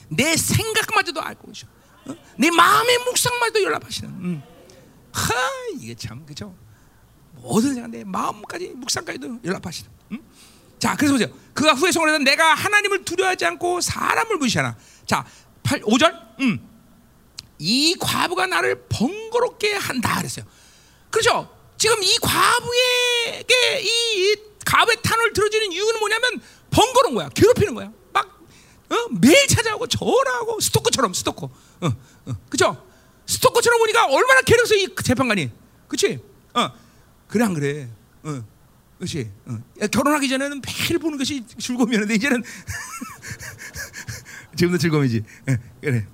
[0.09, 1.67] 내 생각마저도 알고 계셔.
[2.07, 2.15] 어?
[2.37, 4.11] 내 마음의 묵상마저도 연락하시는.
[4.11, 4.43] 음.
[5.13, 5.33] 하
[5.79, 6.55] 이게 참 그죠.
[7.35, 9.91] 모든 생각 내 마음까지 묵상까지도 연락하시는.
[10.13, 10.23] 음?
[10.79, 11.29] 자 그래서 보세요.
[11.55, 14.77] 그가 후에 성을 해서 내가 하나님을 두려워하지 않고 사람을 무시하나.
[15.07, 15.25] 자
[15.63, 16.41] 8, 5절.
[16.41, 16.69] 음.
[17.59, 20.45] 이 과부가 나를 번거롭게 한다 그랬어요.
[21.13, 21.49] 그렇죠?
[21.79, 26.41] 지금 이 과부에게 이 과부의 탄을 들어주는 이유는 뭐냐면
[26.71, 27.29] 번거로운 거야.
[27.29, 27.93] 괴롭히는 거야.
[28.13, 28.27] 막
[28.91, 29.09] 어?
[29.21, 31.51] 매일 찾아오고 전화하고 스토커처럼 스토커.
[31.83, 31.87] 어,
[32.27, 32.33] 어.
[32.49, 32.87] 그죠?
[33.27, 35.51] 스토커처럼 오니까 얼마나 괴로워서 이 재판관이.
[35.89, 36.19] 그치?
[36.55, 36.71] 어.
[37.29, 37.89] 그래, 안 그래?
[38.23, 38.43] 어.
[38.99, 39.31] 그치?
[39.47, 39.59] 어.
[39.83, 42.43] 야, 결혼하기 전에는 매일 보는 것이 즐거움이었는데, 이제는
[44.57, 45.25] 지금도 즐거움이지.
[45.49, 46.07] 예, 그래.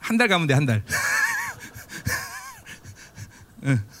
[0.00, 0.82] 한 달 가면 돼, 한 달.
[3.66, 3.78] 예.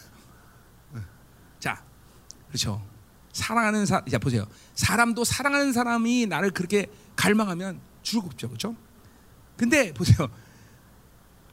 [2.52, 2.86] 자, 그렇죠.
[3.32, 4.46] 사랑하는 사, 자 보세요.
[4.74, 6.86] 사람도 사랑하는 사람이 나를 그렇게
[7.16, 8.76] 갈망하면 즐겁죠, 그렇죠?
[9.56, 10.28] 근데 보세요.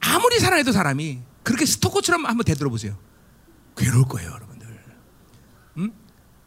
[0.02, 2.98] 아무리 사랑해도 사람이 그렇게 스토커처럼 한번 되돌아 보세요.
[3.78, 4.84] 괴로울 거예요, 여러분들.
[5.78, 5.92] 응?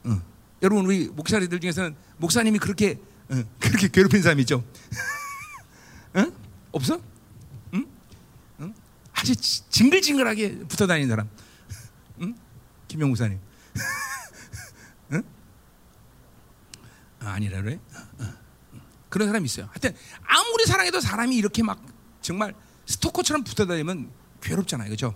[0.06, 0.22] 응.
[0.62, 2.98] 여러분 우리 목사님들 중에서는 목사님이 그렇게
[3.30, 4.62] 응, 그렇게 괴롭힌 사람 있죠?
[6.16, 6.32] 응?
[6.72, 7.00] 없어?
[7.74, 7.86] 응?
[8.60, 8.74] 응?
[9.12, 11.28] 아주 지- 징글징글하게 붙어 다니는 사람.
[12.20, 12.34] 응?
[12.88, 13.40] 김영 목사님.
[15.12, 15.22] 응?
[17.24, 17.78] 아, 아니라 그래?
[17.94, 18.80] 어, 어.
[19.08, 19.66] 그런 사람이 있어요.
[19.66, 19.94] 하여튼
[20.24, 21.84] 아무리 사랑해도 사람이 이렇게 막
[22.20, 22.54] 정말
[22.86, 24.10] 스토커처럼 붙어 다니면
[24.40, 25.14] 괴롭잖아요, 그렇죠?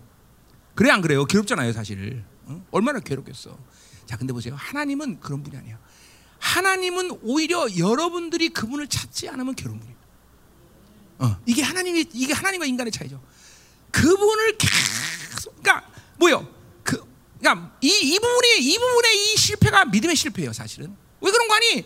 [0.75, 1.25] 그래 안 그래요?
[1.25, 2.25] 괴롭잖아요, 사실.
[2.49, 2.65] 응?
[2.71, 3.59] 얼마나 괴롭겠어.
[4.05, 4.55] 자, 근데 보세요.
[4.57, 5.79] 하나님은 그런 분이 아니에요.
[6.39, 9.97] 하나님은 오히려 여러분들이 그분을 찾지 않으면 괴로운 분이에요.
[11.19, 13.23] 어, 이게 하나님이 이게 하나님과 인간의 차이죠.
[13.91, 16.47] 그분을 계속 그러니까 뭐요?
[17.37, 20.97] 그 그러니까 이, 이 부분이 이 부분의 이 실패가 믿음의 실패예요, 사실은.
[21.21, 21.85] 왜 그런 거 아니?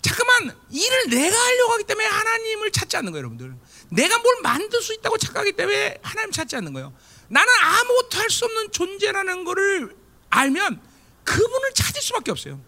[0.00, 3.54] 잠깐만 일을 내가 하려고 하기 때문에 하나님을 찾지 않는 거예요, 여러분들.
[3.90, 6.94] 내가 뭘 만들 수 있다고 착각하기 때문에 하나님 찾지 않는 거예요.
[7.28, 9.96] 나는 아무것도 할 수 없는 존재라는 거를
[10.30, 10.80] 알면
[11.24, 12.60] 그분을 찾을 수밖에 없어요.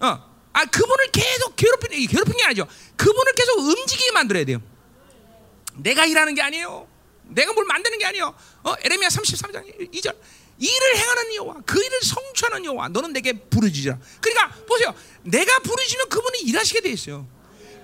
[0.00, 2.66] 어, 아 그분을 계속 괴롭히는 괴롭히는 게 아니죠.
[2.96, 4.62] 그분을 계속 움직이게 만들어야 돼요.
[5.74, 6.88] 내가 일하는 게 아니에요.
[7.24, 8.34] 내가 뭘 만드는 게 아니에요.
[8.64, 10.16] 어, 에레미야 33장 2절.
[10.58, 13.98] 일을 행하는 여호와, 그 일을 성취하는 여호와, 너는 내게 부르짖으라.
[14.20, 14.94] 그러니까 보세요.
[15.22, 17.26] 내가 부르짖으면 그분이 일하시게 돼 있어요.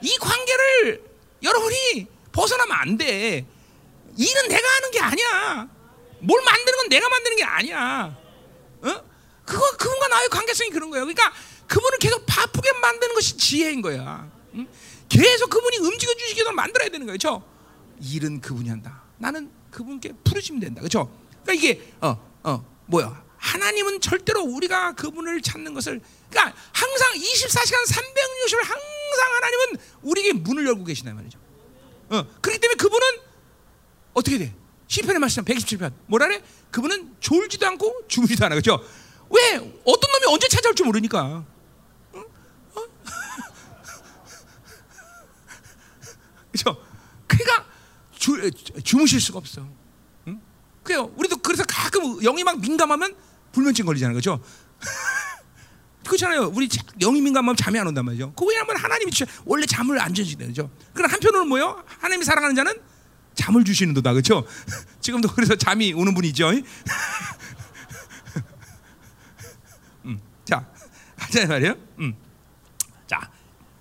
[0.01, 1.05] 이 관계를
[1.43, 3.47] 여러분이 벗어나면 안 돼.
[4.17, 5.69] 일은 내가 하는 게 아니야.
[6.21, 8.19] 뭘 만드는 건 내가 만드는 게 아니야.
[8.83, 9.05] 어?
[9.45, 11.05] 그거 그분과 나의 관계성이 그런 거예요.
[11.05, 11.33] 그러니까
[11.67, 14.31] 그분을 계속 바쁘게 만드는 것이 지혜인 거야.
[14.55, 14.67] 응?
[15.09, 17.19] 계속 그분이 움직여 주시게 만들어야 되는 거예요.
[17.19, 17.43] 그렇죠?
[18.01, 19.03] 일은 그분이 한다.
[19.19, 20.81] 나는 그분께 부르시면 된다.
[20.81, 21.11] 그렇죠?
[21.43, 23.23] 그러니까 이게 어, 어, 뭐야?
[23.37, 30.85] 하나님은 절대로 우리가 그분을 찾는 것을 그러니까 항상 24시간 360일 항상 하나님은 우리에게 문을 열고
[30.85, 31.39] 계시단 말이죠.
[32.11, 33.07] 어, 그렇기 때문에 그분은
[34.15, 34.55] 어떻게 돼?
[34.87, 36.43] 시편의 말씀 127편 뭐라 그래?
[36.71, 38.55] 그분은 졸지도 않고 주무지도 않아.
[38.55, 38.81] 그렇죠?
[39.31, 39.57] 왜?
[39.57, 41.45] 어떤 놈이 언제 찾아올 줄 모르니까.
[42.15, 42.25] 응?
[42.75, 42.85] 어?
[46.53, 46.85] 그렇죠?
[47.27, 47.67] 그러니까
[48.17, 48.51] 주,
[48.85, 49.67] 주무실 수가 없어.
[50.83, 50.85] 응?
[50.85, 51.11] 그래요.
[51.17, 53.15] 우리도 그래서 가끔 영이 막 민감하면
[53.53, 54.15] 불면증 걸리잖아요.
[54.15, 54.43] 그렇죠?
[56.07, 56.51] 그렇잖아요.
[56.55, 58.33] 우리 자- 영이 민감하면 잠이 안 온단 말이죠.
[58.33, 59.13] 그 왜냐하면 하나님이
[59.45, 60.71] 원래 잠을 안 주시는 거죠.
[60.93, 61.83] 그럼 한편으로는 뭐요?
[61.87, 62.75] 하나님이 사랑하는 자는
[63.35, 64.13] 잠을 주시는 도다.
[64.13, 64.45] 그렇죠?
[65.01, 66.51] 지금도 그래서 잠이 오는 분이죠.
[70.05, 70.67] 음, 자,
[71.17, 71.77] 하자 말이에요.
[72.01, 72.15] 음.
[73.07, 73.31] 자,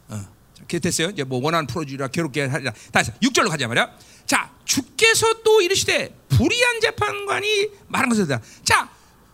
[0.10, 0.22] 어,
[0.68, 1.10] 됐어요.
[1.10, 2.72] 이제 뭐 원하는 풀어주리라 괴롭게 하리라.
[2.92, 3.90] 다시 6절로 가자 말이야.
[4.26, 8.42] 자, 주께서 또 이르시되 불의한 재판관이 말한 것이다.
[8.64, 8.90] 자,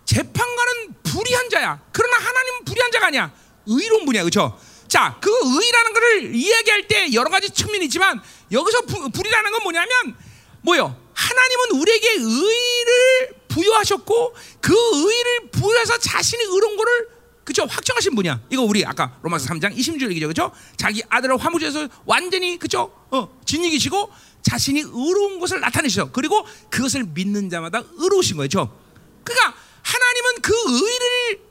[0.06, 1.80] 재판관은 불의한 자야.
[1.92, 3.32] 그러나 하나님은 불의한 자가 아니야.
[3.66, 4.60] 의로운 분이야, 그렇죠?
[4.88, 8.22] 자, 그 의라는 것을 이야기할 때 여러 가지 측면이 있지만
[8.52, 10.16] 여기서 부, 불이라는 건 뭐냐면
[10.62, 10.96] 뭐요?
[11.14, 17.10] 하나님은 우리에게 의를 부여하셨고 그 의를 부여해서 자신이 의로운 거를
[17.44, 18.42] 그죠 확정하신 분이야.
[18.50, 20.52] 이거 우리 아까 로마서 3장 26절 얘기죠, 그죠?
[20.76, 22.94] 자기 아들을 화무지에서 완전히 그죠?
[23.10, 24.12] 어, 진이기시고
[24.42, 26.12] 자신이 의로운 것을 나타내셔.
[26.12, 28.78] 그리고 그것을 믿는 자마다 의로우신 거죠.
[29.24, 31.48] 그러니까 하나님은 그 의를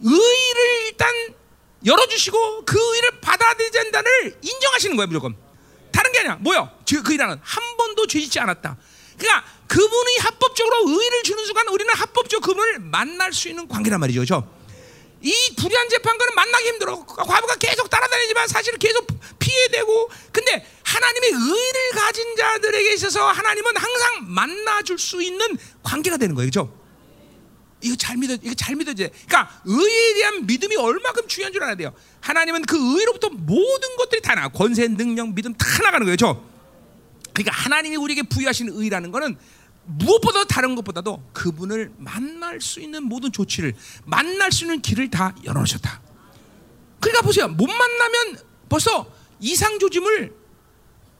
[0.00, 1.12] 의를 일단
[1.84, 5.36] 열어주시고 그 의를 받아들여야 된다를 인정하시는 거예요, 무조건.
[5.92, 6.36] 다른 게 아니야.
[6.36, 6.70] 뭐요?
[7.04, 8.76] 그 의라는 한 번도 죄짓지 않았다.
[9.18, 14.57] 그러니까 그분이 합법적으로 의를 주는 순간 우리는 합법적으로 그분을 만날 수 있는 관계란 말이죠, 그렇죠?
[15.20, 17.04] 이 불의한 재판관은 만나기 힘들어.
[17.04, 19.06] 과부가 계속 따라다니지만 사실 계속
[19.38, 20.10] 피해되고.
[20.32, 26.72] 근데 하나님의 의를 가진 자들에게 있어서 하나님은 항상 만나줄 수 있는 관계가 되는 거예요, 그렇죠?
[27.80, 29.08] 이거 잘 믿어, 이거 잘 믿어져.
[29.26, 31.94] 그러니까 의에 대한 믿음이 얼마큼 중요한 줄 알아야 돼요.
[32.20, 36.48] 하나님은 그 의로부터 모든 것들이 다 나, 권세, 능력, 믿음 다 나가는 거예요, 그렇죠?
[37.32, 39.38] 그러니까 하나님이 우리에게 부여하신 의라는 것은
[39.88, 43.74] 무엇보다 다른 것보다도 그분을 만날 수 있는 모든 조치를
[44.04, 46.02] 만날 수 있는 길을 다 열어놓으셨다.
[47.00, 49.10] 그러니까 보세요, 못 만나면 벌써
[49.40, 50.34] 이상 조짐을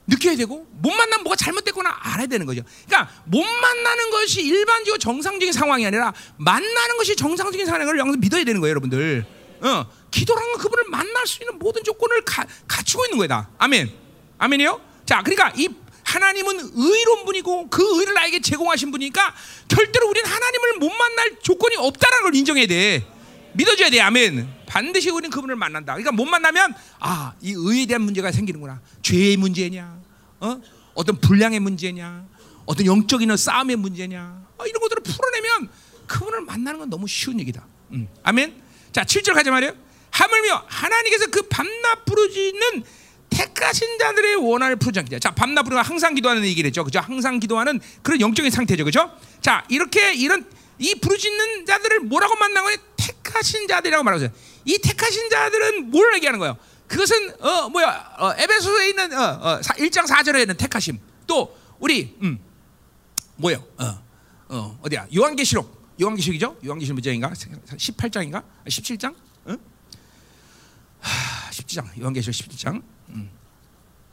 [0.07, 2.62] 느껴야 되고 못 만나면 뭐가 잘못됐거나 알아야 되는 거죠.
[2.87, 8.61] 그러니까 못 만나는 것이 일반적이고 정상적인 상황이 아니라 만나는 것이 정상적인 상황을 여기서 믿어야 되는
[8.61, 9.27] 거예요, 여러분들.
[9.61, 13.51] 어, 기도라는 건 그분을 만날 수 있는 모든 조건을 가, 갖추고 있는 거다.
[13.59, 13.91] 아멘.
[14.39, 14.81] 아멘이요?
[15.05, 15.69] 자, 그러니까 이
[16.09, 19.35] 하나님은 의로운 분이고 그 의를 나에게 제공하신 분이니까
[19.69, 23.07] 절대로 우리는 하나님을 못 만날 조건이 없다라는 걸 인정해야 돼.
[23.53, 24.01] 믿어줘야 돼.
[24.01, 24.49] 아멘.
[24.67, 25.93] 반드시 우리는 그분을 만난다.
[25.93, 28.81] 그러니까 못 만나면 아, 이 의에 대한 문제가 생기는구나.
[29.03, 30.01] 죄의 문제냐?
[30.41, 30.61] 어?
[30.95, 32.27] 어떤 분량의 문제냐?
[32.65, 34.47] 어떤 영적인 싸움의 문제냐?
[34.57, 35.69] 어, 이런 것들을 풀어내면
[36.07, 37.67] 그분을 만나는 건 너무 쉬운 얘기다.
[37.93, 38.09] 음.
[38.23, 38.63] 아멘.
[38.93, 39.75] 자, 7절 가자 말이에요.
[40.11, 42.85] 하물며 하나님께서 그 밤낮 부르짖는
[43.31, 45.18] 택하신 자들의 원한을 않게.
[45.18, 46.85] 자, 밤낮 부르는 항상 기도하는 얘기겠죠.
[46.85, 47.01] 그죠?
[47.01, 48.85] 항상 기도하는 그런 영적인 상태죠.
[48.85, 49.11] 그죠?
[49.41, 50.45] 자, 이렇게 이런
[50.79, 52.76] 이 부르짖는 자들을 뭐라고 만난 거냐?
[52.97, 54.29] 택하신 자들이라고 말하죠.
[54.64, 56.57] 이 택하신 자들은 뭘 얘기하는 거예요?
[56.87, 58.14] 그것은 어 뭐야?
[58.18, 60.99] 어, 에베소서에 있는 어, 어 1장 4절에 있는 택하심.
[61.26, 62.39] 또 우리 음
[63.37, 63.62] 뭐요?
[63.79, 64.03] 어,
[64.49, 65.07] 어 어디야?
[65.14, 65.79] 요한계시록.
[66.01, 66.59] 요한계시록이죠?
[66.64, 67.31] 요한계시록 몇 장인가?
[67.31, 68.43] 18장인가?
[68.66, 69.14] 17장?
[71.03, 71.09] 응?
[71.09, 72.01] 하, 17장.
[72.01, 72.82] 요한계시록 17장.
[73.11, 73.30] 음.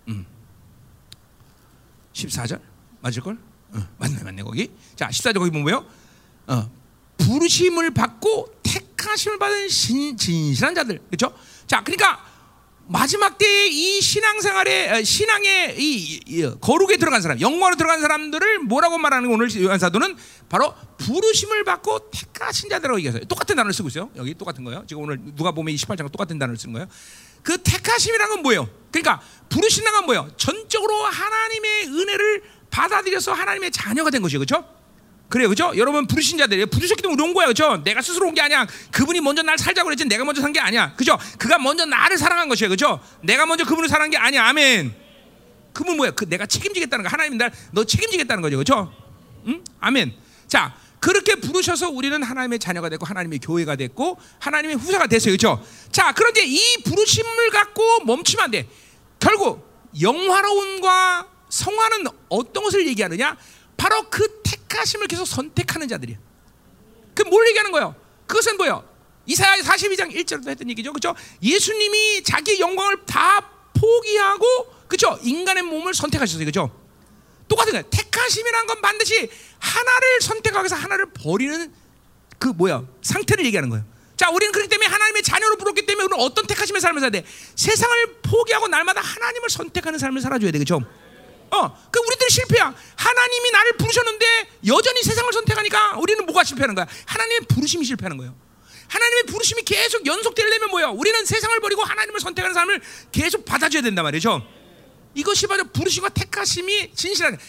[0.08, 0.26] 음.
[2.14, 2.62] 14절.
[3.02, 3.38] 맞을 걸?
[3.74, 4.72] 어, 맞네, 맞네 거기.
[4.96, 5.86] 자, 14절 거기 보면?
[6.48, 6.72] 어,
[7.18, 11.00] 부르심을 받고 택하심을 받은 신, 진실한 자들.
[11.10, 11.36] 그렇죠?
[11.68, 12.24] 자, 그러니까
[12.88, 18.98] 마지막 때에 이 신앙생활에 어, 신앙의 이, 이, 거룩에 들어간 사람, 영광으로 들어간 사람들을 뭐라고
[18.98, 20.16] 말하는 오늘 요한 사도는
[20.50, 23.26] 바로 부르심을 받고 택하신 자들이라고 얘기했어요.
[23.26, 24.12] 똑같은 단어를 쓰고 있어요.
[24.16, 24.84] 여기 똑같은 거예요.
[24.88, 26.88] 지금 오늘 누가 보면 28장 똑같은 단어를 쓰는 거예요.
[27.42, 28.70] 그 택하심이란 건 뭐예요?
[28.92, 30.32] 그러니까 부르신다는 건 뭐예요?
[30.38, 34.40] 전적으로 하나님의 은혜를 받아들여서 하나님의 자녀가 된 것이죠.
[34.40, 34.75] 그렇죠?
[35.30, 35.72] 그래요, 그죠?
[35.76, 37.82] 여러분 부르신 자들, 부르셨기 때문에 온 거야, 그죠?
[37.84, 38.68] 내가 스스로 온 게 아니야.
[38.92, 41.18] 그분이 먼저 날 살자고 그랬지, 내가 먼저 산 게 아니야, 그죠?
[41.40, 43.00] 그가 먼저 나를 사랑한 것이야, 그죠?
[43.24, 44.94] 내가 먼저 그분을 사랑한 게 아니야, 아멘.
[45.74, 46.12] 그분 뭐야?
[46.12, 48.94] 그 내가 책임지겠다는 거, 하나님 날너 책임지겠다는 거죠, 그죠?
[49.48, 49.64] 응?
[49.80, 50.14] 아멘.
[50.48, 55.62] 자, 그렇게 부르셔서 우리는 하나님의 자녀가 됐고 하나님의 교회가 됐고 하나님의 후사가 됐어요, 그죠?
[55.92, 58.68] 자, 그런데 이 부르심을 갖고 멈추면 안 돼.
[59.20, 59.68] 결국
[60.02, 63.38] 영화로움과 성화는 어떤 것을 얘기하느냐?
[63.78, 66.20] 바로 그 택하심을 계속 선택하는 자들이에요.
[67.14, 67.96] 그뭘 얘기하는 거예요?
[68.28, 68.88] 그것은 뭐예요?
[69.26, 70.94] 이사야 42장 1절도 했던 얘기죠.
[70.94, 71.16] 그렇죠?
[71.42, 73.50] 예수님이 자기 영광을 다
[73.80, 74.46] 포기하고
[74.88, 75.20] 그렇죠?
[75.24, 76.46] 인간의 몸을 선택하셨어요.
[76.46, 76.72] 그렇죠?
[77.48, 77.86] 똑같은 거예요.
[77.90, 81.74] 택하심이라는 건 반드시 하나를 선택하기 위해서 하나를 버리는
[82.38, 82.84] 그 뭐야?
[83.02, 83.86] 상태를 얘기하는 거예요.
[84.18, 87.26] 자, 우리는 그렇기 때문에 하나님의 자녀로 부르기 때문에 우리는 어떤 택하심의 삶을 살아야 돼?
[87.56, 90.58] 세상을 포기하고 날마다 하나님을 선택하는 삶을 살아줘야 돼.
[90.58, 90.82] 그렇죠?
[91.56, 92.76] 어, 그 우리들이 실패야.
[92.96, 94.26] 하나님이 나를 부르셨는데
[94.68, 96.86] 여전히 세상을 선택하니까 우리는 뭐가 실패하는 거야?
[97.06, 98.36] 하나님의 부르심이 실패하는 거예요.
[98.88, 100.88] 하나님의 부르심이 계속 연속되려면 뭐야?
[100.88, 102.82] 우리는 세상을 버리고 하나님을 선택하는 삶을
[103.12, 104.46] 계속 받아줘야 된단 말이죠.
[105.16, 107.40] 이것이 바로 부르심과 택하심이 진실한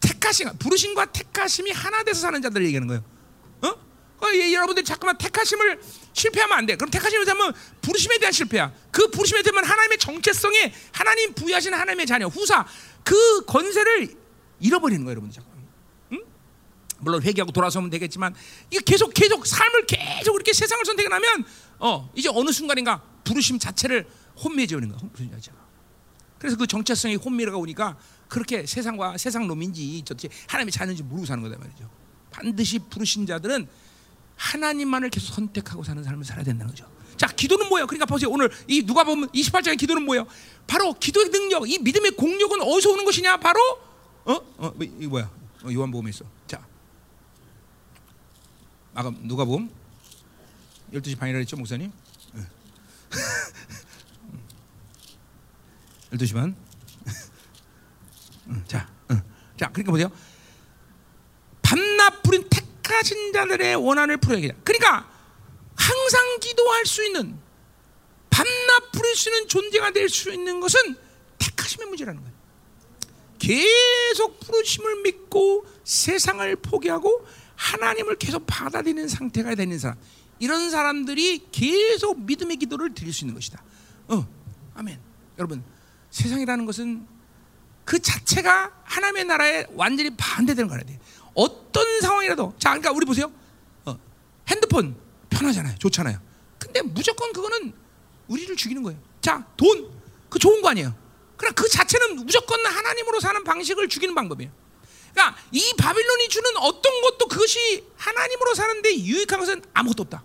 [0.00, 3.04] 택하심, 부르심과 택하심이 하나 돼서 사는 자들 얘기하는 거예요.
[3.62, 3.68] 어?
[3.68, 5.80] 어 여러분들 자꾸만 택하심을
[6.12, 6.76] 실패하면 안 돼.
[6.76, 8.72] 그럼 택하심을 되면 부르심에 대한 실패야.
[8.90, 12.66] 그 부르심에 되면 하나님의 정체성에 하나님 부여하신 하나님의 자녀, 후사
[13.04, 14.16] 그 권세를
[14.60, 15.42] 잃어버리는 거예요, 여러분들.
[16.12, 16.24] 응?
[17.00, 18.34] 물론 회개하고 돌아서면 되겠지만
[18.70, 21.44] 이게 계속 계속 삶을 계속 이렇게 세상을 선택하면
[21.78, 24.06] 어 이제 어느 순간인가 부르심 자체를
[24.42, 25.10] 혼미해져 버리는 거야.
[26.38, 27.96] 그래서 그 정체성이 혼미가 오니까
[28.28, 31.88] 그렇게 세상과 세상 놈인지 저체 하나님의 자녀인지 모르고 사는 거다 말이죠.
[32.30, 33.68] 반드시 부르신 자들은
[34.36, 36.90] 하나님만을 계속 선택하고 사는 삶을 살아야 된다는 거죠.
[37.22, 37.86] 자, 기도는 뭐예요?
[37.86, 38.28] 그러니까 보세요.
[38.30, 40.26] 오늘 이 누가 보면 28장의 기도는 뭐예요?
[40.66, 43.36] 바로 기도의 능력, 이 믿음의 공력은 어디서 오는 것이냐?
[43.36, 43.60] 바로
[44.24, 44.32] 어?
[44.32, 45.30] 어, 뭐, 이 뭐야?
[45.62, 46.24] 어, 요한복음에 있어.
[46.48, 46.66] 자.
[48.92, 49.70] 아까 누가 보면
[50.92, 51.92] 12시 반이라 했죠, 목사님?
[56.10, 56.56] 12시 반.
[58.66, 58.88] 자,
[59.56, 60.10] 자, 그러니까 보세요.
[61.62, 65.11] 밤낮 부린 택하신 자들의 원한을 풀어야 그러니까
[65.82, 67.36] 항상 기도할 수 있는
[68.30, 70.96] 밤낮 부릴 수 있는 존재가 될 수 있는 것은
[71.38, 72.36] 택하심의 문제라는 거예요.
[73.38, 77.26] 계속 부르심을 믿고 세상을 포기하고
[77.56, 79.98] 하나님을 계속 받아들이는 상태가 되는 사람
[80.38, 83.62] 이런 사람들이 계속 믿음의 기도를 드릴 수 있는 것이다.
[84.08, 84.26] 어,
[84.74, 85.00] 아멘.
[85.38, 85.64] 여러분
[86.10, 87.06] 세상이라는 것은
[87.84, 91.00] 그 자체가 하나님의 나라에 완전히 반대되는 거야 돼.
[91.34, 93.32] 어떤 상황이라도 자, 그러니까 우리 보세요.
[93.84, 93.98] 어,
[94.48, 94.94] 핸드폰
[95.42, 96.20] 편하잖아요, 좋잖아요.
[96.58, 97.72] 근데 무조건 그거는
[98.28, 99.00] 우리를 죽이는 거예요.
[99.20, 99.90] 자, 돈,
[100.28, 100.94] 그 좋은 거 아니에요.
[101.36, 104.52] 그러나 그 자체는 무조건 하나님으로 사는 방식을 죽이는 방법이에요.
[105.12, 110.22] 그러니까 이 바빌론이 주는 어떤 것도 그것이 하나님으로 사는데 유익한 것은 아무것도 없다.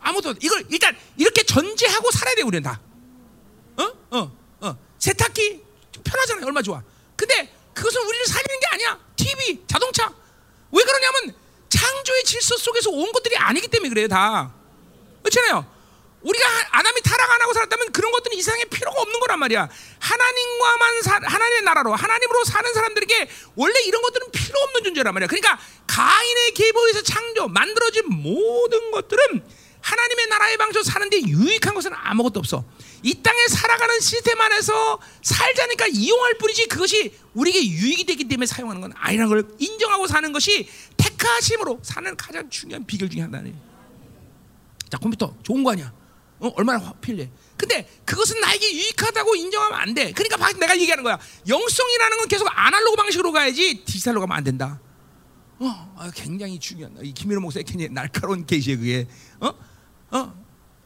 [0.00, 0.40] 아무것도 없다.
[0.42, 2.80] 이걸 일단 이렇게 전제하고 살아야 돼 우리는 다.
[3.76, 3.92] 어?
[4.10, 4.36] 어?
[4.60, 4.78] 어?
[4.98, 5.62] 세탁기
[6.04, 6.46] 편하잖아요.
[6.46, 6.82] 얼마 좋아.
[7.16, 9.00] 근데 그것은 우리를 살리는 게 아니야.
[9.16, 10.12] TV, 자동차.
[10.72, 11.34] 왜 그러냐면
[11.78, 14.52] 창조의 질서 속에서 온 것들이 아니기 때문에 그래요, 다.
[15.22, 15.66] 그렇잖아요.
[16.22, 19.68] 우리가 하- 아담이 타락 안 하고 살았다면 그런 것들은 이 세상에 필요가 없는 거란 말이야.
[19.98, 25.26] 하나님과만 사, 하나님의 나라로 하나님으로 사는 사람들에게 원래 이런 것들은 필요 없는 존재란 말이야.
[25.26, 29.44] 그러니까 가인의 계보에서 창조 만들어진 모든 것들은
[29.82, 32.64] 하나님의 나라의 방식으로 사는데 유익한 것은 아무것도 없어.
[33.04, 38.92] 이 땅에 살아가는 시스템 안에서 살자니까 이용할 뿐이지 그것이 우리에게 유익이 되기 때문에 사용하는 건
[38.96, 40.66] 아니라는 걸 인정하고 사는 것이
[40.96, 43.54] 택하심으로 사는 가장 중요한 비결 중에 하나예요.
[44.88, 45.92] 자 컴퓨터 좋은 거 아니야?
[46.40, 47.30] 어, 얼마나 화- 필요해?
[47.58, 50.10] 근데 그것은 나에게 유익하다고 인정하면 안 돼.
[50.12, 51.18] 그러니까 바- 내가 얘기하는 거야.
[51.46, 54.80] 영성이라는 건 계속 아날로그 방식으로 가야지 디지털로 가면 안 된다.
[55.58, 59.06] 어, 아, 굉장히 중요한 이 김일호 목사의 굉장히 날카로운 계시에 그게
[59.40, 59.52] 어,
[60.10, 60.43] 어,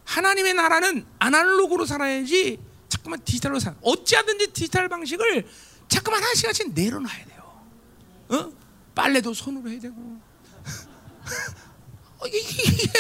[0.09, 2.59] 하나님의 나라는 아날로그로 살아야지.
[2.89, 3.77] 자꾸만 디지털로 살.
[3.83, 5.47] 어찌하든지 디지털 방식을
[5.89, 7.65] 자꾸만 하나씩 하나씩 내려놔야 돼요.
[8.31, 8.53] 어?
[8.95, 9.95] 빨래도 손으로 해야 되고.
[12.21, 12.91] 어, 이게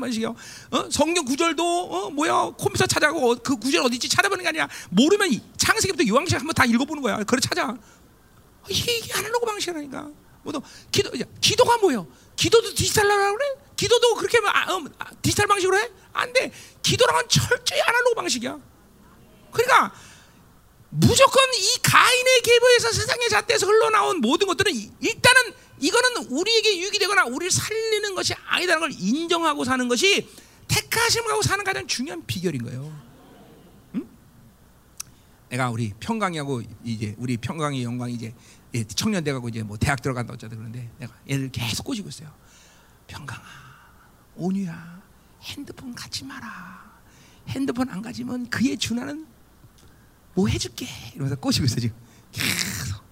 [0.00, 0.34] 방식이요.
[0.72, 0.90] 어?
[0.90, 2.10] 성경 구절도 어?
[2.10, 4.68] 뭐야 컴퓨터 찾아고 그 구절 어디 있지 찾아보는 게 아니야.
[4.90, 7.22] 모르면 이- 창세기부터 요한시 한번 다 읽어보는 거야.
[7.22, 7.68] 그래 찾아.
[7.70, 7.78] 어,
[8.68, 10.10] 이게 이게 아날로그 방식이라니까.
[10.42, 10.60] 뭐도
[10.90, 12.06] 기도 야, 기도가 뭐예요?
[12.34, 13.46] 기도도 디지털로 하라 그래?
[13.78, 15.88] 기도도 그렇게 뭐, 아, 어, 아, 디지털 방식으로 해?
[16.12, 16.50] 안 돼.
[16.82, 18.58] 기도랑은 철저히 아날로그 방식이야.
[19.52, 19.94] 그러니까
[20.90, 27.26] 무조건 이 가인의 계보에서 세상의 잣대에서 흘러나온 모든 것들은 이- 일단은 이거는 우리에게 유익이 되거나
[27.26, 30.28] 우리를 살리는 것이 아니다는 걸 인정하고 사는 것이
[30.66, 33.00] 택하심을 하고 사는 가장 중요한 비결인 거예요.
[33.94, 34.08] 응?
[35.50, 38.34] 내가 우리 평강이하고 이제 우리 평강이 영광이 이제
[38.74, 42.34] 예, 청년 돼가고 이제 뭐 대학 들어간다 어쩌다 그러는데 내가 얘를 계속 꼬시고 있어요.
[43.06, 43.40] 평강아,
[44.38, 45.02] 온유야,
[45.42, 46.88] 핸드폰 갖지 마라.
[47.48, 49.26] 핸드폰 안 가지면 그의 준하는
[50.34, 50.86] 뭐 해줄게.
[51.14, 51.96] 이러면서 꼬시고 있어 지금.
[52.32, 53.08] 계속.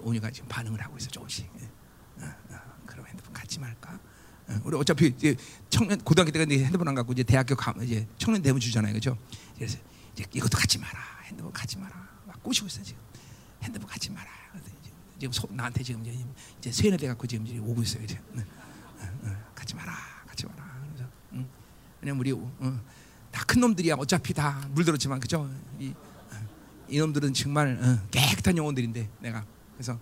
[0.00, 1.46] 온유가 지금 반응을 하고 있어 조금씩.
[2.86, 4.00] 그럼 핸드폰 갖지 말까?
[4.48, 4.60] 응.
[4.64, 5.36] 우리 어차피 이제
[5.68, 8.94] 청년 고등학교 때가 이제 핸드폰 안 갖고 이제 대학교 가면 이제 청년 대문 주잖아요.
[8.94, 9.18] 그죠?
[9.56, 9.78] 그래서
[10.14, 10.98] 이제 이것도 갖지 마라.
[11.24, 12.08] 핸드폰 갖지 마라.
[12.26, 13.02] 막 꼬시고 있어 지금.
[13.62, 14.30] 핸드폰 갖지 마라.
[15.18, 16.16] 지금 소, 나한테 지금 이제,
[16.58, 18.20] 이제 세뇌 돼 갖고 지금 오고 있어요 이제
[19.00, 19.08] 응.
[19.24, 19.36] 응, 응.
[19.54, 19.92] 갖지 마라
[20.26, 21.48] 갖지 마라 그래서 응.
[22.00, 22.80] 왜냐면 우리 응.
[23.30, 25.50] 다큰 놈들이야 어차피 다 물들었지만 그죠?
[25.78, 25.94] 이,
[26.88, 29.44] 이 놈들은 정말 어, 깨끗한 영혼들인데 내가
[29.74, 29.98] 그래서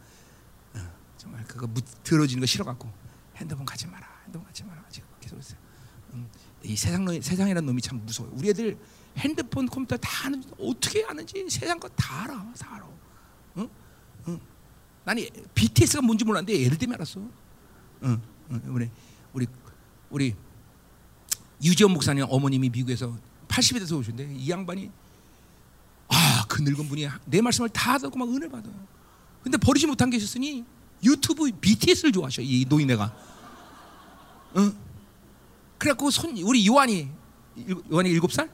[0.74, 2.90] 어, 정말 그거 무, 들어지는 거 싫어갖고
[3.36, 5.58] 핸드폰 가지 마라 핸드폰 가지 마라 지금 계속 있어요.
[6.14, 6.28] 음,
[6.62, 8.32] 이 세상 놈 세상이라는 놈이 참 무서워요.
[8.36, 8.78] 우리 애들
[9.18, 12.88] 핸드폰 컴퓨터 다 아는 어떻게 아는지 세상 거 다 알아 다 알아.
[13.58, 13.68] 응?
[14.28, 14.40] 응.
[15.04, 17.20] 나는 BTS가 뭔지 몰랐는데 애들 때문에 알았어.
[17.20, 17.30] 응,
[18.04, 18.22] 응.
[18.48, 18.90] 우리
[19.32, 19.46] 우리
[20.10, 20.34] 우리
[21.62, 23.16] 유지원 목사님 어머님이 미국에서
[23.48, 24.90] 80이 돼서 오셨는데 이 양반이
[26.08, 28.72] 아 그 늙은 분이 내 말씀을 다 듣고 막 은혜 받아요.
[29.42, 30.64] 근데 버리지 못한 게 있었으니
[31.04, 33.14] 유튜브 BTS를 좋아하셔 이 노인네가.
[34.56, 34.74] 응.
[35.76, 37.10] 그래갖고 손 우리 요한이
[37.56, 38.48] 일- 요한이 일곱 살,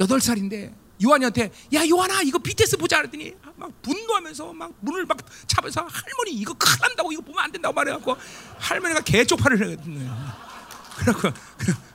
[0.00, 5.80] 여덟 살인데 요한이한테 야 요한아 이거 BTS 보자 그랬더니 막 분노하면서 막 문을 막 잡아서
[5.82, 8.16] 할머니 이거 큰일 난다고 이거 보면 안 된다고 말해갖고
[8.58, 10.16] 할머니가 개쪽팔을 했거든요.
[10.98, 11.28] 그래갖고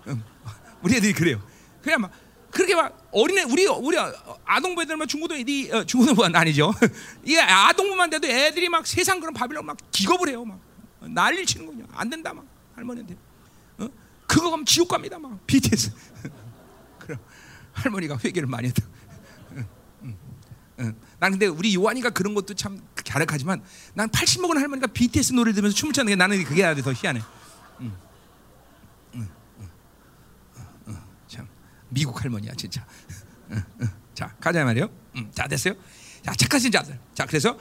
[0.08, 0.24] 음,
[0.82, 1.42] 우리 애들이 그래요.
[1.82, 2.12] 그냥 막
[2.52, 3.98] 그렇게 막 어린애 우리 우리
[4.46, 6.74] 아동부 애들만 중고등 애들이 어, 중고등부는 아니죠.
[7.24, 10.46] 이게 아동부만 돼도 애들이 막 세상 그런 바빌론 막 기겁을 해요.
[10.46, 10.60] 막
[11.02, 11.86] 난리 치는 거냐.
[11.94, 12.46] 안 된다 막
[12.76, 13.16] 할머니한테.
[13.80, 13.90] 어?
[14.26, 15.92] 그거 가면 지옥 갑니다 막 BTS.
[17.74, 18.84] 할머니가 회개를 많이 했다.
[20.80, 20.96] 응, 응, 응.
[21.20, 25.76] 난 근데 우리 요한이가 그런 것도 참 갸륵하지만 난 80 먹은 할머니가 BTS 노래 들으면서
[25.76, 27.22] 춤을 추는 게 나는 그게 더 희한해.
[31.28, 31.48] 참
[31.90, 32.86] 미국 할머니야 진짜.
[33.52, 33.90] 응, 응.
[34.14, 34.90] 자 가자 말이요.
[35.16, 35.74] 음, 자 됐어요.
[36.24, 37.00] 자 착하신 자들.
[37.14, 37.58] 자 그래서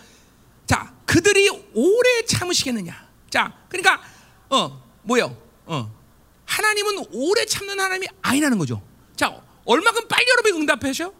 [0.66, 3.08] 자 그들이 오래 참으시겠느냐.
[3.30, 4.00] 자 그러니까
[4.50, 5.36] 어 뭐요?
[5.66, 5.92] 어
[6.46, 8.82] 하나님은 오래 참는 하나님이 아니라는 거죠.
[9.16, 11.12] 자 얼마큼 빨리 여러분이 응답하셔?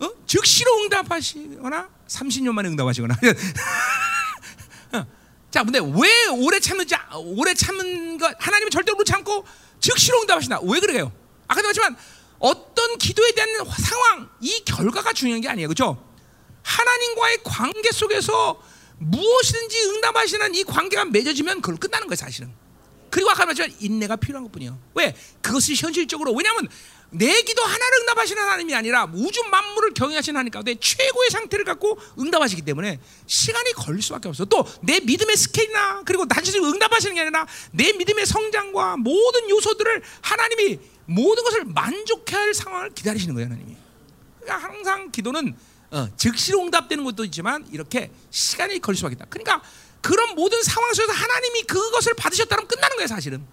[0.00, 0.10] 어?
[0.26, 3.14] 즉시로 응답하시거나 30년 만에 응답하시거나.
[4.92, 5.06] 어.
[5.50, 9.44] 자, 근데 왜 오래 참는지 아, 오래 참는 것 하나님은 절대로 못 참고
[9.80, 10.60] 즉시로 응답하신다.
[10.62, 11.12] 왜 그래요?
[11.48, 11.96] 아까도 말했지만
[12.38, 13.48] 어떤 기도에 대한
[13.78, 16.02] 상황 이 결과가 중요한 게 아니에요, 그렇죠?
[16.62, 18.60] 하나님과의 관계 속에서
[18.98, 22.52] 무엇이든지 응답하시는 이 관계가 맺어지면 그걸 끝나는 거예요, 사실은.
[23.10, 24.78] 그리고 아까 말했지만 인내가 필요한 것뿐이요.
[24.94, 25.16] 왜?
[25.40, 26.68] 그것이 현실적으로 왜냐하면
[27.10, 32.62] 내 기도 하나를 응답하시는 하나님이 아니라 우주 만물을 경영하시는 하나님 가운데 최고의 상태를 갖고 응답하시기
[32.62, 34.44] 때문에 시간이 걸릴 수밖에 없어.
[34.44, 40.78] 또 내 믿음의 스케일이나 그리고 단지 응답하시는 게 아니라 내 믿음의 성장과 모든 요소들을 하나님이
[41.06, 43.76] 모든 것을 만족해야 할 상황을 기다리시는 거예요, 하나님이.
[44.40, 45.54] 그러니까 항상 기도는
[45.90, 49.26] 어, 즉시로 응답되는 것도 있지만 이렇게 시간이 걸릴 수밖에 없다.
[49.30, 49.62] 그러니까
[50.00, 53.46] 그런 모든 상황 속에서 하나님이 그것을 받으셨다면 끝나는 거예요, 사실은.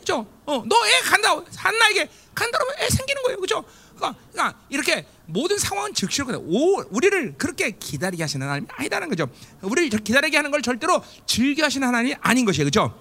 [0.00, 0.26] 그죠?
[0.46, 1.42] 어, 너 애 간다.
[1.56, 3.38] 한나에게 간다 그러면 애 생기는 거예요.
[3.38, 3.64] 그죠?
[3.96, 6.38] 그러니까, 그러니까 이렇게 모든 상황은 즉시로 그래.
[6.40, 9.28] 오, 우리를 그렇게 기다리게 하시는 하나님이 아니다는 거죠.
[9.62, 12.64] 우리를 기다리게 하는 걸 절대로 즐겨 하시는 하나님이 아닌 것이에요.
[12.64, 12.98] 그죠?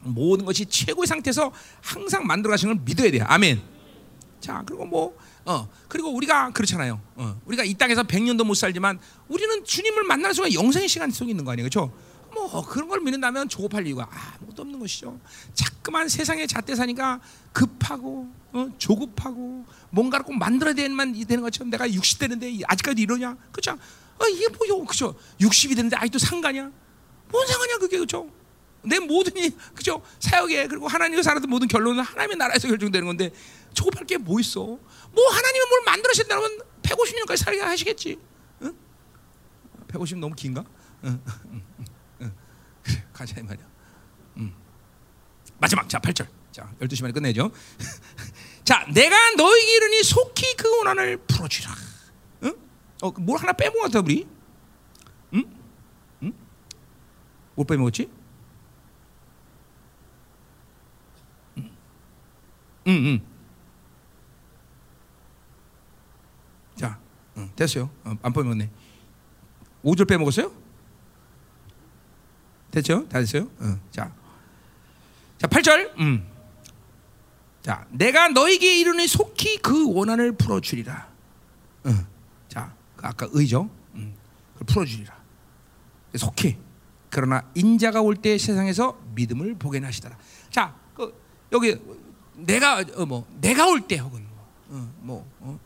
[0.00, 3.24] 모든 것이 최고의 상태에서 항상 만들어 가시는 걸 믿어야 돼요.
[3.26, 3.62] 아멘.
[4.40, 5.16] 자, 그리고 뭐
[5.46, 7.00] 어, 그리고 우리가 그렇잖아요.
[7.16, 8.98] 어, 우리가 이 땅에서 100년도 못 살지만
[9.28, 11.68] 우리는 주님을 만나는 순간 영생의 시간 속에 있는 거 아니에요.
[11.68, 11.92] 그렇죠?
[12.34, 14.08] 뭐 어, 그런 걸 믿는다면 조급할 이유가
[14.38, 15.18] 아무것도 없는 것이죠.
[15.54, 17.20] 자꾸만 세상의 잣대 사니까
[17.52, 23.36] 급하고 어, 조급하고 뭔가를 꼭 만들어야 되는 되는 것처럼 내가 60 되는데 아직까지 이러냐?
[23.52, 23.72] 그렇죠?
[23.72, 24.84] 어, 이게 뭐요?
[24.84, 25.14] 그죠?
[25.40, 26.70] 60이 되는데 아직도 상가냐?
[27.30, 28.28] 뭔 상관이야 그게 그죠?
[28.82, 30.02] 내 모든 이 그죠?
[30.20, 33.32] 사역에 그리고 하나님과 살았던 모든 결론은 하나님의 나라에서 결정되는 건데
[33.72, 34.60] 조급할 게 뭐 있어?
[34.60, 38.18] 뭐 하나님은 뭘 만들으신다면 150년까지 살게 하시겠지.
[38.62, 38.74] 응?
[39.88, 40.64] 150 너무 긴가?
[41.04, 41.20] 응,
[43.12, 43.66] 가자 이 말이야.
[44.38, 44.54] 음.
[45.58, 46.26] 마지막 자 8절.
[46.52, 47.50] 자 12시 만에 끝내죠.
[48.64, 51.74] 자 내가 너에게 이르니 속히 그 원한을 풀어주라.
[52.44, 52.54] 응?
[53.02, 54.26] 어, 뭘 하나 빼먹었다 우리?
[55.34, 55.44] 응?
[56.22, 56.32] 응?
[57.54, 58.10] 못 빼먹었지?
[62.86, 63.20] 응, 응.
[66.76, 66.98] 자,
[67.36, 67.88] 응, 됐어요.
[68.04, 68.70] 어, 안 빼먹네.
[69.84, 70.52] 5절 빼먹었어요?
[72.74, 73.06] 됐죠?
[73.08, 73.48] 다 됐어요?
[73.60, 74.12] 어, 자,
[75.38, 75.96] 자 8절.
[75.98, 76.26] 음.
[77.62, 81.08] 자, 내가 너에게 이르니 속히 그 원한을 풀어 주리라.
[81.84, 81.90] 어,
[82.48, 83.70] 자, 그 아까 의죠?
[83.94, 84.14] 음,
[84.54, 85.14] 그걸 풀어 주리라.
[86.16, 86.56] 속히.
[87.10, 90.16] 그러나 인자가 올 때 세상에서 믿음을 보게 하시더라.
[90.50, 91.14] 자, 그
[91.52, 91.76] 여기
[92.34, 95.60] 내가 어, 뭐 내가 올 때 혹은 뭐, 어, 뭐 어,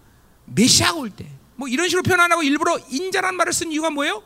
[0.45, 1.27] 메시아가 올 때,
[1.57, 4.23] 뭐 이런 식으로 표현 안 하고 일부러 인자란 말을 쓴 이유가 뭐예요?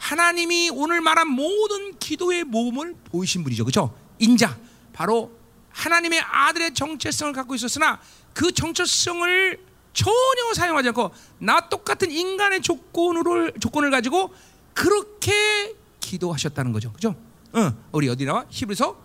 [0.00, 3.94] 하나님이 오늘 말한 모든 기도의 모험을 보이신 분이죠, 그렇죠?
[4.18, 4.58] 인자,
[4.94, 5.30] 바로
[5.70, 8.00] 하나님의 아들의 정체성을 갖고 있었으나
[8.32, 9.60] 그 정체성을
[9.92, 14.32] 전혀 사용하지 않고 나 똑같은 인간의 조건으로 조건을 가지고
[14.72, 17.14] 그렇게 기도하셨다는 거죠, 그렇죠?
[17.52, 18.46] 어, 우리 어디 나와?
[18.48, 18.96] 히브리서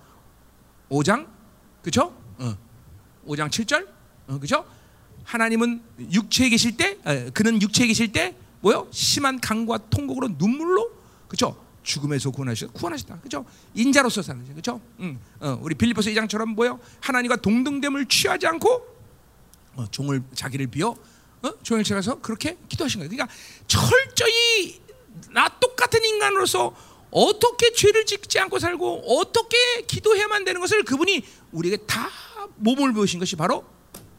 [0.90, 1.28] 5장,
[1.82, 2.16] 그렇죠?
[2.38, 2.58] 어,
[3.28, 3.86] 5장 7절,
[4.28, 4.66] 어, 그렇죠?
[5.26, 8.36] 하나님은 육체에 계실 때, 에, 그는 육체에 계실 때
[8.66, 8.88] 뭐요?
[8.90, 10.90] 심한 강과 통곡으로 눈물로
[11.28, 11.56] 그죠?
[11.84, 13.20] 죽음에서 구원하셨 구원하셨다.
[13.20, 13.46] 그죠?
[13.76, 14.56] 인자로서 사는 거죠.
[14.56, 14.82] 그죠?
[15.02, 15.20] 응.
[15.40, 16.80] 어, 우리 빌립보서 2장처럼 뭐요?
[17.00, 18.88] 하나님과 동등됨을 취하지 않고
[19.76, 20.96] 어, 종을 자기를 비어
[21.44, 21.52] 어?
[21.62, 23.10] 종을 채가서 그렇게 기도하신 거예요.
[23.12, 23.32] 그러니까
[23.68, 24.82] 철저히
[25.30, 26.76] 나 똑같은 인간으로서
[27.12, 32.10] 어떻게 죄를 짓지 않고 살고 어떻게 기도해야만 되는 것을 그분이 우리에게 다
[32.56, 33.64] 몸을 보신 것이 바로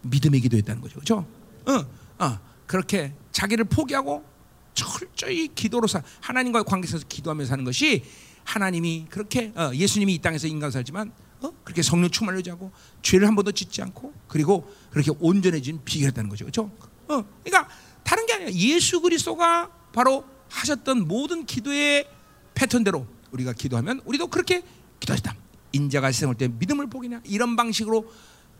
[0.03, 0.95] 믿음의 기도였다는 거죠.
[0.95, 1.27] 그렇죠?
[1.67, 4.36] 어, 어, 그렇게 자기를 포기하고
[4.77, 8.05] 철저히 기도로 사 하나님과의 관계 에서 기도하면서 사는 것이
[8.45, 11.51] 하나님이 그렇게 어, 예수님이 이 땅에서 인간 살지만 어?
[11.65, 12.71] 그렇게 성령 충만하지 않고
[13.03, 16.45] 죄를 한 번도 짓지 않고 그리고 그렇게 온전해진 비결이었다는 거죠.
[16.45, 16.71] 그렇죠?
[17.09, 17.69] 어, 그러니까
[18.05, 22.09] 다른 게 아니라 예수 그리스도가 바로 하셨던 모든 기도의
[22.55, 24.63] 패턴대로 우리가 기도하면 우리도 그렇게
[25.01, 25.35] 기도하셨다.
[25.73, 28.11] 인자가 세상을 때 믿음을 보기냐 이런 방식으로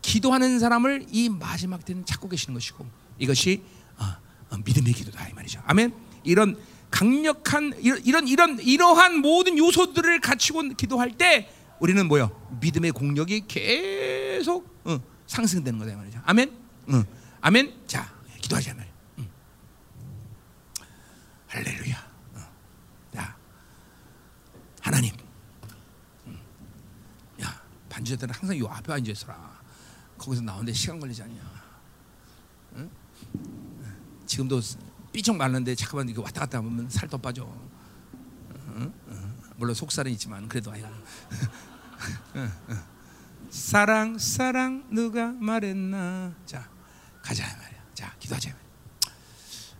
[0.01, 2.85] 기도하는 사람을 이 마지막 때는 찾고 계시는 것이고
[3.19, 3.63] 이것이
[3.97, 4.03] 어,
[4.51, 5.61] 어, 믿음의 기도다 이 말이죠.
[5.65, 6.06] 아멘.
[6.27, 6.57] 이런
[6.91, 11.49] 강력한 이런 이런 이러한 모든 요소들을 갖추고 기도할 때
[11.79, 12.31] 우리는 뭐요?
[12.61, 16.21] 믿음의 공력이 계속 어, 상승되는 거다 이 말이죠.
[16.25, 16.57] 아멘.
[16.89, 17.03] 어,
[17.41, 17.73] 아멘.
[17.87, 18.93] 자, 기도하자 말이야.
[19.19, 19.29] 음.
[21.47, 22.11] 할렐루야.
[22.35, 22.39] 어.
[23.13, 23.37] 자,
[24.81, 25.13] 하나님.
[26.25, 26.39] 음.
[27.41, 29.57] 야, 반주자들은 항상 요 앞에 앉아 있어라.
[30.17, 31.41] 거기서 나오는데 시간 걸리지 않냐?
[32.77, 32.89] 응?
[34.25, 34.59] 지금도
[35.17, 37.51] 삐쩍 말랐는데 잠깐만 이거 왔다 갔다 하면 살 더 빠져.
[38.75, 38.93] 응?
[39.07, 39.33] 응.
[39.55, 40.91] 물론 속살은 있지만 그래도 아야.
[43.49, 46.35] 사랑 사랑 누가 말했나?
[46.45, 46.69] 자
[47.23, 47.83] 가자 말이야.
[47.95, 48.53] 자 기도하자.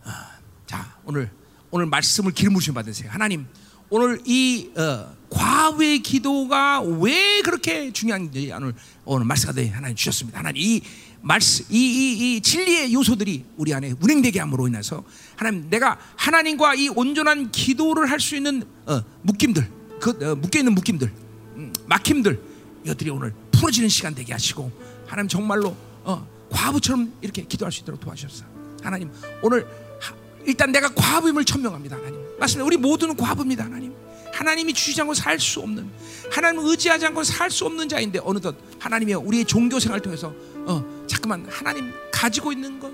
[0.06, 1.30] 아, 자 오늘
[1.70, 3.08] 오늘 말씀을 부심 받으세요.
[3.08, 3.46] 하나님
[3.90, 8.74] 오늘 이 어, 과부의 기도가 왜 그렇게 중요한지 오늘
[9.04, 10.40] 오늘 말씀하되 하나님 주셨습니다.
[10.40, 10.82] 하나님 이
[11.20, 15.04] 말씀 이, 이, 이 진리의 요소들이 우리 안에 운행되게 함으로 인해서
[15.36, 19.68] 하나님 내가 하나님과 이 온전한 기도를 할 수 있는 어, 묶임들
[20.00, 21.12] 그 어, 묶여 있는 묶임들
[21.56, 22.40] 음, 막힘들
[22.84, 24.70] 이것들이 오늘 풀어지는 시간 되게 하시고
[25.06, 28.44] 하나님 정말로 어, 과부처럼 이렇게 기도할 수 있도록 도와주셨어.
[28.82, 29.10] 하나님
[29.42, 29.66] 오늘
[30.00, 30.14] 하,
[30.46, 31.96] 일단 내가 과부임을 천명합니다.
[31.96, 32.64] 하나님 맞습니다.
[32.64, 33.64] 우리 모두는 과부입니다.
[33.64, 33.92] 하나님.
[34.32, 35.90] 하나님이 주시지 않고 살 수 없는
[36.30, 40.32] 하나님을 의지하지 않고 살 수 없는 자인데 어느덧 하나님이 우리의 종교 생활을 통해서
[40.64, 42.92] 어 잠깐만 하나님 가지고 있는 것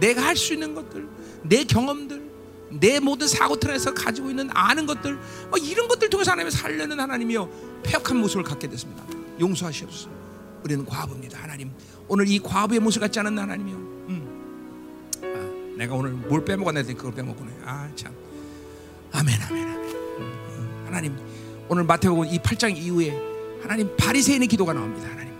[0.00, 1.06] 내가 할 수 있는 것들
[1.42, 2.30] 내 경험들
[2.80, 5.18] 내 모든 사고 틀에서 가지고 있는 아는 것들
[5.50, 9.04] 뭐 이런 것들 통해서 하나님을 살려는 하나님이요 폐역한 모습을 갖게 됐습니다.
[9.40, 10.08] 용서하시옵소서.
[10.64, 11.72] 우리는 과부입니다, 하나님.
[12.08, 13.76] 오늘 이 과부의 모습 같지 않은 하나님이요.
[13.76, 15.12] 음.
[15.22, 17.50] 아, 내가 오늘 뭘 했더니 그걸 빼먹구나.
[17.64, 18.14] 아 참.
[19.12, 19.84] 아멘, 아멘, 아멘.
[20.20, 21.16] 음, 하나님,
[21.68, 23.10] 오늘 마태복음 이 8장 이후에
[23.60, 25.31] 하나님 바리새인의 기도가 나옵니다, 하나님.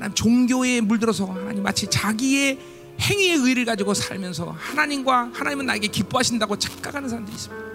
[0.00, 2.58] 하나님 종교에 물들어서 하나님 마치 자기의
[3.00, 7.70] 행위의 의를 가지고 살면서 하나님과 하나님은 나에게 기뻐하신다고 착각하는 사람들이 있습니다.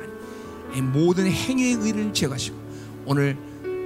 [0.76, 2.57] 이 모든 행위의 의를 제거하시고
[3.06, 3.38] 오늘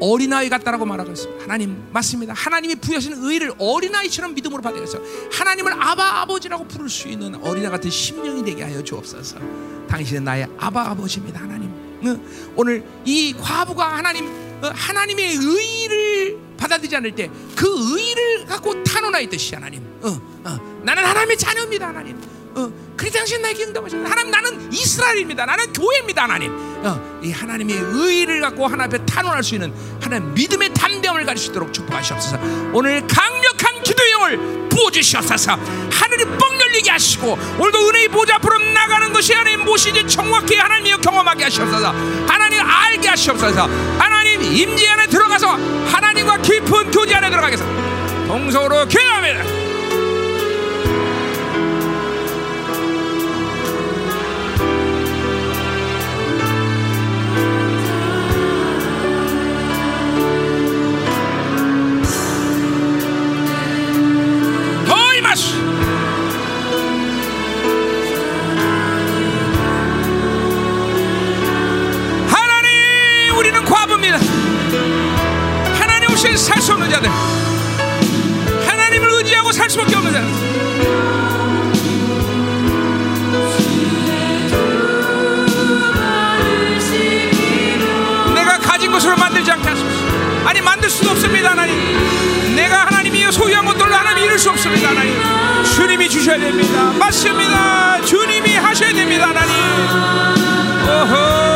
[0.01, 1.43] 어린아이 같다라고 말하고 있습니다.
[1.43, 2.33] 하나님 맞습니다.
[2.33, 4.99] 하나님이 부여하신 의를 어린아이처럼 믿음으로 받아서
[5.31, 9.37] 하나님을 아바 아버지라고 부를 수 있는 어린아 같은 심령이 되게 하여 주옵소서.
[9.89, 11.69] 당신은 나의 아바 아버지입니다, 하나님.
[12.05, 12.21] 응?
[12.55, 14.25] 오늘 이 과부가 하나님
[14.61, 17.67] 어, 하나님의 의를 받아들이지 않을 때 그
[17.97, 19.81] 의를 갖고 탄원하였듯이 하나님.
[20.01, 20.07] 어,
[20.45, 22.17] 어, 나는 하나님의 자녀입니다, 하나님.
[22.55, 24.09] 어, 그리 당신 나에게 응답하십니다.
[24.09, 25.45] 하나님 나는 이스라엘입니다.
[25.45, 26.51] 나는 교회입니다, 하나님.
[26.83, 32.39] 어, 이 하나님의 의를 갖고 하나님 앞에 탄원할 수 있는 하나님 믿음의 담대함을 있도록 축복하시옵소서.
[32.73, 35.59] 오늘 강력한 기도의 영을 부어주시옵소서.
[35.91, 41.45] 하늘이 뻥 열리게 하시고 오늘도 은혜의 보좌 앞으로 나가는 것이 하나님 무엇인지 정확히 하나님이 경험하게
[41.45, 41.89] 하시옵소서.
[42.27, 43.63] 하나님 알게 하시옵소서.
[43.97, 45.47] 하나님 임재 안에 들어가서
[45.85, 47.63] 하나님과 깊은 교제 안에 들어가겠소.
[48.27, 49.68] 동성으로 기도합니다.
[76.49, 77.09] 살 수 없는 자들.
[78.67, 80.29] 하나님을 의지하고 살 수밖에 없는 자들.
[88.33, 89.89] 내가 가진 것으로 만들지 않게 하소서.
[90.45, 91.75] 아니 만들 수도 없습니다 하나님.
[92.55, 95.13] 내가 하나님이 소유한 것들로 하나님 이룰 수 없습니다 하나님.
[95.75, 96.91] 주님이 주셔야 됩니다.
[96.97, 98.01] 맞습니다.
[98.03, 99.53] 주님이 하셔야 됩니다 하나님.
[100.87, 101.48] 오호.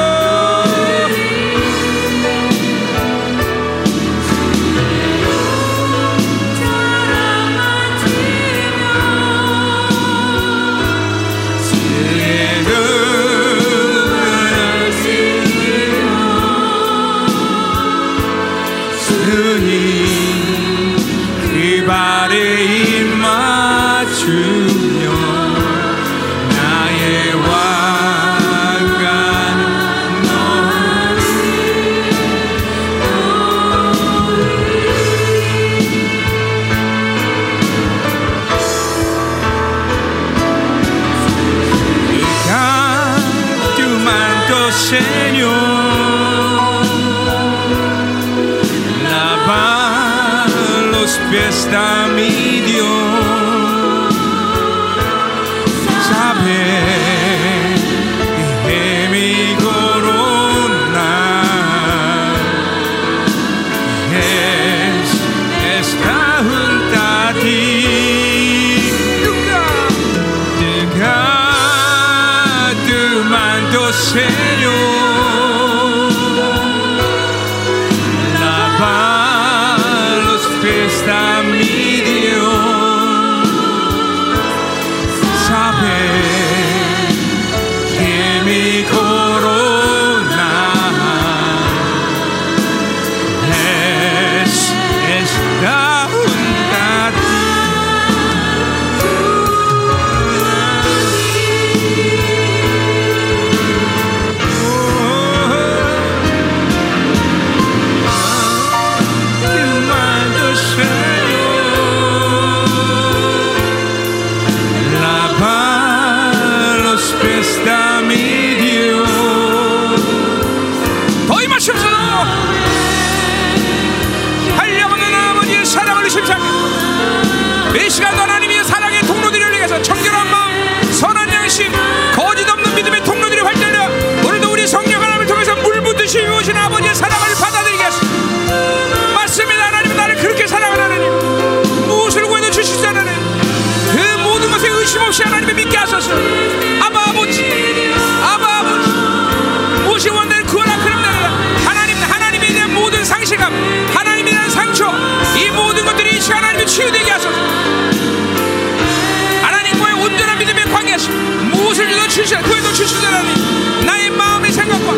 [162.86, 164.92] 주시는 하나님 나의 마음의 생각과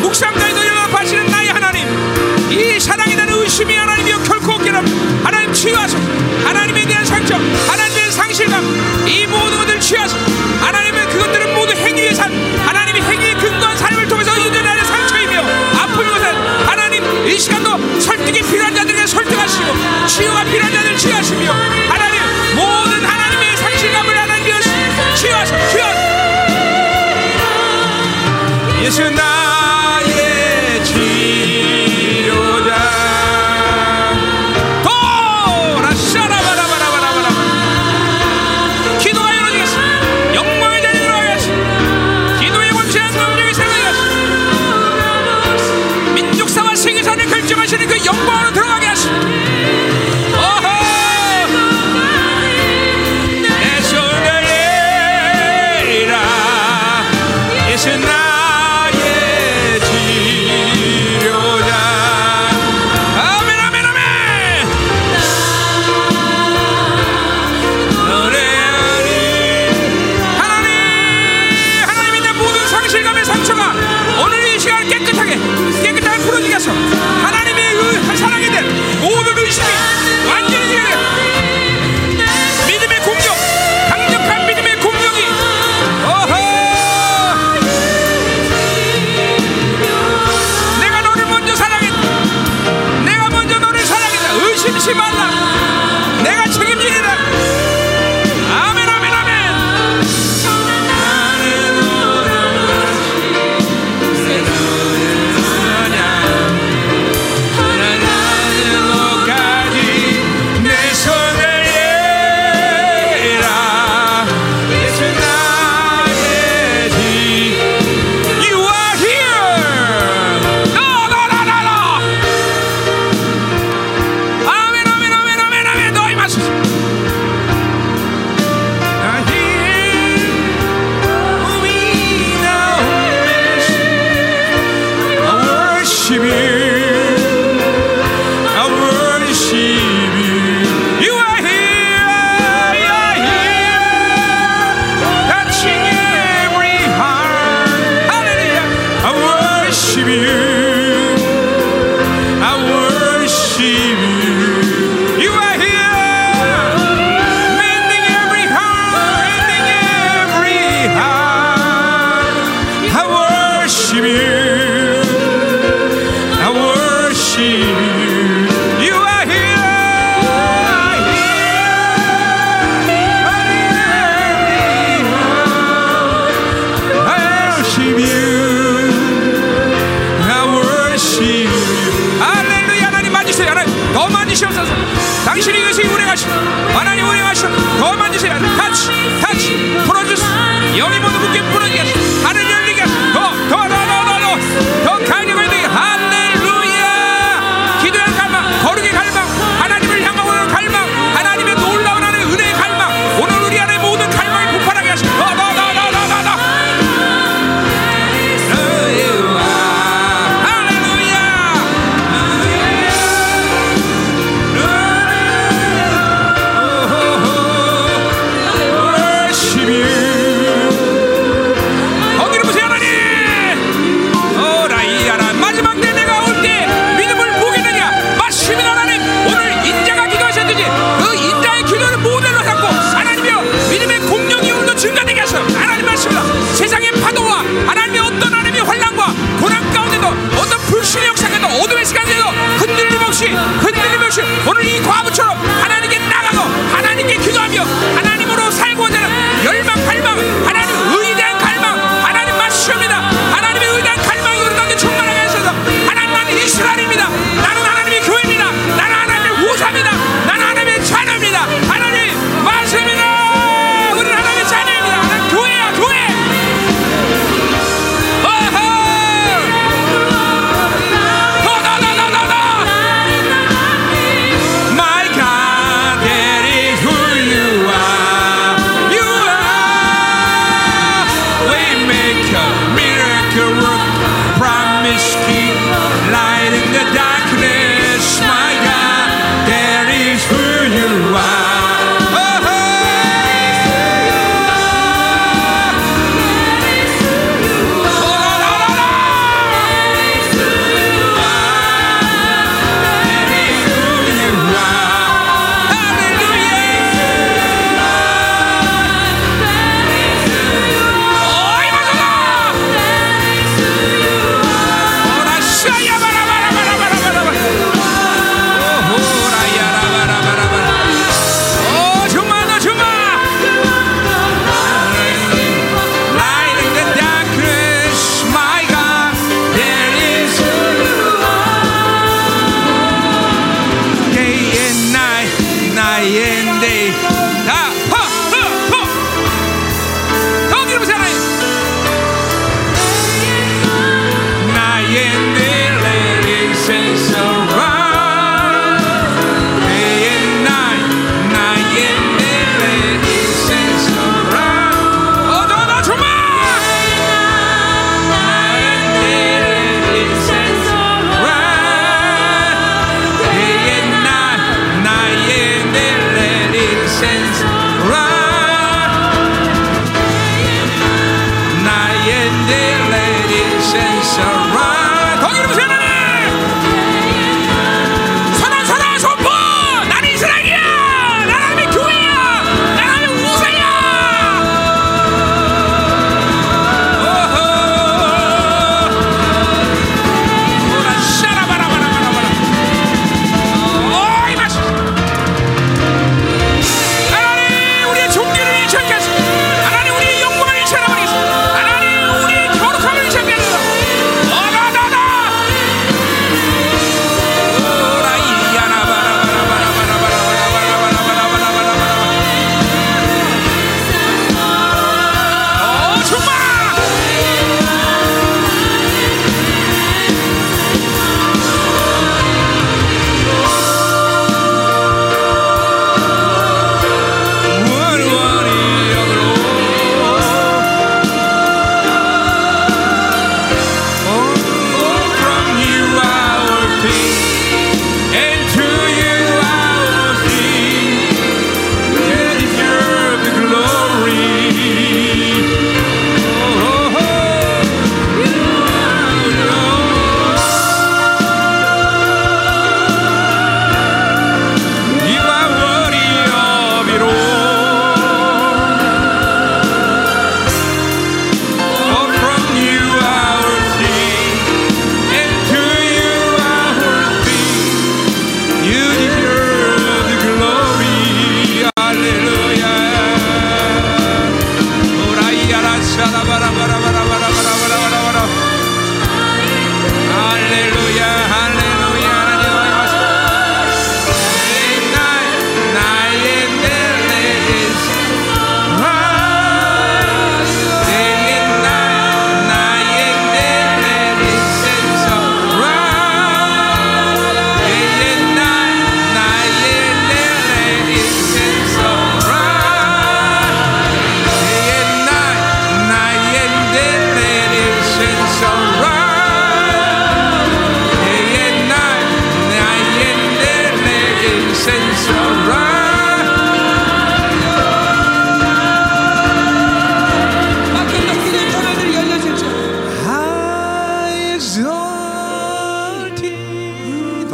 [0.00, 1.86] 묵상까지도 연합하시는 나의 하나님
[2.50, 6.02] 이 사랑이라는 의심이 하나님이여 결코 없기는 하나님 치유하소서.
[6.44, 7.83] 하나님에 대한 상처 하나님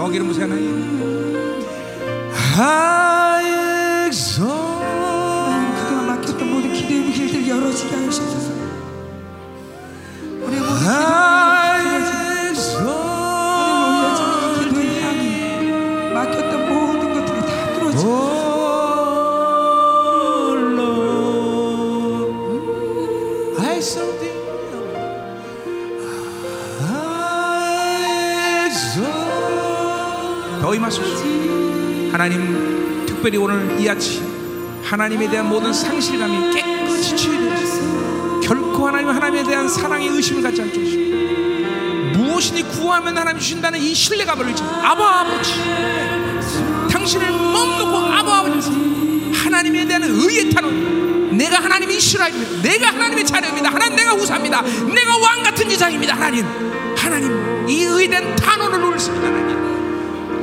[0.01, 0.99] 더 기름 부세요 하나님
[5.77, 8.51] 그동안 막혔던 모든 기대의 길들 열어주게 하옵소서.
[10.41, 11.20] 우리의 모든
[32.21, 34.23] 하나님 특별히 오늘 이 아침
[34.85, 42.19] 하나님에 대한 모든 상실감이 깨끗이 치유되어서 결코 하나님 하나님에 대한 사랑의 의심을 갖지 않게 하시고
[42.19, 45.55] 무엇이니 구하면 하나님 주신다는 이 신뢰감을 의지 아바 아버지.
[46.93, 48.71] 당신을 멈 놓고 아바 아버지.
[49.33, 51.35] 하나님에 대한 의의 탄원.
[51.39, 52.61] 내가 하나님의 이스라엘입니다.
[52.61, 53.71] 내가 하나님의 자녀입니다.
[53.71, 54.61] 하나님 내가 후사입니다.
[54.61, 56.17] 내가 왕 같은 이상입니다.
[56.17, 56.45] 하나님.
[56.99, 59.80] 하나님 이 의에 대한 탄원을 올습니다 하나님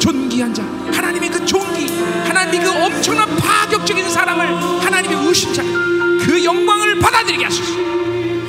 [0.08, 0.64] 존귀한 자
[0.94, 1.86] 하나님의 그 존귀
[2.26, 4.48] 하나님의 그 엄청난 파격적인 사랑을
[4.82, 7.74] 하나님의 의심자 그 영광을 받아들이게 하소서.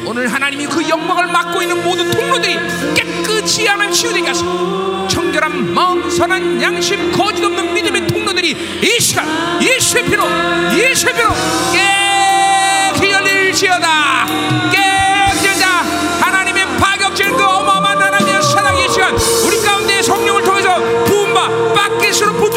[0.06, 2.56] 오늘 하나님이 그 영광을 맡고 있는 모든 통로들이
[2.94, 5.08] 깨끗이 하나님 치유되게 하소서.
[5.08, 9.26] 청결한 마음 선한 양심 거짓 없는 믿음의 통로들이 이 시간
[9.60, 10.24] 예수의 피로
[10.76, 11.28] 예수의 피로
[11.72, 14.26] 깨끗이 열릴지어다.
[14.70, 14.97] 깨
[22.26, 22.47] 부음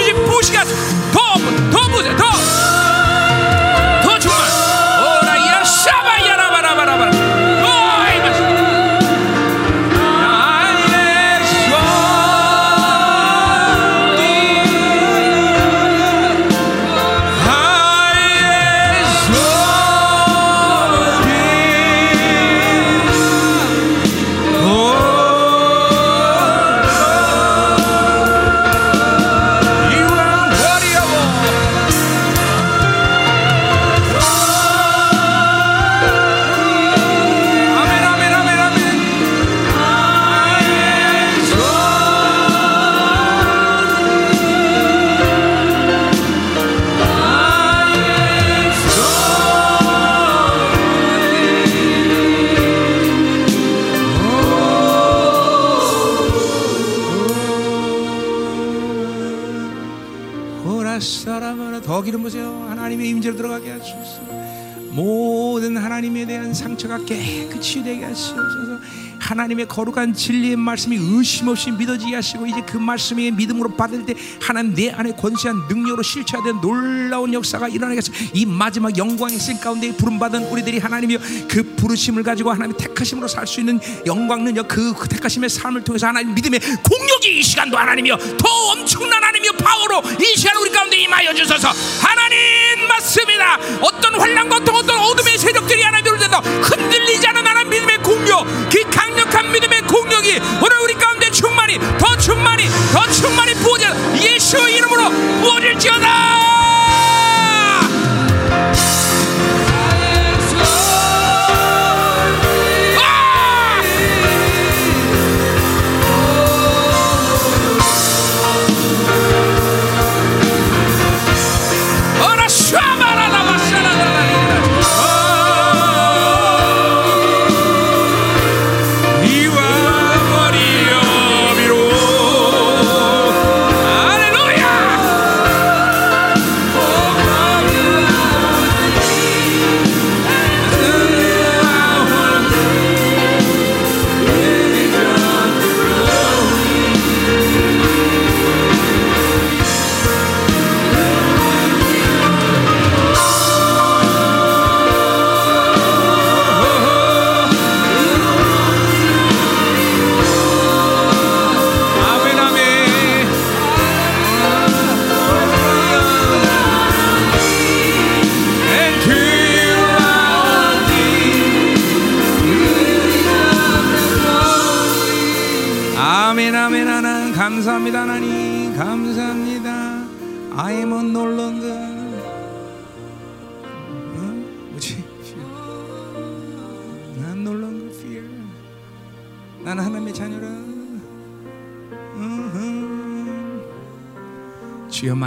[69.31, 74.73] 하나님의 거룩한 진리의 말씀이 의심 없이 믿어지게 하시고 이제 그 말씀이 믿음으로 받을 때 하나님
[74.73, 80.79] 내 안에 권세한 능력으로 실체화된 놀라운 역사가 하시고 이 마지막 영광의 쓴 가운데 부름받은 우리들이
[80.79, 85.83] 하나님이여 그 부르심을 가지고 하나님의 택하심으로 살 수 있는 영광 능력 그, 그 택하심의 삶을
[85.83, 90.97] 통해서 하나님 믿음의 공력이 이 시간도 하나님이여 더 엄청난 하나님이여 파워로 이 시간 우리 가운데
[90.97, 91.69] 임하여 주소서.
[92.01, 93.57] 하나님 맞습니다.
[93.81, 99.81] 어떤 환란과 어떤 어둠의 세력들이 하나님 된다 흔들리지 않은 하나님 믿음의 공력 그 강력한 믿음의
[99.81, 103.87] 공력이 오늘 우리 가운데 충만히 더 충만히 더 충만히 부어져.
[104.15, 105.09] 예수의 이름으로
[105.41, 106.20] 부어질지어다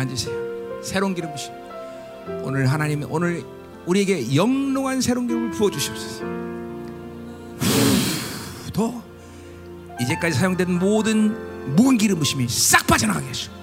[0.04, 0.82] 만지세요.
[0.82, 1.52] 새로운 기름 부심
[2.42, 3.44] 오늘 하나님 오늘
[3.86, 6.24] 우리에게 영롱한 새로운 기름을 부어 주시옵소서
[7.58, 9.02] 후, 더
[10.00, 13.54] 이제까지 사용된 모든 묵은 기름 부심이 싹 빠져나가게 하시고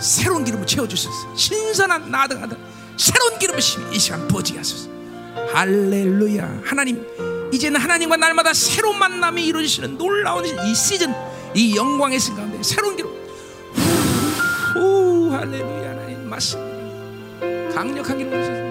[0.00, 2.56] 새로운 기름을 채워 주소서 신선한 나등하등
[2.96, 4.88] 새로운 기름 부심이 이 시간 부어지게 하소서.
[5.52, 6.62] 할렐루야.
[6.64, 7.04] 하나님
[7.52, 11.12] 이제는 하나님과 날마다 새로운 만남이 이루어지시는 놀라운 이 시즌
[11.54, 13.23] 이 영광의 순 가운데 새로운 기름 오
[15.34, 16.28] 할렐루야 하나님.
[16.28, 16.74] 맞습니다.
[17.74, 18.64] 강력한 기름 부으세요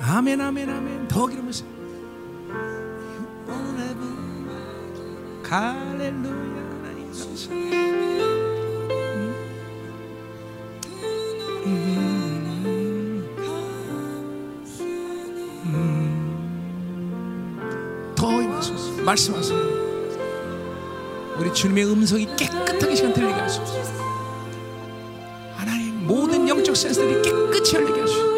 [0.00, 1.08] 아멘 아멘 아멘.
[1.08, 1.68] 더 기름 부으세요
[5.44, 7.12] 할렐루야 하나님.
[7.12, 7.76] 감사합니다.
[11.64, 13.36] 음, 음,
[15.64, 15.72] 음,
[19.04, 19.71] 말씀하세요.
[21.38, 23.80] 우리 주님의 음성이 깨끗하게 시간 들리게 하소서.
[25.54, 28.31] 하나님 모든 영적 센스들이 깨끗이 열리게 하소서.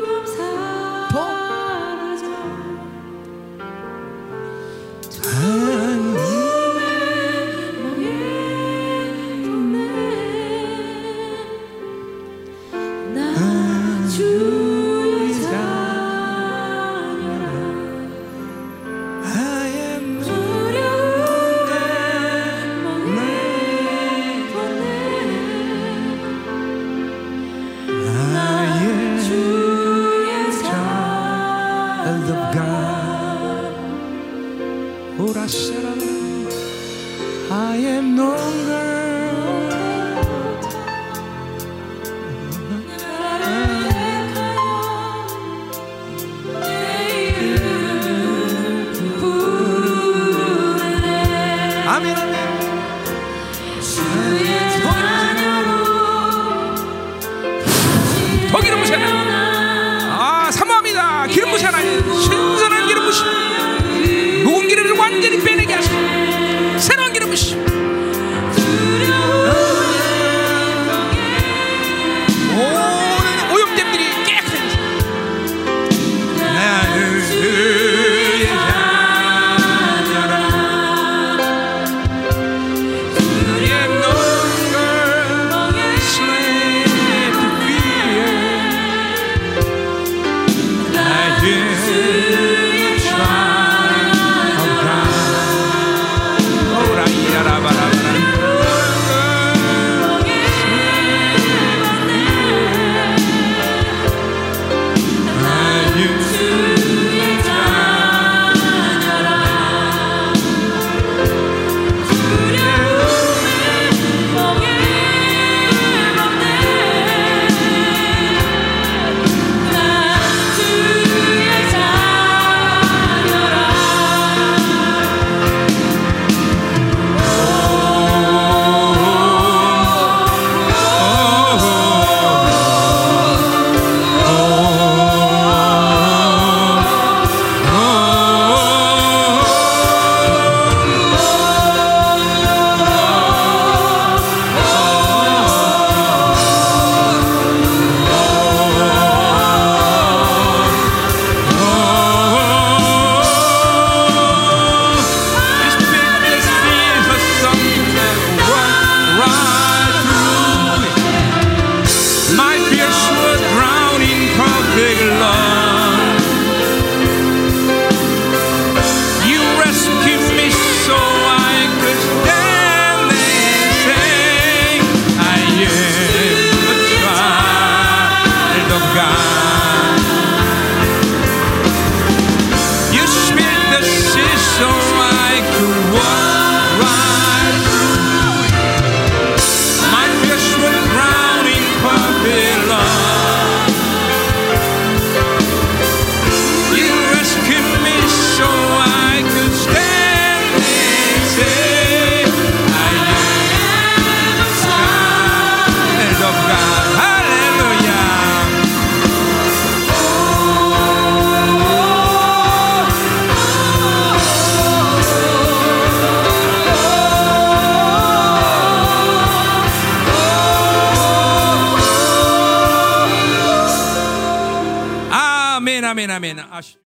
[37.50, 38.93] I am no longer